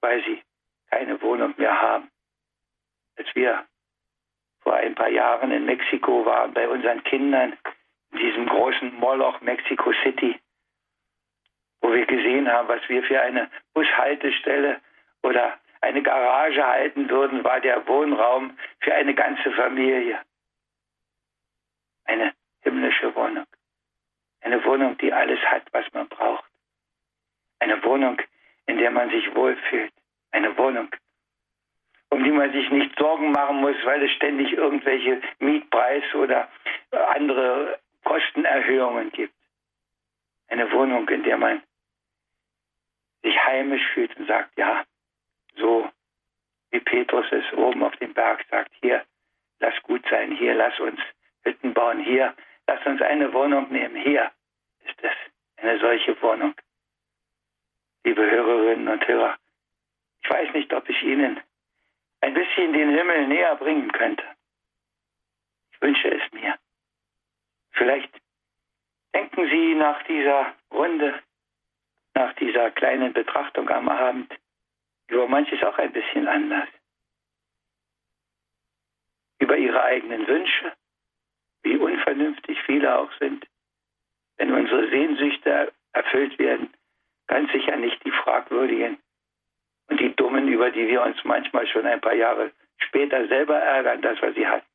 weil 0.00 0.22
sie 0.24 0.42
keine 0.90 1.20
Wohnung 1.22 1.54
mehr 1.56 1.80
haben? 1.80 2.10
Als 3.18 3.34
wir 3.34 3.64
vor 4.60 4.74
ein 4.74 4.94
paar 4.94 5.08
Jahren 5.08 5.52
in 5.52 5.64
Mexiko 5.64 6.24
waren 6.24 6.52
bei 6.52 6.68
unseren 6.68 7.02
Kindern, 7.04 7.56
in 8.12 8.18
diesem 8.18 8.46
großen 8.46 8.94
Moloch 8.94 9.40
Mexico 9.40 9.92
City, 10.02 10.38
wo 11.80 11.92
wir 11.92 12.06
gesehen 12.06 12.50
haben, 12.50 12.68
was 12.68 12.80
wir 12.88 13.02
für 13.04 13.20
eine 13.20 13.50
Bushaltestelle 13.74 14.80
oder 15.22 15.58
eine 15.80 16.02
Garage 16.02 16.66
halten 16.66 17.08
würden, 17.08 17.44
war 17.44 17.60
der 17.60 17.86
Wohnraum 17.86 18.56
für 18.80 18.94
eine 18.94 19.14
ganze 19.14 19.52
Familie. 19.52 20.20
Eine 22.04 22.32
himmlische 22.66 23.14
Wohnung. 23.14 23.46
Eine 24.40 24.62
Wohnung, 24.64 24.98
die 24.98 25.12
alles 25.12 25.40
hat, 25.40 25.62
was 25.72 25.86
man 25.92 26.08
braucht. 26.08 26.50
Eine 27.60 27.82
Wohnung, 27.84 28.20
in 28.66 28.78
der 28.78 28.90
man 28.90 29.08
sich 29.10 29.34
wohlfühlt. 29.34 29.92
Eine 30.32 30.56
Wohnung, 30.58 30.88
um 32.10 32.24
die 32.24 32.32
man 32.32 32.50
sich 32.52 32.68
nicht 32.70 32.98
Sorgen 32.98 33.30
machen 33.30 33.60
muss, 33.60 33.76
weil 33.84 34.02
es 34.02 34.10
ständig 34.12 34.52
irgendwelche 34.52 35.22
Mietpreis- 35.38 36.14
oder 36.14 36.48
andere 37.14 37.78
Kostenerhöhungen 38.04 39.12
gibt. 39.12 39.34
Eine 40.48 40.70
Wohnung, 40.72 41.08
in 41.08 41.22
der 41.22 41.38
man 41.38 41.62
sich 43.22 43.36
heimisch 43.44 43.86
fühlt 43.94 44.16
und 44.16 44.26
sagt, 44.26 44.58
ja, 44.58 44.84
so 45.56 45.88
wie 46.70 46.80
Petrus 46.80 47.26
es 47.30 47.52
oben 47.52 47.82
auf 47.84 47.96
dem 47.96 48.12
Berg 48.12 48.44
sagt, 48.50 48.72
hier, 48.80 49.04
lass 49.60 49.80
gut 49.82 50.04
sein, 50.10 50.32
hier, 50.32 50.54
lass 50.54 50.78
uns 50.80 51.00
Hütten 51.44 51.72
bauen, 51.72 52.00
hier, 52.00 52.34
lass 52.66 52.84
uns 52.86 53.02
eine 53.02 53.32
Wohnung 53.32 53.70
nehmen, 53.70 53.96
hier 53.96 54.30
ist 54.84 55.02
es, 55.02 55.12
eine 55.56 55.78
solche 55.78 56.20
Wohnung. 56.22 56.54
Liebe 58.04 58.22
Hörerinnen 58.22 58.88
und 58.88 59.06
Hörer, 59.06 59.36
ich 60.22 60.30
weiß 60.30 60.52
nicht, 60.54 60.72
ob 60.72 60.88
ich 60.88 61.02
Ihnen 61.02 61.40
ein 62.20 62.34
bisschen 62.34 62.72
den 62.72 62.90
Himmel 62.90 63.28
näher 63.28 63.56
bringen 63.56 63.90
könnte. 63.92 64.24
Ich 65.72 65.80
wünsche 65.80 66.08
es 66.08 66.32
mir. 66.32 66.56
Vielleicht 67.72 68.12
denken 69.14 69.48
Sie 69.48 69.74
nach 69.74 70.02
dieser 70.04 70.54
Runde, 70.72 71.22
nach 72.14 72.32
dieser 72.34 72.70
kleinen 72.70 73.12
Betrachtung 73.12 73.68
am 73.68 73.88
Abend 73.88 74.32
über 75.08 75.28
manches 75.28 75.62
auch 75.62 75.78
ein 75.78 75.92
bisschen 75.92 76.26
anders. 76.26 76.68
Über 79.38 79.56
Ihre 79.56 79.82
eigenen 79.82 80.26
Wünsche, 80.26 80.72
wie 82.06 82.10
unvernünftig 82.10 82.58
viele 82.62 82.98
auch 82.98 83.10
sind, 83.18 83.46
wenn 84.36 84.52
unsere 84.52 84.88
Sehnsüchte 84.90 85.72
erfüllt 85.92 86.38
werden, 86.38 86.72
ganz 87.26 87.50
sicher 87.52 87.76
nicht 87.76 88.02
die 88.04 88.10
fragwürdigen 88.10 88.98
und 89.88 90.00
die 90.00 90.14
dummen, 90.14 90.48
über 90.48 90.70
die 90.70 90.86
wir 90.86 91.02
uns 91.02 91.16
manchmal 91.24 91.66
schon 91.66 91.86
ein 91.86 92.00
paar 92.00 92.14
Jahre 92.14 92.52
später 92.78 93.26
selber 93.28 93.56
ärgern, 93.56 94.02
dass 94.02 94.20
wir 94.20 94.32
sie 94.34 94.46
hatten. 94.46 94.66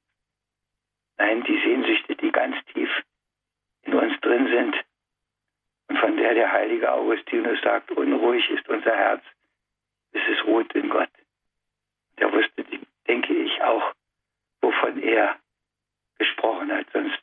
Nein, 1.18 1.44
die 1.44 1.60
Sehnsüchte, 1.60 2.16
die 2.16 2.32
ganz 2.32 2.56
tief 2.74 2.90
in 3.84 3.94
uns 3.94 4.20
drin 4.22 4.48
sind 4.48 4.76
und 5.90 6.00
von 6.00 6.18
der 6.18 6.34
der 6.34 6.52
heilige 6.52 6.92
Augustinus 6.92 7.62
sagt, 7.62 7.92
unruhig 7.92 8.50
ist 8.50 8.68
unser 8.70 8.96
Herz, 8.96 9.24
bis 10.12 10.22
es 10.28 10.46
ruht 10.46 10.74
in 10.74 10.90
Gott. 10.90 11.10
Der 12.20 12.32
wusste, 12.32 12.66
denke 13.08 13.34
ich, 13.34 13.62
auch, 13.62 13.94
wovon 14.62 15.02
er 15.02 15.41
gesprochen 16.22 16.72
hat, 16.72 16.86
sonst 16.94 17.20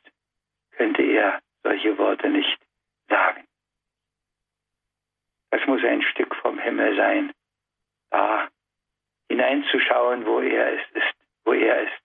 könnte 0.71 1.01
er 1.03 1.41
solche 1.63 1.97
Worte 1.97 2.29
nicht 2.29 2.59
sagen. 3.07 3.47
Das 5.51 5.65
muss 5.67 5.81
ein 5.85 6.01
Stück 6.01 6.35
vom 6.35 6.59
Himmel 6.59 6.97
sein, 6.97 7.31
da 8.09 8.49
hineinzuschauen, 9.29 10.25
wo 10.25 10.41
er 10.41 10.73
ist, 10.73 11.15
wo 11.45 11.53
er 11.53 11.83
ist, 11.83 12.01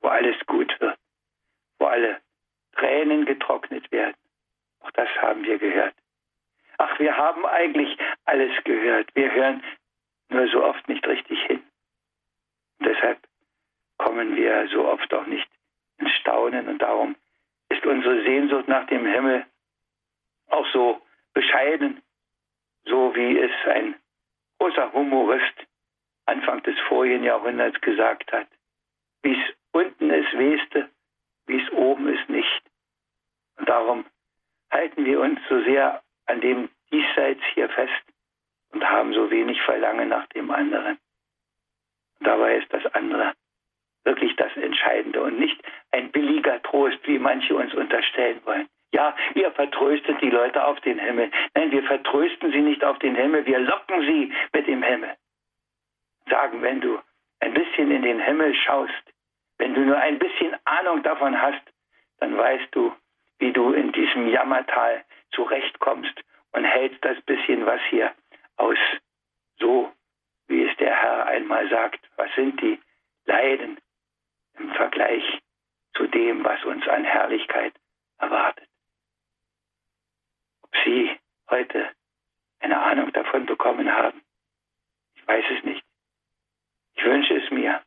wo 0.00 0.08
alles 0.08 0.36
gut 0.46 0.74
wird, 0.80 0.98
wo 1.78 1.86
alle 1.86 2.20
Tränen 2.72 3.24
getrocknet 3.24 3.90
werden. 3.92 4.16
Auch 4.80 4.90
das 4.90 5.08
haben 5.22 5.44
wir 5.44 5.58
gehört. 5.58 5.94
Ach, 6.78 6.98
wir 6.98 7.16
haben 7.16 7.46
eigentlich 7.46 7.96
alles 8.24 8.52
gehört. 8.64 9.14
Wir 9.14 9.32
hören 9.32 9.62
nur 10.30 10.48
so 10.48 10.64
oft 10.64 10.88
nicht 10.88 11.06
richtig 11.06 11.40
hin. 11.44 11.62
Und 12.80 12.88
deshalb 12.88 13.18
kommen 13.98 14.34
wir 14.34 14.68
so 14.68 14.84
oft 14.84 15.12
auch 15.14 15.26
nicht 15.26 15.48
ins 15.98 16.12
Staunen 16.12 16.68
und 16.68 16.78
darum 16.80 17.16
ist 17.68 17.84
unsere 17.84 18.22
Sehnsucht 18.22 18.68
nach 18.68 18.86
dem 18.86 19.06
Himmel 19.06 19.46
auch 20.48 20.66
so 20.72 21.00
bescheiden, 21.34 22.02
so 22.84 23.14
wie 23.14 23.38
es 23.38 23.50
ein 23.66 23.94
großer 24.58 24.92
Humorist 24.92 25.54
Anfang 26.26 26.62
des 26.62 26.78
vorigen 26.88 27.24
Jahrhunderts 27.24 27.80
gesagt 27.80 28.32
hat. 28.32 28.48
Wie 29.22 29.32
es 29.32 29.54
unten 29.72 30.10
ist, 30.10 30.32
weste, 30.36 30.90
wie 31.46 31.62
es 31.62 31.70
oben 31.72 32.08
ist, 32.08 32.28
nicht. 32.28 32.62
Und 33.56 33.68
darum 33.68 34.04
halten 34.70 35.04
wir 35.04 35.20
uns 35.20 35.40
so 35.48 35.62
sehr 35.62 36.02
an 36.26 36.40
dem 36.40 36.68
Diesseits 36.92 37.42
hier 37.54 37.68
fest 37.70 38.04
und 38.72 38.84
haben 38.88 39.12
so 39.14 39.30
wenig 39.30 39.60
Verlangen 39.62 40.08
nach 40.08 40.26
dem 40.28 40.50
anderen. 40.50 40.98
Und 42.18 42.26
dabei 42.26 42.56
ist 42.56 42.72
das 42.72 42.84
andere 42.94 43.34
wirklich 44.08 44.34
das 44.36 44.56
Entscheidende 44.56 45.20
und 45.22 45.38
nicht 45.38 45.60
ein 45.92 46.10
billiger 46.10 46.62
Trost, 46.62 46.98
wie 47.04 47.18
manche 47.18 47.54
uns 47.54 47.74
unterstellen 47.74 48.40
wollen. 48.46 48.66
Ja, 48.90 49.14
ihr 49.34 49.52
vertröstet 49.52 50.20
die 50.22 50.30
Leute 50.30 50.64
auf 50.64 50.80
den 50.80 50.98
Himmel. 50.98 51.30
Nein, 51.54 51.70
wir 51.70 51.82
vertrösten 51.82 52.50
sie 52.50 52.62
nicht 52.62 52.82
auf 52.82 52.98
den 53.00 53.14
Himmel, 53.14 53.44
wir 53.44 53.58
locken 53.58 54.00
sie 54.06 54.32
mit 54.54 54.66
dem 54.66 54.82
Himmel. 54.82 55.14
Sagen, 56.30 56.62
wenn 56.62 56.80
du 56.80 56.98
ein 57.40 57.52
bisschen 57.52 57.90
in 57.90 58.02
den 58.02 58.18
Himmel 58.18 58.54
schaust, 58.54 59.04
wenn 59.58 59.74
du 59.74 59.82
nur 59.82 59.98
ein 59.98 60.18
bisschen 60.18 60.56
Ahnung 60.64 61.02
davon 61.02 61.40
hast, 61.40 61.62
dann 62.20 62.36
weißt 62.36 62.68
du, 62.70 62.94
wie 63.40 63.52
du 63.52 63.72
in 63.72 63.92
diesem 63.92 64.28
Jammertal 64.28 65.04
zurechtkommst 65.32 66.14
und 66.52 66.64
hältst 66.64 67.04
das 67.04 67.20
bisschen, 67.22 67.66
was 67.66 67.80
hier 67.90 68.12
aus 68.56 68.78
so, 69.60 69.92
wie 70.46 70.64
es 70.64 70.74
der 70.78 70.96
Herr 70.96 71.26
einmal 71.26 71.68
sagt, 71.68 72.00
was 72.16 72.34
sind 72.34 72.60
die 72.62 72.80
Leiden 73.28 73.78
im 74.58 74.70
Vergleich 74.72 75.22
zu 75.94 76.06
dem, 76.28 76.44
was 76.44 76.62
uns 76.64 76.86
an 76.88 77.04
Herrlichkeit 77.04 77.74
erwartet. 78.18 78.68
Ob 80.62 80.70
Sie 80.84 81.18
heute 81.48 81.88
eine 82.60 82.78
Ahnung 82.78 83.12
davon 83.12 83.46
bekommen 83.46 83.90
haben, 83.90 84.20
ich 85.14 85.26
weiß 85.26 85.44
es 85.56 85.64
nicht. 85.64 85.82
Ich 86.96 87.04
wünsche 87.04 87.34
es 87.36 87.50
mir. 87.50 87.80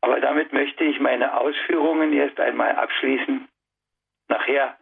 Aber 0.00 0.20
damit 0.20 0.52
möchte 0.52 0.84
ich 0.84 1.00
meine 1.00 1.36
Ausführungen 1.38 2.12
erst 2.12 2.38
einmal 2.40 2.76
abschließen. 2.76 3.48
Nachher 4.28 4.78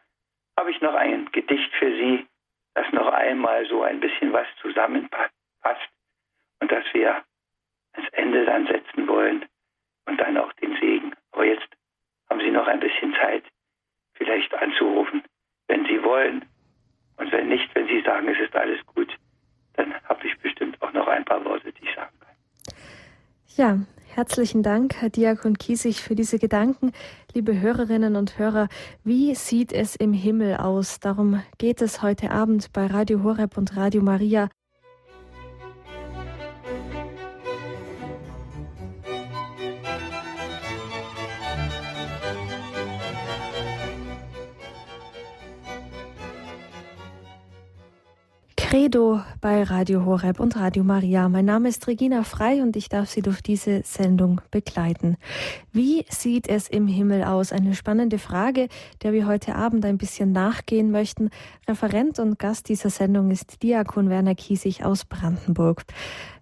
habe 0.56 0.70
ich 0.70 0.80
noch 0.80 0.94
ein 0.94 1.30
Gedicht 1.32 1.72
für 1.74 1.90
Sie, 1.96 2.26
das 2.74 2.90
noch 2.92 3.08
einmal 3.08 3.66
so 3.66 3.82
ein 3.82 4.00
bisschen 4.00 4.32
was 4.32 4.46
zusammenpasst 4.60 5.32
und 6.60 6.70
das 6.70 6.84
wir 6.92 7.24
ans 7.94 8.08
Ende 8.12 8.44
dann 8.44 8.66
setzen 8.66 9.08
wollen 9.08 9.46
und 10.06 10.20
dann 10.20 10.36
auch 10.36 10.52
den 10.54 10.76
Segen. 10.76 11.14
Aber 11.32 11.44
jetzt 11.44 11.68
haben 12.32 12.40
Sie 12.40 12.50
noch 12.50 12.66
ein 12.66 12.80
bisschen 12.80 13.14
Zeit, 13.14 13.44
vielleicht 14.14 14.54
anzurufen, 14.54 15.22
wenn 15.68 15.84
Sie 15.84 16.02
wollen. 16.02 16.46
Und 17.18 17.30
wenn 17.30 17.48
nicht, 17.48 17.74
wenn 17.74 17.86
Sie 17.86 18.00
sagen, 18.00 18.26
es 18.26 18.38
ist 18.40 18.56
alles 18.56 18.84
gut, 18.86 19.14
dann 19.74 19.94
habe 20.04 20.26
ich 20.26 20.38
bestimmt 20.38 20.80
auch 20.80 20.92
noch 20.94 21.06
ein 21.08 21.26
paar 21.26 21.44
Worte, 21.44 21.70
die 21.74 21.84
ich 21.84 21.94
sagen 21.94 22.16
kann. 22.20 22.34
Ja, 23.56 23.78
Herzlichen 24.22 24.62
Dank, 24.62 24.94
Herr 25.00 25.10
Diakon 25.10 25.58
Kiesig, 25.58 26.00
für 26.00 26.14
diese 26.14 26.38
Gedanken. 26.38 26.92
Liebe 27.34 27.60
Hörerinnen 27.60 28.14
und 28.14 28.38
Hörer, 28.38 28.68
wie 29.02 29.34
sieht 29.34 29.72
es 29.72 29.96
im 29.96 30.12
Himmel 30.12 30.58
aus? 30.58 31.00
Darum 31.00 31.42
geht 31.58 31.82
es 31.82 32.02
heute 32.02 32.30
Abend 32.30 32.72
bei 32.72 32.86
Radio 32.86 33.24
Horeb 33.24 33.58
und 33.58 33.76
Radio 33.76 34.00
Maria. 34.00 34.48
Radio 49.82 50.04
Horeb 50.04 50.38
und 50.38 50.54
Radio 50.54 50.84
Maria. 50.84 51.28
Mein 51.28 51.44
Name 51.44 51.68
ist 51.68 51.88
Regina 51.88 52.22
Frei 52.22 52.62
und 52.62 52.76
ich 52.76 52.88
darf 52.88 53.08
Sie 53.08 53.20
durch 53.20 53.42
diese 53.42 53.82
Sendung 53.82 54.40
begleiten. 54.52 55.16
Wie 55.72 56.04
sieht 56.08 56.46
es 56.46 56.68
im 56.68 56.86
Himmel 56.86 57.24
aus? 57.24 57.52
Eine 57.52 57.74
spannende 57.74 58.18
Frage, 58.18 58.68
der 59.02 59.12
wir 59.12 59.26
heute 59.26 59.56
Abend 59.56 59.84
ein 59.84 59.98
bisschen 59.98 60.30
nachgehen 60.30 60.92
möchten. 60.92 61.30
Referent 61.68 62.20
und 62.20 62.38
Gast 62.38 62.68
dieser 62.68 62.90
Sendung 62.90 63.32
ist 63.32 63.64
Diakon 63.64 64.08
Werner 64.08 64.36
Kiesig 64.36 64.84
aus 64.84 65.04
Brandenburg. 65.04 65.82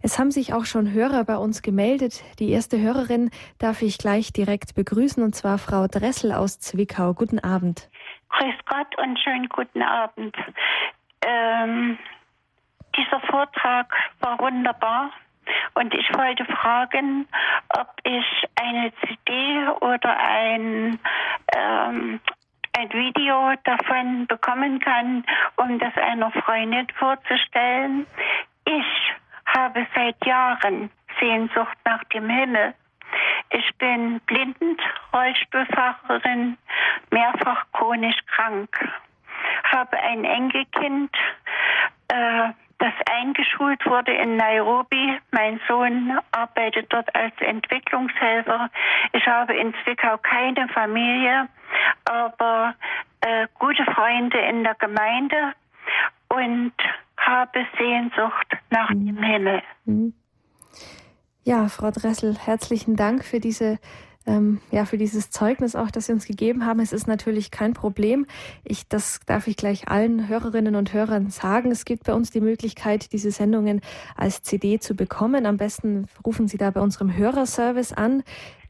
Es 0.02 0.18
haben 0.18 0.32
sich 0.32 0.52
auch 0.52 0.66
schon 0.66 0.92
Hörer 0.92 1.24
bei 1.24 1.38
uns 1.38 1.62
gemeldet. 1.62 2.22
Die 2.40 2.50
erste 2.50 2.78
Hörerin 2.78 3.30
darf 3.58 3.80
ich 3.80 3.96
gleich 3.96 4.34
direkt 4.34 4.74
begrüßen 4.74 5.22
und 5.22 5.34
zwar 5.34 5.56
Frau 5.56 5.86
Dressel 5.86 6.32
aus 6.32 6.60
Zwickau. 6.60 7.14
Guten 7.14 7.38
Abend. 7.38 7.88
Grüß 8.28 8.54
Gott 8.66 8.98
und 8.98 9.18
schönen 9.18 9.48
guten 9.48 9.80
Abend. 9.80 10.36
Ähm, 11.24 11.96
dieser 12.96 13.20
Vortrag 13.20 13.92
war 14.20 14.38
wunderbar. 14.38 15.10
Und 15.74 15.94
ich 15.94 16.08
wollte 16.14 16.44
fragen, 16.44 17.26
ob 17.70 17.88
ich 18.04 18.24
eine 18.60 18.92
CD 19.00 19.68
oder 19.80 20.16
ein, 20.16 20.98
ähm, 21.56 22.20
ein 22.76 22.92
Video 22.92 23.52
davon 23.64 24.26
bekommen 24.26 24.78
kann, 24.80 25.24
um 25.56 25.78
das 25.78 25.96
einer 25.96 26.30
Freundin 26.30 26.86
vorzustellen. 26.98 28.06
Ich 28.64 29.12
habe 29.46 29.86
seit 29.94 30.24
Jahren 30.24 30.90
Sehnsucht 31.18 31.76
nach 31.84 32.04
dem 32.04 32.28
Himmel. 32.28 32.74
Ich 33.50 33.76
bin 33.78 34.20
blindend, 34.20 34.80
Rollstuhlfahrerin, 35.12 36.56
mehrfach 37.10 37.64
chronisch 37.72 38.18
krank, 38.26 38.68
habe 39.64 39.96
ein 39.98 40.24
Enkelkind, 40.24 41.10
äh, 42.08 42.50
das 42.80 42.94
eingeschult 43.20 43.84
wurde 43.84 44.12
in 44.12 44.36
Nairobi. 44.36 45.18
Mein 45.30 45.60
Sohn 45.68 46.18
arbeitet 46.32 46.86
dort 46.90 47.14
als 47.14 47.34
Entwicklungshelfer. 47.38 48.70
Ich 49.12 49.26
habe 49.26 49.54
in 49.54 49.74
Zwickau 49.84 50.16
keine 50.18 50.66
Familie, 50.68 51.46
aber 52.06 52.74
äh, 53.20 53.46
gute 53.58 53.84
Freunde 53.84 54.38
in 54.38 54.64
der 54.64 54.74
Gemeinde 54.76 55.52
und 56.28 56.72
habe 57.18 57.66
Sehnsucht 57.78 58.46
nach 58.70 58.90
mhm. 58.90 59.06
dem 59.06 59.22
Himmel. 59.22 59.62
Mhm. 59.84 60.14
Ja, 61.44 61.68
Frau 61.68 61.90
Dressel, 61.90 62.36
herzlichen 62.38 62.96
Dank 62.96 63.24
für 63.24 63.40
diese 63.40 63.78
ähm, 64.30 64.60
ja, 64.70 64.84
für 64.84 64.96
dieses 64.96 65.30
Zeugnis 65.30 65.74
auch, 65.74 65.90
das 65.90 66.06
Sie 66.06 66.12
uns 66.12 66.26
gegeben 66.26 66.64
haben. 66.64 66.78
Es 66.78 66.92
ist 66.92 67.08
natürlich 67.08 67.50
kein 67.50 67.74
Problem. 67.74 68.26
Ich, 68.64 68.86
das 68.86 69.18
darf 69.26 69.48
ich 69.48 69.56
gleich 69.56 69.88
allen 69.88 70.28
Hörerinnen 70.28 70.76
und 70.76 70.92
Hörern 70.92 71.30
sagen. 71.30 71.72
Es 71.72 71.84
gibt 71.84 72.04
bei 72.04 72.14
uns 72.14 72.30
die 72.30 72.40
Möglichkeit, 72.40 73.12
diese 73.12 73.32
Sendungen 73.32 73.80
als 74.14 74.42
CD 74.42 74.78
zu 74.78 74.94
bekommen. 74.94 75.46
Am 75.46 75.56
besten 75.56 76.06
rufen 76.24 76.46
Sie 76.46 76.58
da 76.58 76.70
bei 76.70 76.80
unserem 76.80 77.16
Hörerservice 77.16 77.92
an. 77.92 78.22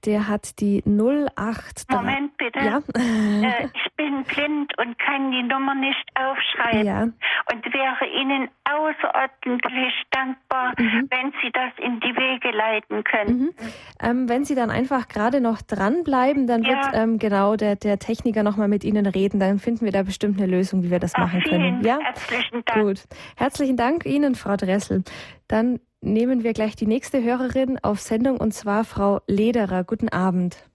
Der 0.07 0.29
hat 0.29 0.61
die 0.61 0.83
08. 0.87 1.91
Moment 1.91 2.37
bitte. 2.39 2.59
Ja. 2.59 2.79
Äh, 2.95 3.67
ich 3.75 3.93
bin 3.97 4.25
blind 4.25 4.73
und 4.79 4.99
kann 4.99 5.31
die 5.31 5.43
Nummer 5.43 5.75
nicht 5.75 6.05
aufschreiben. 6.15 6.87
Ja. 6.87 7.03
Und 7.03 7.65
wäre 7.75 8.07
Ihnen 8.07 8.49
außerordentlich 8.65 9.93
dankbar, 10.11 10.73
mhm. 10.79 11.09
wenn 11.11 11.33
Sie 11.43 11.51
das 11.53 11.73
in 11.79 12.01
die 12.01 12.17
Wege 12.17 12.57
leiten 12.57 13.05
könnten. 13.05 13.43
Mhm. 13.43 13.55
Ähm, 14.03 14.29
wenn 14.29 14.45
Sie 14.45 14.55
dann 14.55 14.71
einfach 14.71 15.09
gerade 15.09 15.41
noch 15.41 15.61
dranbleiben, 15.61 16.47
dann 16.47 16.63
ja. 16.63 16.71
wird 16.71 16.89
ähm, 16.95 17.19
genau 17.19 17.57
der, 17.57 17.77
der 17.77 17.99
Techniker 17.99 18.43
nochmal 18.43 18.69
mit 18.69 18.85
Ihnen 18.85 19.07
reden. 19.07 19.39
Dann 19.39 19.59
finden 19.59 19.85
wir 19.85 19.93
da 19.93 20.03
bestimmt 20.03 20.41
eine 20.41 20.51
Lösung, 20.51 20.83
wie 20.83 20.91
wir 20.91 21.01
das 21.01 21.15
Ach, 21.15 21.21
machen 21.21 21.43
können. 21.43 21.83
Ja? 21.85 21.99
Herzlichen 22.01 22.63
Dank. 22.65 22.83
Gut. 22.83 23.05
Herzlichen 23.37 23.77
Dank 23.77 24.07
Ihnen, 24.07 24.35
Frau 24.35 24.57
Dressel. 24.57 25.05
Dann 25.49 25.81
nehmen 26.01 26.45
wir 26.45 26.53
gleich 26.53 26.77
die 26.77 26.87
nächste 26.87 27.23
Hörerin 27.23 27.79
auf 27.83 28.01
Sendung 28.01 28.39
und 28.39 28.53
zwar 28.53 28.85
Frau 28.85 29.21
Lederer. 29.27 29.85
Guten 29.85 30.09
Abend. 30.09 30.69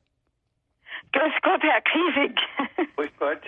Grüß 1.13 1.34
Gott, 1.41 1.61
Herr 1.63 1.82
Kiesig. 1.82 2.39
Grüß 2.95 3.11
Gott. 3.19 3.41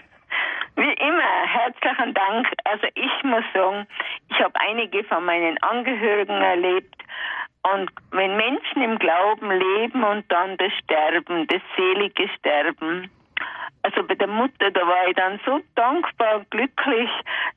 Wie 0.75 0.93
immer, 0.93 1.47
herzlichen 1.47 2.13
Dank. 2.13 2.47
Also 2.65 2.87
ich 2.93 3.23
muss 3.23 3.43
sagen, 3.53 3.87
ich 4.29 4.39
habe 4.39 4.53
einige 4.59 5.03
von 5.05 5.25
meinen 5.25 5.57
Angehörigen 5.63 6.41
erlebt. 6.41 6.95
Und 7.73 7.89
wenn 8.11 8.37
Menschen 8.37 8.81
im 8.81 8.99
Glauben 8.99 9.51
leben 9.51 10.03
und 10.03 10.31
dann 10.31 10.55
das 10.57 10.71
Sterben, 10.83 11.47
das 11.47 11.61
selige 11.75 12.29
Sterben, 12.37 13.09
also 13.87 14.05
bei 14.05 14.15
der 14.15 14.27
Mutter, 14.27 14.69
da 14.71 14.81
war 14.81 15.07
ich 15.07 15.15
dann 15.15 15.39
so 15.45 15.61
dankbar 15.75 16.37
und 16.37 16.51
glücklich, 16.51 17.09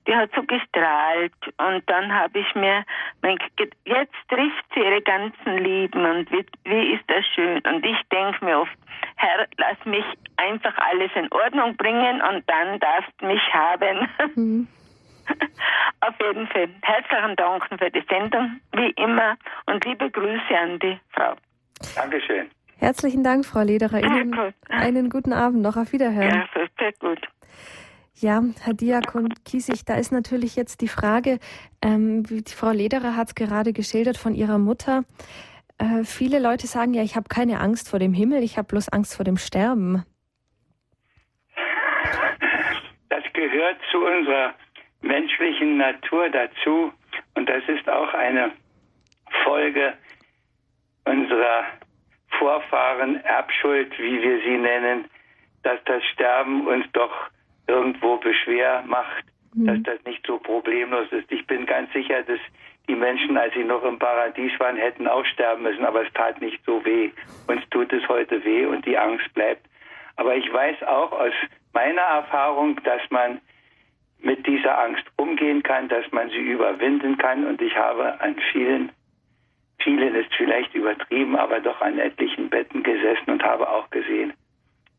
die 0.07 0.15
hat 0.15 0.31
so 0.35 0.43
gestrahlt 0.43 1.33
und 1.59 1.83
dann 1.89 2.15
habe 2.15 2.39
ich 2.39 2.55
mir, 2.55 2.85
mein, 3.23 3.37
jetzt 3.85 4.15
trifft 4.29 4.65
sie 4.73 4.81
ihre 4.81 5.03
ganzen 5.03 5.59
Lieben 5.59 6.05
und 6.05 6.31
wie, 6.31 6.47
wie 6.65 6.95
ist 6.95 7.05
das 7.09 7.25
schön 7.35 7.61
und 7.63 7.85
ich 7.85 7.99
denke 8.13 8.45
mir 8.45 8.61
oft, 8.61 8.77
Herr, 9.17 9.47
lass 9.57 9.85
mich 9.85 10.05
einfach 10.37 10.77
alles 10.79 11.11
in 11.17 11.31
Ordnung 11.33 11.77
bringen 11.77 12.23
und 12.23 12.49
dann 12.49 12.79
darfst 12.79 13.13
du 13.19 13.27
mich 13.27 13.43
haben. 13.53 14.09
Mhm. 14.37 14.69
Auf 16.01 16.15
jeden 16.21 16.47
Fall 16.49 16.69
herzlichen 16.83 17.37
Dank 17.37 17.65
für 17.69 17.91
die 17.91 18.05
Sendung, 18.09 18.61
wie 18.73 18.91
immer 18.91 19.37
und 19.67 19.85
liebe 19.85 20.11
Grüße 20.11 20.59
an 20.59 20.79
die 20.79 20.99
Frau. 21.13 21.35
Dankeschön. 21.95 22.51
Herzlichen 22.81 23.23
Dank, 23.23 23.45
Frau 23.45 23.61
Lederer. 23.61 23.99
Ihnen 24.03 24.33
ja, 24.33 24.53
einen 24.71 25.11
guten 25.11 25.35
Abend 25.35 25.61
noch. 25.61 25.77
Auf 25.77 25.93
Wiederhören. 25.93 26.49
Ja, 26.55 26.67
sehr 26.79 26.93
gut. 26.99 27.21
Ja, 28.15 28.43
Herr 28.63 28.73
Diakon 28.73 29.29
Kiesig, 29.45 29.85
da 29.85 29.97
ist 29.97 30.13
natürlich 30.13 30.57
jetzt 30.57 30.81
die 30.81 30.89
Frage, 30.89 31.39
ähm, 31.83 32.23
die 32.25 32.43
Frau 32.55 32.71
Lederer 32.71 33.17
hat 33.17 33.29
es 33.29 33.35
gerade 33.35 33.75
geschildert 33.75 34.17
von 34.17 34.35
ihrer 34.35 34.57
Mutter. 34.57 35.05
Äh, 35.77 36.05
viele 36.05 36.39
Leute 36.39 36.67
sagen 36.67 36.95
ja, 36.95 37.03
ich 37.03 37.17
habe 37.17 37.29
keine 37.29 37.61
Angst 37.61 37.91
vor 37.91 37.99
dem 37.99 38.15
Himmel, 38.15 38.43
ich 38.43 38.57
habe 38.57 38.69
bloß 38.69 38.89
Angst 38.89 39.15
vor 39.15 39.25
dem 39.25 39.37
Sterben. 39.37 40.05
Das 43.11 43.25
gehört 43.35 43.77
zu 43.91 43.99
unserer 43.99 44.55
menschlichen 45.03 45.77
Natur 45.77 46.31
dazu 46.31 46.93
und 47.35 47.47
das 47.47 47.63
ist 47.69 47.87
auch 47.91 48.15
eine 48.15 48.53
Folge 49.45 49.95
unserer 51.05 51.65
Vorfahren 52.39 53.23
Erbschuld, 53.25 53.99
wie 53.99 54.23
wir 54.23 54.41
sie 54.41 54.57
nennen, 54.57 55.05
dass 55.63 55.79
das 55.85 56.03
Sterben 56.05 56.67
uns 56.67 56.87
doch 56.93 57.13
irgendwo 57.67 58.17
beschwer 58.17 58.83
macht, 58.87 59.25
mhm. 59.55 59.67
dass 59.67 59.83
das 59.83 60.05
nicht 60.05 60.27
so 60.27 60.39
problemlos 60.39 61.11
ist. 61.13 61.31
Ich 61.31 61.47
bin 61.47 61.67
ganz 61.67 61.93
sicher, 61.93 62.23
dass 62.23 62.41
die 62.89 62.95
Menschen, 62.97 63.37
als 63.37 63.55
sie 63.55 63.65
noch 63.65 63.85
im 63.85 63.99
Paradies 63.99 64.59
waren, 64.59 64.77
hätten 64.77 65.07
auch 65.07 65.25
sterben 65.27 65.63
müssen, 65.63 65.85
aber 65.85 66.05
es 66.05 66.13
tat 66.15 66.41
nicht 66.41 66.61
so 66.65 66.85
weh. 66.85 67.11
Uns 67.47 67.63
tut 67.71 67.93
es 67.93 68.09
heute 68.09 68.45
weh 68.45 68.65
und 68.65 68.85
die 68.87 68.99
Angst 68.99 69.33
bleibt. 69.35 69.67
Aber 70.17 70.35
ich 70.35 70.53
weiß 70.53 70.83
auch 70.83 71.13
aus 71.13 71.33
meiner 71.73 72.03
Erfahrung, 72.03 72.81
dass 72.83 73.03
man 73.11 73.41
mit 74.19 74.47
dieser 74.47 74.79
Angst 74.79 75.05
umgehen 75.17 75.63
kann, 75.63 75.89
dass 75.89 76.11
man 76.13 76.29
sie 76.31 76.41
überwinden 76.41 77.17
kann. 77.17 77.47
Und 77.47 77.63
ich 77.63 77.77
habe 77.77 78.21
an 78.21 78.37
vielen 78.53 78.91
vielen 79.83 80.15
ist 80.15 80.35
vielleicht 80.35 80.75
übertrieben, 80.75 81.37
aber 81.37 81.61
doch 81.61 81.81
an 81.81 81.99
etlichen 81.99 82.49
Betten 82.49 82.83
gesessen 82.83 83.31
und 83.31 83.43
habe 83.43 83.69
auch 83.69 83.89
gesehen, 83.91 84.33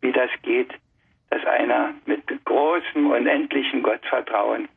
wie 0.02 0.12
das 0.12 0.30
geht, 0.42 0.72
dass 1.30 1.46
einer 1.46 1.94
mit 2.06 2.24
großem, 2.46 3.10
unendlichen 3.10 3.84
Gottvertrauen 3.84 4.68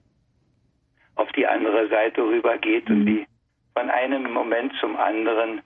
auf 1.17 1.31
die 1.33 1.47
andere 1.47 1.89
Seite 1.89 2.23
rübergeht 2.23 2.89
mhm. 2.89 2.97
und 2.97 3.07
wie 3.07 3.27
von 3.75 3.91
einem 3.91 4.33
Moment 4.33 4.73
zum 4.81 4.97
anderen 4.97 5.61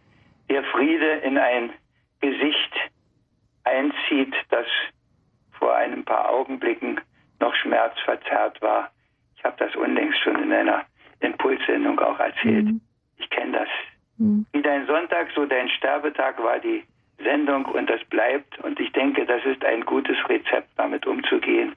der 0.49 0.65
Friede 0.65 1.11
in 1.25 1.37
ein 1.37 1.71
Gesicht 2.21 2.75
einzieht, 3.65 4.35
das 4.51 4.67
vor 5.59 5.75
ein 5.75 6.05
paar 6.05 6.31
Augenblicken 6.31 7.01
noch 7.41 7.55
schmerzverzerrt 7.57 8.61
war. 8.63 8.91
Ich 9.37 9.45
habe 9.45 9.57
das 9.59 9.75
unlängst 9.77 10.19
schon 10.21 10.43
in 10.43 10.53
einer 10.53 10.85
Impulssendung 11.21 11.99
auch 12.01 12.19
erzählt. 12.19 12.65
Mhm. 12.65 12.81
Ich 13.19 13.29
kenne 13.31 13.53
das 13.53 13.69
Mhm. 14.19 14.47
Wie 14.53 14.63
dein 14.63 14.87
Sonntag, 14.87 15.29
so 15.35 15.47
dein 15.47 15.69
Sterbetag 15.71 16.43
war 16.43 16.59
die 16.59 16.85
Sendung 17.19 17.65
und 17.67 17.89
das 17.89 18.05
bleibt. 18.07 18.59
Und 18.61 18.79
ich 18.79 18.93
denke, 18.93 19.25
das 19.27 19.45
ist 19.45 19.65
ein 19.65 19.85
gutes 19.85 20.17
Rezept, 20.29 20.69
damit 20.77 21.07
umzugehen. 21.07 21.75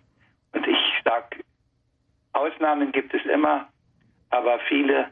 Und 0.53 0.67
ich 0.67 0.77
sage, 1.03 1.37
Ausnahmen 2.33 2.91
gibt 2.91 3.13
es 3.13 3.25
immer, 3.25 3.67
aber 4.29 4.59
viele 4.67 5.09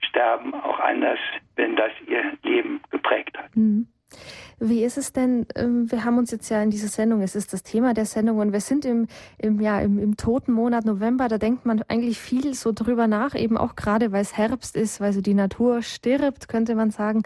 sterben 0.00 0.54
auch 0.54 0.78
anders, 0.80 1.18
wenn 1.56 1.76
das 1.76 1.92
ihr 2.06 2.32
Leben 2.42 2.80
geprägt 2.90 3.36
hat. 3.38 3.54
Mhm. 3.56 3.86
Wie 4.60 4.82
ist 4.82 4.98
es 4.98 5.12
denn, 5.12 5.46
ähm, 5.54 5.90
wir 5.90 6.04
haben 6.04 6.18
uns 6.18 6.32
jetzt 6.32 6.48
ja 6.48 6.60
in 6.60 6.70
dieser 6.70 6.88
Sendung, 6.88 7.22
es 7.22 7.36
ist 7.36 7.52
das 7.52 7.62
Thema 7.62 7.94
der 7.94 8.06
Sendung 8.06 8.38
und 8.38 8.52
wir 8.52 8.60
sind 8.60 8.84
im, 8.84 9.06
im, 9.38 9.60
ja, 9.60 9.80
im, 9.80 10.00
im 10.00 10.16
toten 10.16 10.52
Monat 10.52 10.84
November, 10.84 11.28
da 11.28 11.38
denkt 11.38 11.64
man 11.64 11.82
eigentlich 11.86 12.18
viel 12.18 12.54
so 12.54 12.72
drüber 12.72 13.06
nach, 13.06 13.36
eben 13.36 13.56
auch 13.56 13.76
gerade 13.76 14.10
weil 14.10 14.22
es 14.22 14.36
Herbst 14.36 14.74
ist, 14.74 15.00
weil 15.00 15.12
so 15.12 15.20
die 15.20 15.34
Natur 15.34 15.82
stirbt, 15.82 16.48
könnte 16.48 16.74
man 16.74 16.90
sagen. 16.90 17.22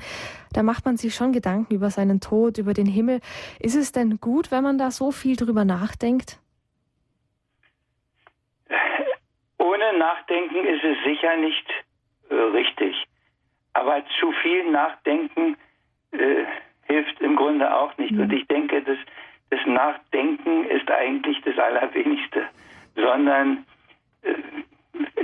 Da 0.53 0.63
macht 0.63 0.85
man 0.85 0.99
sich 0.99 1.15
schon 1.15 1.33
Gedanken 1.33 1.75
über 1.75 1.89
seinen 1.89 2.21
Tod, 2.21 2.59
über 2.59 2.75
den 2.75 2.87
Himmel. 2.87 3.21
Ist 3.59 3.77
es 3.77 3.93
denn 3.93 4.21
gut, 4.21 4.51
wenn 4.51 4.63
man 4.63 4.77
da 4.77 4.91
so 4.91 5.11
viel 5.11 5.37
drüber 5.37 5.65
nachdenkt? 5.65 6.39
Ohne 9.57 9.99
Nachdenken 9.99 10.67
ist 10.67 10.85
es 10.85 10.99
sicher 11.05 11.37
nicht 11.39 11.67
äh, 12.29 12.35
richtig. 12.35 12.95
Aber 13.73 14.05
zu 14.21 14.33
viel 14.43 14.71
Nachdenken 14.71 15.57
äh, 16.11 16.45
hilft 16.87 17.21
im 17.21 17.37
Grunde 17.37 17.75
auch 17.75 17.97
nicht. 17.99 18.13
Und 18.13 18.33
ich 18.33 18.47
denke, 18.49 18.83
dass 18.83 18.99
das 19.51 19.61
Nachdenken 19.67 20.65
ist 20.65 20.91
eigentlich 20.91 21.41
das 21.43 21.59
Allerwenigste, 21.59 22.49
sondern 22.97 23.67
äh, 24.23 24.35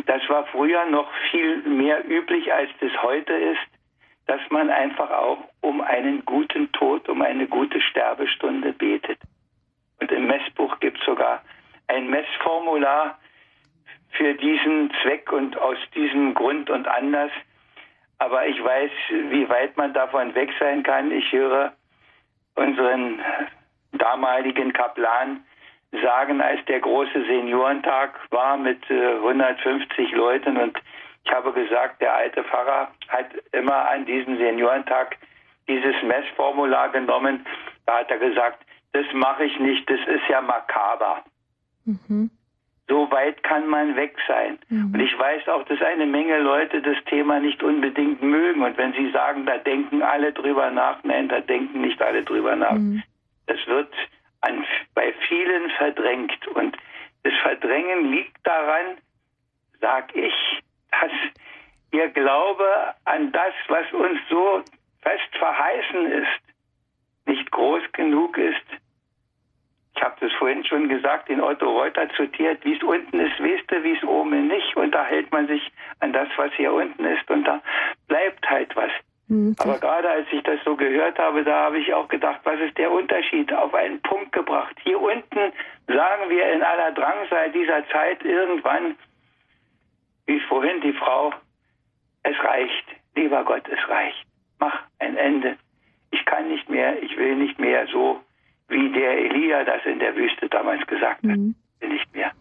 das 0.07 0.27
war 0.29 0.47
früher 0.47 0.85
noch 0.87 1.11
viel 1.31 1.59
mehr 1.63 2.09
üblich, 2.09 2.53
als 2.53 2.71
das 2.81 2.91
heute 3.03 3.33
ist, 3.33 3.61
dass 4.27 4.41
man 4.51 4.71
einfach 4.71 5.11
auch 5.11 5.39
um 5.61 5.81
einen 5.81 6.25
guten 6.25 6.71
Tod, 6.73 7.09
um 7.09 7.23
eine 7.23 7.47
gute 7.47 7.81
Sterbestunde 7.81 8.73
betet. 8.73 9.19
Und 10.01 10.13
im 10.13 10.27
Messbuch 10.27 10.79
gibt 10.81 10.99
es 10.99 11.07
sogar 11.07 11.43
ein 11.89 12.09
Messformular 12.09 13.19
für 14.11 14.35
diesen 14.35 14.93
Zweck 15.03 15.33
und 15.33 15.57
aus 15.59 15.79
diesem 15.95 16.35
Grund 16.35 16.71
und 16.71 16.87
anders. 16.87 17.31
Aber 18.19 18.47
ich 18.47 18.62
weiß, 18.62 18.91
wie 19.31 19.49
weit 19.49 19.77
man 19.77 19.93
davon 19.95 20.35
weg 20.35 20.51
sein 20.59 20.83
kann. 20.83 21.11
Ich 21.12 21.31
höre 21.33 21.73
unseren 22.57 23.21
damaligen 23.93 24.73
Kaplan 24.73 25.45
sagen, 26.03 26.41
als 26.41 26.64
der 26.66 26.81
große 26.81 27.25
Seniorentag 27.27 28.19
war 28.31 28.57
mit 28.57 28.79
äh, 28.91 29.14
150 29.16 30.12
Leuten 30.12 30.57
und 30.57 30.79
ich 31.25 31.33
habe 31.33 31.53
gesagt, 31.53 32.01
der 32.01 32.14
alte 32.14 32.45
Pfarrer 32.45 32.89
hat 33.09 33.27
immer 33.53 33.89
an 33.91 34.07
diesem 34.07 34.39
Seniorentag 34.39 35.16
dieses 35.69 35.95
Messformular 36.03 36.91
genommen. 36.91 37.47
Da 37.87 37.99
hat 37.99 38.11
er 38.11 38.19
gesagt, 38.19 38.64
das 38.93 39.05
mache 39.12 39.45
ich 39.45 39.59
nicht, 39.59 39.89
das 39.89 40.01
ist 40.01 40.29
ja 40.29 40.41
makaber. 40.41 41.23
Mhm. 41.85 42.31
So 42.89 43.11
weit 43.11 43.43
kann 43.43 43.66
man 43.66 43.97
weg 43.97 44.16
sein. 44.26 44.59
Mhm. 44.68 44.95
Und 44.95 45.01
ich 45.01 45.18
weiß 45.18 45.47
auch, 45.49 45.64
dass 45.64 45.80
eine 45.82 46.07
Menge 46.07 46.39
Leute 46.39 46.80
das 46.80 46.97
Thema 47.05 47.39
nicht 47.39 47.62
unbedingt 47.62 48.22
mögen. 48.22 48.62
Und 48.62 48.78
wenn 48.78 48.95
sie 48.95 49.11
sagen, 49.11 49.45
da 49.45 49.59
denken 49.59 50.03
alle 50.03 50.32
drüber 50.32 50.70
nach, 50.70 51.03
nein, 51.05 51.28
da 51.28 51.41
denken 51.41 51.82
nicht 51.82 52.01
alle 52.01 52.22
drüber 52.22 52.57
nach. 52.57 52.72
Mhm. 52.72 53.03
Das 53.47 53.59
wird 53.66 53.93
an, 54.41 54.64
bei 54.95 55.12
vielen 55.28 55.70
verdrängt. 55.72 56.47
Und 56.49 56.76
das 57.24 57.34
Verdrängen 57.43 58.11
liegt 58.11 58.39
daran, 58.47 58.97
sag 59.80 60.14
ich, 60.16 60.34
dass 60.91 61.12
ihr 61.91 62.09
Glaube 62.09 62.95
an 63.05 63.32
das, 63.32 63.53
was 63.68 63.93
uns 63.93 64.18
so 64.30 64.62
fest 65.03 65.36
verheißen 65.39 66.12
ist, 66.12 66.41
nicht 67.26 67.51
groß 67.51 67.82
genug 67.93 68.39
ist. 68.39 68.64
Ich 69.99 70.05
habe 70.05 70.15
das 70.21 70.33
vorhin 70.35 70.65
schon 70.65 70.89
gesagt, 70.89 71.29
in 71.29 71.41
Otto 71.41 71.69
Reuter 71.69 72.09
zitiert, 72.11 72.65
wie 72.65 72.77
es 72.77 72.83
unten 72.85 73.19
ist, 73.19 73.41
weißt 73.41 73.69
du, 73.69 73.83
wie 73.83 73.97
es 73.97 74.05
oben 74.05 74.47
nicht. 74.47 74.77
Und 74.77 74.93
da 74.93 75.05
hält 75.05 75.33
man 75.33 75.49
sich 75.49 75.73
an 75.99 76.13
das, 76.13 76.29
was 76.37 76.53
hier 76.53 76.73
unten 76.73 77.05
ist 77.05 77.29
und 77.29 77.43
da 77.43 77.61
bleibt 78.07 78.49
halt 78.49 78.77
was. 78.77 78.93
Mhm. 79.27 79.57
Aber 79.59 79.77
gerade 79.81 80.09
als 80.09 80.29
ich 80.31 80.41
das 80.45 80.61
so 80.65 80.77
gehört 80.77 81.19
habe, 81.19 81.43
da 81.43 81.65
habe 81.65 81.81
ich 81.81 81.93
auch 81.93 82.07
gedacht, 82.07 82.39
was 82.45 82.61
ist 82.61 82.79
der 82.79 82.93
Unterschied? 82.93 83.53
Auf 83.53 83.75
einen 83.75 84.01
Punkt 84.03 84.31
gebracht. 84.31 84.77
Hier 84.85 85.01
unten 85.01 85.53
sagen 85.89 86.31
wir 86.31 86.49
in 86.53 86.63
aller 86.63 86.93
Drangsal 86.93 87.51
dieser 87.51 87.85
Zeit 87.89 88.23
irgendwann, 88.23 88.95
wie 90.27 90.39
vorhin 90.43 90.81
die 90.81 90.93
Frau, 90.93 91.33
es 92.23 92.39
reicht, 92.39 92.87
lieber 93.17 93.43
Gott, 93.43 93.67
es 93.69 93.89
reicht. 93.89 94.25
Mach 94.61 94.81
ein 95.01 95.17
Ende. 95.17 95.57
Ich 96.13 96.25
kann 96.25 96.47
nicht 96.47 96.71
mehr, 96.71 97.03
ich 97.03 97.17
will 97.17 97.35
nicht 97.35 97.59
mehr 97.59 97.89
so, 97.89 98.21
wie 98.69 98.93
der 98.93 99.19
Elia 99.19 99.64
das 99.64 99.85
in 99.85 99.99
der 99.99 100.14
Wüste 100.14 100.49
damals 100.49 100.87
gesagt 100.87 101.23
hat. 101.23 101.37
Mhm. 101.37 101.55
Nicht 101.81 102.14
mehr. 102.14 102.33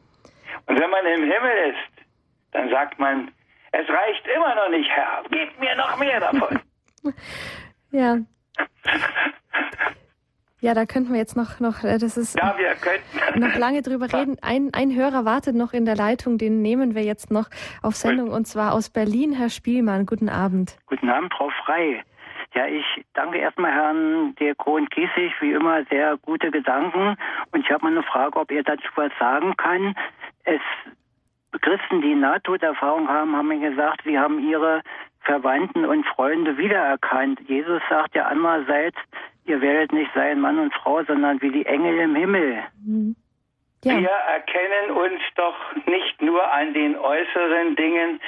Und 0.66 0.80
wenn 0.80 0.90
man 0.90 1.06
im 1.06 1.24
Himmel 1.24 1.74
ist, 1.74 2.06
dann 2.52 2.70
sagt 2.70 3.00
man, 3.00 3.32
es 3.72 3.88
reicht 3.90 4.28
immer 4.28 4.56
noch 4.56 4.70
nicht, 4.70 4.90
Herr, 4.90 5.24
gib 5.30 5.60
mir 5.60 5.76
noch 5.76 5.98
mehr 5.98 6.20
davon. 6.20 6.60
Ja. 7.92 8.18
Ja, 10.60 10.74
da 10.74 10.86
könnten 10.86 11.12
wir 11.14 11.20
jetzt 11.20 11.38
noch, 11.38 11.60
noch 11.60 11.84
äh, 11.84 12.00
das 12.00 12.18
ist 12.18 12.36
ja, 12.36 12.56
wir 12.58 12.74
könnten. 12.74 13.40
noch 13.40 13.56
lange 13.56 13.84
drüber 13.84 14.12
reden. 14.12 14.38
Ein, 14.42 14.72
ein 14.74 14.94
Hörer 14.94 15.24
wartet 15.24 15.56
noch 15.56 15.72
in 15.72 15.86
der 15.86 15.96
Leitung, 15.96 16.40
den 16.40 16.62
nehmen 16.64 16.96
wir 16.96 17.04
jetzt 17.04 17.30
noch 17.30 17.48
auf 17.84 17.96
Sendung 17.96 18.32
und 18.32 18.48
zwar 18.48 18.74
aus 18.74 18.90
Berlin, 18.90 19.34
Herr 19.34 19.50
Spielmann. 19.50 20.08
Guten 20.08 20.30
Abend. 20.30 20.78
Guten 20.88 21.10
Abend, 21.10 21.32
Frau 21.32 21.52
Frei. 21.64 22.04
Ja, 22.58 22.66
ich 22.66 23.06
danke 23.14 23.38
erstmal 23.38 23.72
Herrn 23.72 24.34
Diakon 24.34 24.90
Kiesig, 24.90 25.32
wie 25.42 25.52
immer 25.52 25.86
sehr 25.92 26.18
gute 26.18 26.50
Gedanken. 26.50 27.16
Und 27.52 27.64
ich 27.64 27.70
habe 27.70 27.84
mal 27.84 27.92
eine 27.92 28.02
Frage, 28.02 28.40
ob 28.40 28.50
er 28.50 28.64
dazu 28.64 28.88
was 28.96 29.12
sagen 29.20 29.56
kann. 29.58 29.94
Es 30.44 30.60
Christen, 31.62 32.02
die 32.02 32.16
Nahtoderfahrung 32.16 33.10
haben, 33.10 33.36
haben 33.36 33.50
mir 33.50 33.70
gesagt, 33.70 34.02
sie 34.06 34.18
haben 34.18 34.40
ihre 34.40 34.82
Verwandten 35.22 35.86
und 35.86 36.04
Freunde 36.08 36.58
wiedererkannt. 36.58 37.40
Jesus 37.48 37.80
sagt 37.92 38.16
ja 38.16 38.26
andererseits, 38.26 38.98
ihr 39.46 39.62
werdet 39.62 39.94
nicht 39.94 40.10
sein 40.16 40.40
Mann 40.40 40.58
und 40.58 40.74
Frau, 40.74 41.04
sondern 41.04 41.40
wie 41.44 41.52
die 41.52 41.66
Engel 41.68 42.00
im 42.00 42.16
Himmel. 42.16 42.64
Mhm. 42.84 43.16
Ja. 43.84 44.00
Wir 44.00 44.10
erkennen 44.10 44.98
uns 44.98 45.22
doch 45.36 45.76
nicht 45.86 46.24
nur 46.24 46.52
an 46.52 46.74
den 46.74 46.98
äußeren 46.98 47.76
Dingen, 47.76 48.20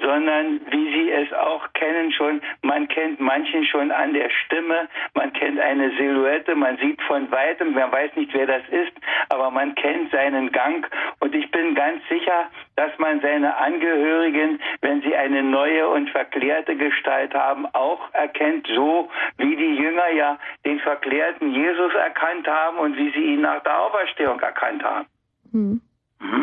sondern 0.00 0.60
wie 0.70 0.92
Sie 0.92 1.10
es 1.10 1.32
auch 1.32 1.72
kennen 1.74 2.12
schon, 2.12 2.40
man 2.62 2.88
kennt 2.88 3.20
manchen 3.20 3.64
schon 3.64 3.90
an 3.90 4.14
der 4.14 4.30
Stimme, 4.30 4.88
man 5.14 5.32
kennt 5.32 5.58
eine 5.58 5.90
Silhouette, 5.96 6.54
man 6.54 6.76
sieht 6.78 7.00
von 7.02 7.30
weitem, 7.30 7.74
man 7.74 7.90
weiß 7.90 8.14
nicht, 8.16 8.32
wer 8.34 8.46
das 8.46 8.62
ist, 8.70 8.92
aber 9.28 9.50
man 9.50 9.74
kennt 9.74 10.10
seinen 10.10 10.52
Gang 10.52 10.88
und 11.20 11.34
ich 11.34 11.50
bin 11.50 11.74
ganz 11.74 12.00
sicher, 12.08 12.50
dass 12.76 12.96
man 12.98 13.20
seine 13.20 13.56
Angehörigen, 13.56 14.60
wenn 14.80 15.02
sie 15.02 15.14
eine 15.16 15.42
neue 15.42 15.88
und 15.88 16.10
verklärte 16.10 16.76
Gestalt 16.76 17.34
haben, 17.34 17.66
auch 17.74 18.12
erkennt, 18.14 18.68
so 18.74 19.10
wie 19.36 19.56
die 19.56 19.74
Jünger 19.76 20.10
ja 20.10 20.38
den 20.64 20.78
verklärten 20.80 21.52
Jesus 21.52 21.92
erkannt 21.94 22.46
haben 22.46 22.78
und 22.78 22.96
wie 22.96 23.10
sie 23.10 23.34
ihn 23.34 23.40
nach 23.40 23.62
der 23.62 23.80
Auferstehung 23.80 24.40
erkannt 24.40 24.82
haben. 24.82 25.06
Hm. 25.52 25.80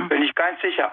Bin 0.09 0.23
ich 0.23 0.33
ganz 0.35 0.59
sicher. 0.61 0.91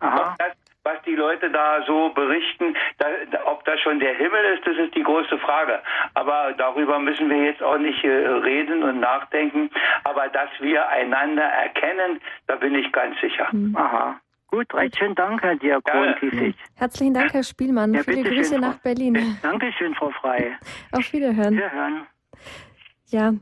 Aha. 0.00 0.30
Ob 0.30 0.38
das 0.38 0.67
was 0.88 1.02
die 1.04 1.14
Leute 1.14 1.50
da 1.50 1.82
so 1.86 2.10
berichten, 2.10 2.74
da, 2.98 3.06
ob 3.44 3.64
das 3.64 3.80
schon 3.80 4.00
der 4.00 4.14
Himmel 4.14 4.42
ist, 4.54 4.66
das 4.66 4.76
ist 4.76 4.94
die 4.94 5.02
große 5.02 5.38
Frage. 5.38 5.80
Aber 6.14 6.54
darüber 6.56 6.98
müssen 6.98 7.28
wir 7.28 7.44
jetzt 7.44 7.62
auch 7.62 7.78
nicht 7.78 8.02
äh, 8.04 8.08
reden 8.08 8.82
und 8.82 9.00
nachdenken. 9.00 9.70
Aber 10.04 10.28
dass 10.28 10.50
wir 10.60 10.88
einander 10.88 11.44
erkennen, 11.44 12.20
da 12.46 12.56
bin 12.56 12.74
ich 12.74 12.90
ganz 12.92 13.20
sicher. 13.20 13.48
Mhm. 13.52 13.76
Aha. 13.76 14.20
Gut, 14.50 14.72
recht 14.72 14.98
schön 14.98 15.14
Dank, 15.14 15.42
Herr 15.42 15.56
Diakon 15.56 16.14
Kiesig. 16.20 16.54
Herzlichen 16.76 17.12
Dank, 17.12 17.34
Herr 17.34 17.42
Spielmann. 17.42 17.92
Ja, 17.92 18.02
Viele 18.02 18.22
Grüße 18.22 18.54
schön, 18.54 18.62
nach 18.62 18.78
Berlin. 18.78 19.38
Dankeschön, 19.42 19.94
Frau 19.94 20.10
Frei. 20.22 20.56
Auf 20.92 21.12
Wiederhören. 21.12 21.54
Wiederhören. 21.54 22.06
Ja, 23.10 23.34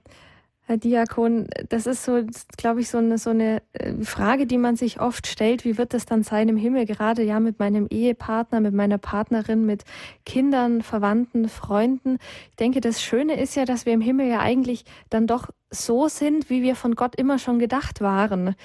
Herr 0.69 0.79
Diakon, 0.79 1.47
das 1.69 1.87
ist 1.87 2.05
so, 2.05 2.25
glaube 2.57 2.81
ich, 2.81 2.89
so 2.89 2.99
eine, 2.99 3.19
so 3.19 3.31
eine 3.31 3.63
äh, 3.73 3.93
Frage, 4.03 4.47
die 4.47 4.59
man 4.59 4.75
sich 4.75 5.01
oft 5.01 5.29
stellt. 5.29 5.65
Wie 5.65 5.79
wird 5.79 5.95
es 5.95 6.07
dann 6.07 6.25
sein 6.25 6.49
im 6.49 6.57
Himmel? 6.57 6.87
Gerade 6.87 7.23
ja 7.23 7.39
mit 7.39 7.61
meinem 7.61 7.87
Ehepartner, 7.89 8.61
mit 8.61 8.75
meiner 8.75 8.99
Partnerin, 8.99 9.65
mit 9.65 9.85
Kindern, 10.25 10.83
Verwandten, 10.83 11.49
Freunden. 11.49 12.19
Ich 12.51 12.57
denke, 12.57 12.81
das 12.81 13.01
Schöne 13.01 13.41
ist 13.41 13.55
ja, 13.55 13.65
dass 13.65 13.87
wir 13.87 13.93
im 13.93 14.01
Himmel 14.01 14.27
ja 14.27 14.41
eigentlich 14.41 14.85
dann 15.09 15.29
doch 15.29 15.51
so 15.71 16.09
sind, 16.09 16.51
wie 16.51 16.65
wir 16.65 16.75
von 16.75 16.97
Gott 16.97 17.15
immer 17.15 17.39
schon 17.39 17.61
gedacht 17.61 18.01
waren. 18.01 18.57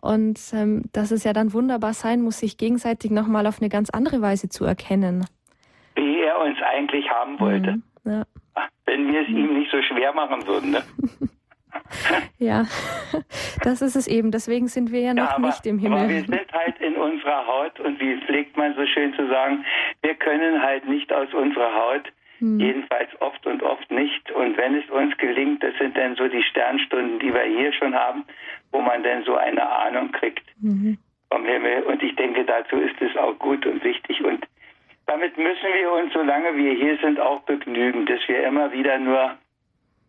Und 0.00 0.40
ähm, 0.54 0.84
dass 0.94 1.10
es 1.10 1.24
ja 1.24 1.34
dann 1.34 1.52
wunderbar 1.52 1.92
sein 1.92 2.22
muss, 2.22 2.38
sich 2.38 2.56
gegenseitig 2.56 3.10
nochmal 3.10 3.46
auf 3.46 3.60
eine 3.60 3.68
ganz 3.68 3.90
andere 3.90 4.22
Weise 4.22 4.48
zu 4.48 4.64
erkennen. 4.64 5.26
Wie 5.94 6.22
er 6.22 6.40
uns 6.40 6.56
eigentlich 6.62 7.10
haben 7.10 7.38
wollte. 7.38 7.72
Mhm, 7.72 7.82
ja. 8.06 8.22
Wenn 8.86 9.12
wir 9.12 9.20
es 9.20 9.28
ihm 9.28 9.58
nicht 9.58 9.70
so 9.70 9.82
schwer 9.82 10.14
machen 10.14 10.46
würden. 10.46 10.70
Ne? 10.70 10.82
Ja, 12.38 12.64
das 13.62 13.82
ist 13.82 13.96
es 13.96 14.06
eben. 14.06 14.30
Deswegen 14.30 14.68
sind 14.68 14.92
wir 14.92 15.00
ja 15.00 15.14
noch 15.14 15.30
ja, 15.30 15.36
aber, 15.36 15.46
nicht 15.48 15.66
im 15.66 15.78
Himmel. 15.78 15.98
Aber 15.98 16.08
wir 16.08 16.22
sind 16.22 16.52
halt 16.52 16.80
in 16.80 16.96
unserer 16.96 17.46
Haut 17.46 17.78
und 17.80 18.00
wie 18.00 18.16
pflegt 18.24 18.56
man 18.56 18.74
so 18.74 18.86
schön 18.86 19.14
zu 19.14 19.28
sagen, 19.28 19.64
wir 20.02 20.14
können 20.14 20.62
halt 20.62 20.88
nicht 20.88 21.12
aus 21.12 21.32
unserer 21.34 21.74
Haut. 21.74 22.12
Hm. 22.38 22.58
Jedenfalls 22.58 23.10
oft 23.20 23.46
und 23.46 23.62
oft 23.62 23.90
nicht. 23.90 24.30
Und 24.32 24.56
wenn 24.56 24.74
es 24.74 24.88
uns 24.88 25.16
gelingt, 25.18 25.62
das 25.62 25.74
sind 25.78 25.96
dann 25.96 26.16
so 26.16 26.26
die 26.26 26.42
Sternstunden, 26.42 27.18
die 27.18 27.32
wir 27.34 27.42
hier 27.42 27.72
schon 27.74 27.94
haben, 27.94 28.24
wo 28.72 28.80
man 28.80 29.02
dann 29.02 29.24
so 29.24 29.36
eine 29.36 29.68
Ahnung 29.68 30.10
kriegt 30.12 30.44
mhm. 30.60 30.96
vom 31.30 31.44
Himmel. 31.44 31.82
Und 31.82 32.02
ich 32.02 32.16
denke, 32.16 32.44
dazu 32.44 32.76
ist 32.76 33.00
es 33.00 33.14
auch 33.18 33.38
gut 33.38 33.66
und 33.66 33.84
wichtig. 33.84 34.24
Und 34.24 34.46
damit 35.06 35.36
müssen 35.36 35.68
wir 35.74 35.92
uns, 35.92 36.12
solange 36.14 36.56
wir 36.56 36.72
hier 36.72 36.96
sind, 37.02 37.20
auch 37.20 37.40
begnügen, 37.40 38.06
dass 38.06 38.20
wir 38.26 38.42
immer 38.44 38.72
wieder 38.72 38.98
nur 38.98 39.36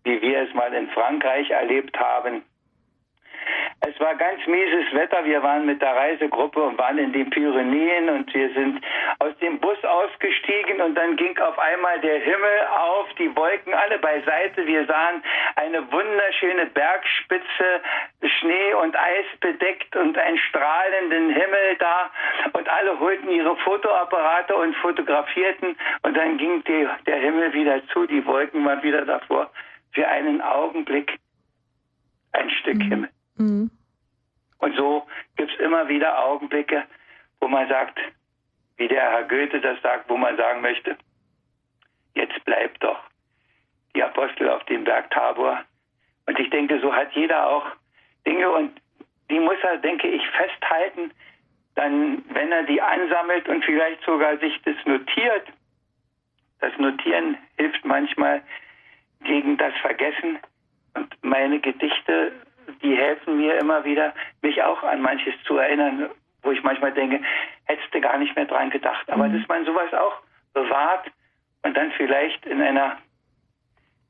wie 0.04 0.22
wir 0.22 0.42
es 0.44 0.54
mal 0.54 0.74
in 0.74 0.90
Frankreich 0.90 1.50
erlebt 1.50 1.98
haben, 2.00 2.44
Es 3.84 4.00
war 4.00 4.14
ganz 4.14 4.46
mieses 4.46 4.94
Wetter. 4.94 5.26
Wir 5.26 5.42
waren 5.42 5.66
mit 5.66 5.82
der 5.82 5.96
Reisegruppe 5.96 6.62
und 6.62 6.78
waren 6.78 7.00
in 7.00 7.14
den 7.14 7.32
Pyrenäen 7.32 8.10
und 8.10 8.32
wir 8.32 8.54
sind 8.54 8.80
aus 9.18 9.36
dem 9.40 9.60
Bus 9.60 9.84
ausgestiegen 9.84 10.82
und 10.82 10.94
dann 10.94 11.16
ging 11.16 11.36
auf 11.40 11.58
einmal 11.58 12.00
der 12.02 12.20
Himmel 12.20 12.68
auf, 12.78 13.08
die 13.18 13.36
Wolken 13.36 13.74
alle 13.74 13.98
beiseite. 13.98 14.68
Wir 14.68 14.86
sahen 14.86 15.24
eine 15.56 15.92
wunderschöne 15.92 16.68
Bergspitze, 16.68 17.82
Schnee 18.40 18.74
und 18.76 18.96
Eis 18.96 19.26
bedeckt 19.40 19.96
und 19.96 20.16
einen 20.16 20.38
strahlenden 20.38 21.32
Himmel 21.32 21.76
da 21.80 22.12
und 22.54 22.70
alle 22.70 23.00
holten 23.00 23.32
ihre 23.32 23.56
Fotoapparate 23.58 24.56
und 24.56 24.76
fotografierten 24.76 25.76
und 26.04 26.16
dann 26.16 26.38
ging 26.38 26.64
die, 26.66 26.88
der 27.08 27.18
Himmel 27.18 27.52
wieder 27.54 27.82
zu, 27.88 28.06
die 28.06 28.24
Wolken 28.28 28.64
waren 28.64 28.84
wieder 28.84 29.06
davor. 29.06 29.50
Für 29.94 30.08
einen 30.08 30.42
Augenblick 30.42 31.20
ein 32.34 32.50
Stück 32.50 32.78
mhm. 32.78 32.90
Himmel. 32.90 33.10
Mhm. 33.38 33.72
Und 34.60 34.76
so 34.76 35.08
gibt 35.38 35.52
es 35.52 35.60
immer 35.60 35.88
wieder 35.88 36.24
Augenblicke, 36.24 36.84
wo 37.40 37.48
man 37.48 37.68
sagt, 37.68 38.00
wie 38.78 38.88
der 38.88 39.12
Herr 39.12 39.24
Goethe 39.24 39.60
das 39.60 39.82
sagt, 39.82 40.10
wo 40.10 40.18
man 40.18 40.38
sagen 40.38 40.62
möchte, 40.62 40.98
jetzt 42.14 42.44
bleibt 42.46 42.84
doch 42.84 43.00
die 43.96 44.04
Apostel 44.04 44.50
auf 44.50 44.64
dem 44.66 44.84
Berg 44.84 45.10
Tabor. 45.12 45.64
Und 46.28 46.40
ich 46.40 46.50
denke, 46.50 46.80
so 46.80 46.94
hat 46.94 47.12
jeder 47.14 47.48
auch 47.48 47.66
Dinge 48.26 48.50
und 48.50 48.80
die 49.30 49.40
muss 49.40 49.58
er, 49.64 49.78
denke 49.78 50.08
ich, 50.08 50.22
festhalten, 50.30 51.12
dann, 51.76 52.24
wenn 52.30 52.52
er 52.52 52.64
die 52.64 52.82
ansammelt 52.82 53.48
und 53.48 53.64
vielleicht 53.64 54.04
sogar 54.04 54.38
sich 54.38 54.62
das 54.64 54.76
notiert. 54.86 55.48
Das 56.60 56.78
Notieren 56.78 57.38
hilft 57.58 57.84
manchmal 57.86 58.44
gegen 59.24 59.58
das 59.58 59.74
Vergessen. 59.82 60.40
Und 60.94 61.16
meine 61.22 61.60
Gedichte, 61.60 62.34
die 62.82 62.96
helfen 62.96 63.38
mir 63.38 63.58
immer 63.60 63.84
wieder, 63.84 64.14
mich 64.42 64.62
auch 64.62 64.84
an 64.84 65.02
manches 65.02 65.34
zu 65.46 65.58
erinnern, 65.58 66.10
wo 66.44 66.52
ich 66.52 66.64
manchmal 66.64 66.92
denke, 66.92 67.22
hättest 67.66 67.94
du 67.94 68.02
gar 68.02 68.18
nicht 68.18 68.36
mehr 68.36 68.46
dran 68.46 68.70
gedacht. 68.70 69.10
Aber 69.10 69.28
mhm. 69.28 69.40
dass 69.40 69.48
man 69.48 69.66
sowas 69.66 69.94
auch 69.94 70.18
bewahrt 70.54 71.12
und 71.64 71.76
dann 71.76 71.92
vielleicht 71.92 72.46
in 72.46 72.62
einer 72.62 72.98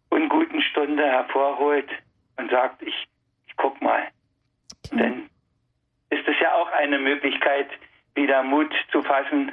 unguten 0.09 0.61
Stunde 0.61 1.05
hervorholt 1.05 1.89
und 2.37 2.51
sagt, 2.51 2.81
ich, 2.81 3.07
ich 3.47 3.55
guck 3.57 3.81
mal. 3.81 4.07
Okay. 4.91 4.97
Dann 4.97 5.29
ist 6.09 6.27
es 6.27 6.35
ja 6.39 6.53
auch 6.53 6.71
eine 6.71 6.99
Möglichkeit, 6.99 7.69
wieder 8.15 8.43
Mut 8.43 8.73
zu 8.91 9.01
fassen, 9.01 9.51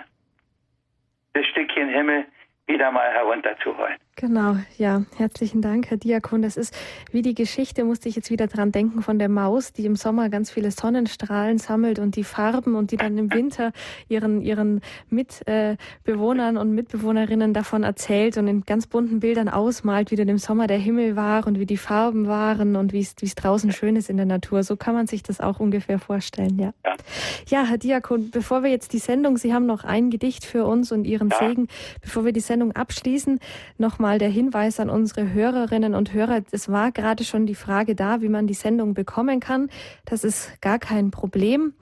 das 1.32 1.46
Stückchen 1.46 1.88
Himmel 1.88 2.26
wieder 2.66 2.90
mal 2.90 3.10
herunterzuholen. 3.12 3.96
Genau, 4.20 4.56
ja, 4.78 5.04
herzlichen 5.16 5.62
Dank, 5.62 5.90
Herr 5.90 5.96
Diakon. 5.96 6.42
Das 6.42 6.56
ist 6.56 6.74
wie 7.12 7.22
die 7.22 7.36
Geschichte, 7.36 7.84
musste 7.84 8.08
ich 8.08 8.16
jetzt 8.16 8.32
wieder 8.32 8.48
dran 8.48 8.72
denken, 8.72 9.00
von 9.00 9.20
der 9.20 9.28
Maus, 9.28 9.72
die 9.72 9.86
im 9.86 9.94
Sommer 9.94 10.28
ganz 10.28 10.50
viele 10.50 10.72
Sonnenstrahlen 10.72 11.58
sammelt 11.58 12.00
und 12.00 12.16
die 12.16 12.24
Farben 12.24 12.74
und 12.74 12.90
die 12.90 12.96
dann 12.96 13.16
im 13.16 13.32
Winter 13.32 13.70
ihren, 14.08 14.40
ihren 14.42 14.80
Mitbewohnern 15.08 16.56
und 16.56 16.74
Mitbewohnerinnen 16.74 17.54
davon 17.54 17.84
erzählt 17.84 18.36
und 18.38 18.48
in 18.48 18.62
ganz 18.62 18.88
bunten 18.88 19.20
Bildern 19.20 19.48
ausmalt, 19.48 20.10
wie 20.10 20.16
dann 20.16 20.26
im 20.26 20.38
Sommer 20.38 20.66
der 20.66 20.78
Himmel 20.78 21.14
war 21.14 21.46
und 21.46 21.60
wie 21.60 21.66
die 21.66 21.76
Farben 21.76 22.26
waren 22.26 22.74
und 22.74 22.92
wie 22.92 23.02
es, 23.02 23.14
wie 23.20 23.26
es 23.26 23.36
draußen 23.36 23.70
schön 23.70 23.94
ist 23.94 24.10
in 24.10 24.16
der 24.16 24.26
Natur. 24.26 24.64
So 24.64 24.74
kann 24.74 24.96
man 24.96 25.06
sich 25.06 25.22
das 25.22 25.40
auch 25.40 25.60
ungefähr 25.60 26.00
vorstellen, 26.00 26.58
ja. 26.58 26.74
Ja, 26.84 26.96
ja 27.46 27.64
Herr 27.66 27.78
Diakon, 27.78 28.32
bevor 28.32 28.64
wir 28.64 28.70
jetzt 28.70 28.92
die 28.94 28.98
Sendung, 28.98 29.36
Sie 29.36 29.54
haben 29.54 29.66
noch 29.66 29.84
ein 29.84 30.10
Gedicht 30.10 30.44
für 30.44 30.64
uns 30.64 30.90
und 30.90 31.04
Ihren 31.04 31.28
ja. 31.28 31.38
Segen, 31.38 31.68
bevor 32.00 32.24
wir 32.24 32.32
die 32.32 32.40
Sendung 32.40 32.72
abschließen, 32.72 33.38
nochmal 33.78 34.07
nochmal 34.08 34.18
der 34.18 34.30
Hinweis 34.30 34.80
an 34.80 34.88
unsere 34.88 35.34
Hörerinnen 35.34 35.94
und 35.94 36.14
Hörer. 36.14 36.40
Es 36.50 36.70
war 36.70 36.92
gerade 36.92 37.24
schon 37.24 37.44
die 37.44 37.54
Frage 37.54 37.94
da, 37.94 38.22
wie 38.22 38.30
man 38.30 38.46
die 38.46 38.54
Sendung 38.54 38.94
bekommen 38.94 39.38
kann. 39.38 39.68
Das 40.06 40.24
ist 40.24 40.62
gar 40.62 40.78
kein 40.78 41.10
Problem. 41.10 41.74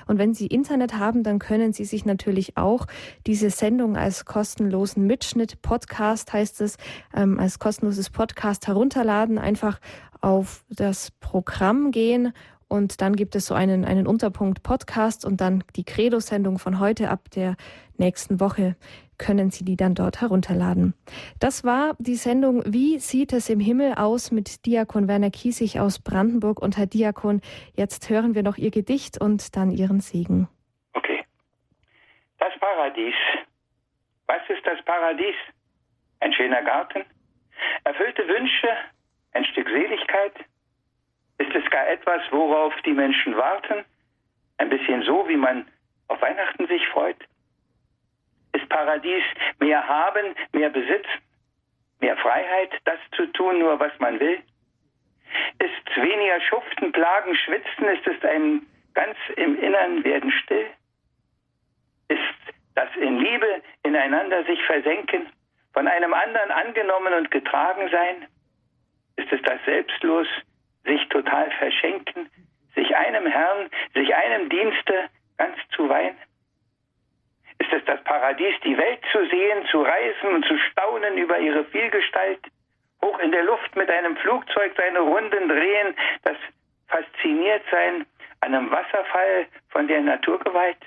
Und 0.08 0.18
wenn 0.18 0.34
Sie 0.34 0.48
Internet 0.48 0.98
haben, 0.98 1.24
dann 1.24 1.40
können 1.40 1.72
Sie 1.74 1.84
sich 1.86 2.06
natürlich 2.06 2.58
auch 2.58 2.88
diese 3.26 3.50
Sendung 3.50 3.96
als 3.98 4.26
kostenlosen 4.26 5.08
Mitschnitt, 5.08 5.62
Podcast 5.62 6.34
heißt 6.34 6.60
es, 6.62 6.78
ähm, 7.16 7.40
als 7.40 7.60
kostenloses 7.60 8.10
Podcast 8.10 8.68
herunterladen. 8.68 9.38
Einfach 9.38 9.80
auf 10.22 10.66
das 10.70 11.12
Programm 11.20 11.92
gehen 11.92 12.34
und 12.74 13.02
dann 13.02 13.16
gibt 13.16 13.36
es 13.36 13.46
so 13.46 13.54
einen, 13.54 13.86
einen 13.86 14.08
Unterpunkt 14.08 14.64
Podcast 14.64 15.26
und 15.26 15.42
dann 15.42 15.64
die 15.76 15.84
Credo-Sendung 15.84 16.58
von 16.58 16.80
heute 16.80 17.12
ab 17.12 17.30
der 17.36 17.56
nächsten 17.98 18.40
Woche 18.40 18.76
können 19.20 19.52
Sie 19.52 19.64
die 19.64 19.78
dann 19.78 19.94
dort 19.94 20.22
herunterladen. 20.22 20.96
Das 21.40 21.64
war 21.64 21.96
die 22.00 22.16
Sendung 22.16 22.64
Wie 22.66 22.98
sieht 22.98 23.32
es 23.32 23.50
im 23.50 23.60
Himmel 23.60 23.94
aus 23.94 24.32
mit 24.32 24.66
Diakon 24.66 25.08
Werner 25.08 25.30
Kiesig 25.30 25.80
aus 25.80 26.00
Brandenburg 26.00 26.60
und 26.64 26.76
Herr 26.76 26.88
Diakon. 26.88 27.42
Jetzt 27.76 28.10
hören 28.10 28.34
wir 28.34 28.42
noch 28.42 28.58
Ihr 28.58 28.72
Gedicht 28.72 29.22
und 29.22 29.56
dann 29.56 29.70
Ihren 29.70 30.00
Segen. 30.00 30.48
Okay. 30.94 31.24
Das 32.40 32.54
Paradies. 32.60 33.16
Was 34.26 34.42
ist 34.50 34.66
das 34.66 34.84
Paradies? 34.84 35.36
Ein 36.22 36.34
schöner 36.34 36.64
Garten? 36.64 37.06
Erfüllte 37.84 38.28
Wünsche? 38.28 38.70
Ein 39.34 39.46
Stück 39.46 39.68
Seligkeit? 39.68 40.34
Ist 41.38 41.56
es 41.56 41.70
gar 41.72 41.88
etwas, 41.88 42.22
worauf 42.32 42.74
die 42.86 42.94
Menschen 42.94 43.36
warten? 43.36 43.86
Ein 44.58 44.70
bisschen 44.70 45.04
so, 45.04 45.28
wie 45.28 45.36
man 45.36 45.68
auf 46.08 46.22
Weihnachten 46.22 46.68
sich 46.68 46.88
freut? 46.90 47.18
Ist 48.54 48.70
Paradies 48.70 49.24
mehr 49.60 49.88
haben, 49.88 50.36
mehr 50.52 50.70
Besitz, 50.70 51.08
mehr 52.00 52.16
Freiheit, 52.18 52.72
das 52.86 53.00
zu 53.16 53.26
tun, 53.34 53.60
nur 53.60 53.80
was 53.80 53.92
man 54.00 54.20
will? 54.20 54.42
Ist 55.60 55.96
weniger 55.96 56.40
Schuften, 56.42 56.92
Plagen, 56.92 57.36
Schwitzen, 57.36 57.86
ist 57.88 58.06
es 58.06 58.24
ein 58.24 58.68
ganz 58.94 59.18
im 59.36 59.60
Innern 59.60 60.04
werden 60.04 60.32
still? 60.32 60.68
Ist 62.10 62.22
das 62.76 62.90
in 62.96 63.18
Liebe 63.20 63.62
ineinander 63.84 64.44
sich 64.46 64.62
versenken, 64.66 65.28
von 65.74 65.88
einem 65.88 66.14
anderen 66.14 66.52
angenommen 66.52 67.14
und 67.14 67.32
getragen 67.32 67.90
sein? 67.90 68.28
Ist 69.16 69.32
es 69.32 69.42
das 69.42 69.64
selbstlos 69.66 70.28
sich 70.84 71.08
total 71.10 71.50
verschenken, 71.52 72.30
sich 72.76 72.96
einem 72.96 73.26
Herrn, 73.26 73.70
sich 73.94 74.14
einem 74.16 74.50
Dienste 74.50 75.10
ganz 75.38 75.58
zu 75.76 75.88
weihen? 75.90 76.18
Ist 77.60 77.72
es 77.72 77.86
das 77.86 78.04
Paradies, 78.04 78.56
die 78.64 78.78
Welt 78.78 79.00
zu 79.12 79.26
sehen, 79.28 79.66
zu 79.68 79.82
reisen 79.82 80.34
und 80.34 80.46
zu 80.46 80.58
staunen 80.58 81.18
über 81.18 81.40
ihre 81.40 81.64
Vielgestalt? 81.66 82.40
Hoch 83.04 83.20
in 83.20 83.32
der 83.32 83.44
Luft 83.44 83.76
mit 83.76 83.90
einem 83.90 84.16
Flugzeug 84.18 84.74
seine 84.78 85.00
Runden 85.00 85.50
drehen, 85.50 85.96
das 86.24 86.38
fasziniert 86.88 87.64
sein 87.72 88.06
an 88.42 88.54
einem 88.54 88.72
Wasserfall 88.72 89.48
von 89.70 89.88
der 89.88 90.02
Natur 90.02 90.40
geweiht? 90.40 90.78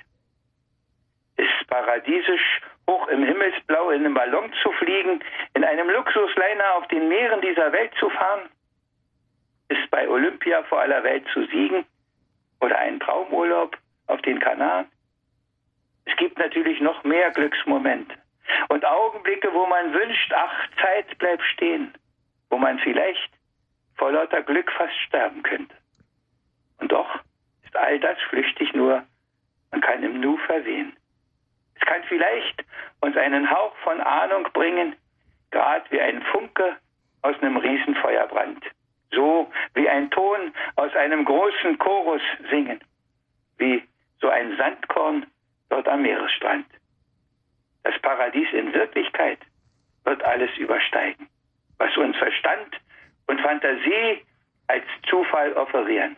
Ist 1.37 1.69
paradiesisch, 1.69 2.61
hoch 2.89 3.09
im 3.09 3.25
Himmelsblau 3.25 3.91
in 3.91 4.05
einem 4.05 4.15
Ballon 4.15 4.53
zu 4.63 4.73
fliegen, 4.73 5.23
in 5.55 5.65
einem 5.65 5.89
Luxusliner 5.91 6.75
auf 6.77 6.89
den 6.89 7.09
Meeren 7.09 7.41
dieser 7.41 7.73
Welt 7.73 7.93
zu 7.99 8.09
fahren? 8.11 8.49
Ist 9.69 9.91
bei 9.91 10.09
Olympia 10.09 10.63
vor 10.65 10.81
aller 10.81 11.03
Welt 11.03 11.27
zu 11.33 11.45
siegen 11.47 11.85
oder 12.61 12.79
einen 12.79 13.01
Traumurlaub 13.01 13.77
auf 14.07 14.21
den 14.23 14.39
Kanaren. 14.39 14.87
Es 16.05 16.17
gibt 16.17 16.39
natürlich 16.39 16.81
noch 16.81 17.03
mehr 17.05 17.31
Glücksmomente 17.33 18.15
und 18.69 18.85
Augenblicke, 18.85 19.53
wo 19.53 19.67
man 19.67 19.93
wünscht, 19.93 20.33
ach, 20.35 20.69
Zeit 20.81 21.19
bleibt 21.19 21.43
stehen, 21.43 21.93
wo 22.51 22.59
man 22.59 22.79
vielleicht 22.79 23.31
vor 23.97 24.13
lauter 24.13 24.43
Glück 24.43 24.71
fast 24.73 24.95
sterben 25.07 25.43
könnte. 25.43 25.75
Und 26.79 26.93
doch 26.93 27.21
ist 27.65 27.77
all 27.77 27.99
das 27.99 28.19
flüchtig 28.29 28.73
nur, 28.75 29.03
man 29.73 29.81
kann 29.81 30.03
im 30.03 30.21
Nu 30.21 30.37
verwehen. 30.39 30.97
Es 31.75 31.81
kann 31.87 32.03
vielleicht 32.05 32.65
uns 33.01 33.17
einen 33.17 33.51
Hauch 33.51 33.77
von 33.79 34.01
Ahnung 34.01 34.49
bringen, 34.53 34.95
gerade 35.51 35.85
wie 35.91 36.01
ein 36.01 36.23
Funke 36.23 36.77
aus 37.23 37.35
einem 37.41 37.57
Riesenfeuerbrand 37.57 38.65
so 39.13 39.51
wie 39.75 39.89
ein 39.89 40.11
Ton 40.11 40.53
aus 40.77 40.95
einem 40.95 41.25
großen 41.25 41.79
Chorus 41.79 42.23
singen, 42.51 42.81
wie 43.59 43.83
so 44.21 44.29
ein 44.29 44.57
Sandkorn 44.57 45.27
dort 45.69 45.89
am 45.89 46.03
Meeresstrand. 46.03 46.67
Das 47.83 47.99
Paradies 48.01 48.49
in 48.53 48.73
Wirklichkeit 48.73 49.39
wird 50.05 50.23
alles 50.25 50.51
übersteigen, 50.59 51.29
was 51.79 51.97
uns 51.97 52.17
Verstand 52.17 52.81
und 53.27 53.41
Fantasie 53.41 54.23
als 54.69 54.85
Zufall 55.09 55.53
offerieren. 55.55 56.17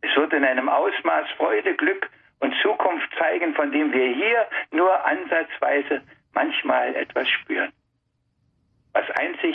Es 0.00 0.14
wird 0.16 0.32
in 0.32 0.44
einem 0.44 0.68
Ausmaß 0.68 1.30
Freude, 1.36 1.74
Glück 1.74 2.10
und 2.40 2.54
Zukunft 2.60 3.08
zeigen, 3.18 3.54
von 3.54 3.70
dem 3.70 3.92
wir 3.92 4.14
hier 4.14 4.48
nur 4.72 5.04
ansatzweise 5.06 6.02
manchmal 6.34 6.94
etwas 6.96 7.28
spüren. 7.28 7.72
Was 8.92 9.08
einzig 9.12 9.54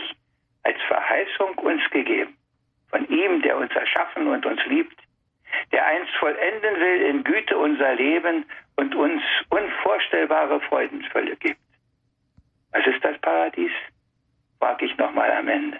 als 0.67 0.81
Verheißung 0.87 1.57
uns 1.59 1.81
gegeben, 1.91 2.35
von 2.89 3.07
ihm, 3.07 3.41
der 3.41 3.57
uns 3.57 3.71
erschaffen 3.71 4.27
und 4.27 4.45
uns 4.45 4.59
liebt, 4.65 4.99
der 5.71 5.85
einst 5.85 6.13
vollenden 6.15 6.75
will 6.75 7.01
in 7.03 7.23
Güte 7.23 7.57
unser 7.57 7.95
Leben 7.95 8.45
und 8.75 8.93
uns 8.93 9.23
unvorstellbare 9.49 10.59
Freudenfülle 10.61 11.37
gibt. 11.37 11.61
Was 12.71 12.85
ist 12.85 13.01
das 13.03 13.17
Paradies? 13.19 13.71
frage 14.59 14.85
ich 14.85 14.97
nochmal 14.97 15.31
am 15.31 15.47
Ende. 15.47 15.79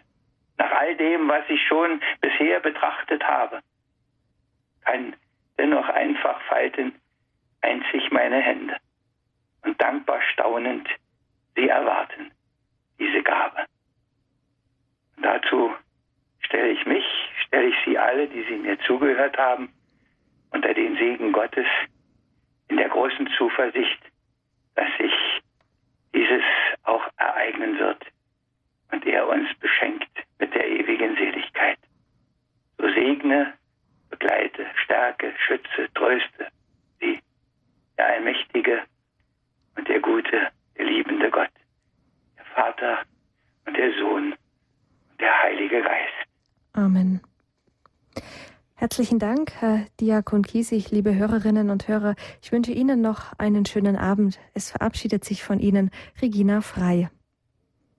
Nach 0.57 0.71
all 0.71 0.95
dem, 0.95 1.27
was 1.27 1.43
ich 1.49 1.61
schon 1.67 2.01
bisher 2.21 2.61
betrachtet 2.61 3.23
habe, 3.27 3.59
kann 4.85 5.15
dennoch 5.57 5.89
einfach 5.89 6.39
falten 6.43 6.95
einzig 7.61 8.09
meine 8.11 8.39
Hände 8.39 8.77
und 9.63 9.81
dankbar 9.81 10.21
staunend 10.31 10.87
sie 11.55 11.67
erwarten, 11.67 12.31
diese 12.99 13.21
Gabe. 13.21 13.65
Dazu 15.21 15.73
stelle 16.39 16.69
ich 16.69 16.85
mich, 16.85 17.05
stelle 17.45 17.67
ich 17.67 17.75
Sie 17.85 17.97
alle, 17.97 18.27
die 18.27 18.43
Sie 18.43 18.57
mir 18.57 18.79
zugehört 18.79 19.37
haben, 19.37 19.69
unter 20.51 20.73
den 20.73 20.95
Segen 20.97 21.31
Gottes 21.31 21.65
in 22.69 22.77
der 22.77 22.89
großen 22.89 23.27
Zuversicht, 23.37 23.99
dass 24.75 24.87
sich 24.97 25.13
dieses 26.13 26.43
auch 26.83 27.07
ereignen 27.17 27.77
wird 27.79 28.05
und 28.91 29.05
er 29.05 29.27
uns 29.27 29.47
beschenkt 29.59 30.09
mit 30.39 30.53
der 30.53 30.67
ewigen 30.67 31.15
Seligkeit. 31.15 31.79
So 32.77 32.87
segne, 32.89 33.53
begleite, 34.09 34.67
stärke, 34.83 35.33
schütze, 35.45 35.91
tröste 35.93 36.47
sie, 36.99 37.19
der 37.97 38.07
allmächtige 38.07 38.83
und 39.75 39.87
der 39.87 39.99
gute, 39.99 40.49
der 40.77 40.85
liebende 40.85 41.29
Gott, 41.29 41.49
der 42.37 42.45
Vater 42.45 43.03
und 43.65 43.75
der 43.75 43.93
Sohn 43.99 44.35
der 45.19 45.43
Heilige 45.43 45.81
Geist. 45.81 46.27
Amen. 46.73 47.21
Herzlichen 48.75 49.17
Dank, 49.17 49.53
Herr 49.59 49.85
Diakon 49.99 50.43
Kiesig, 50.43 50.91
liebe 50.91 51.15
Hörerinnen 51.15 51.71
und 51.71 51.87
Hörer. 51.87 52.15
Ich 52.43 52.51
wünsche 52.51 52.71
Ihnen 52.71 53.01
noch 53.01 53.33
einen 53.39 53.65
schönen 53.65 53.95
Abend. 53.95 54.39
Es 54.53 54.69
verabschiedet 54.69 55.25
sich 55.25 55.43
von 55.43 55.59
Ihnen 55.59 55.89
Regina 56.21 56.61
Frei. 56.61 57.09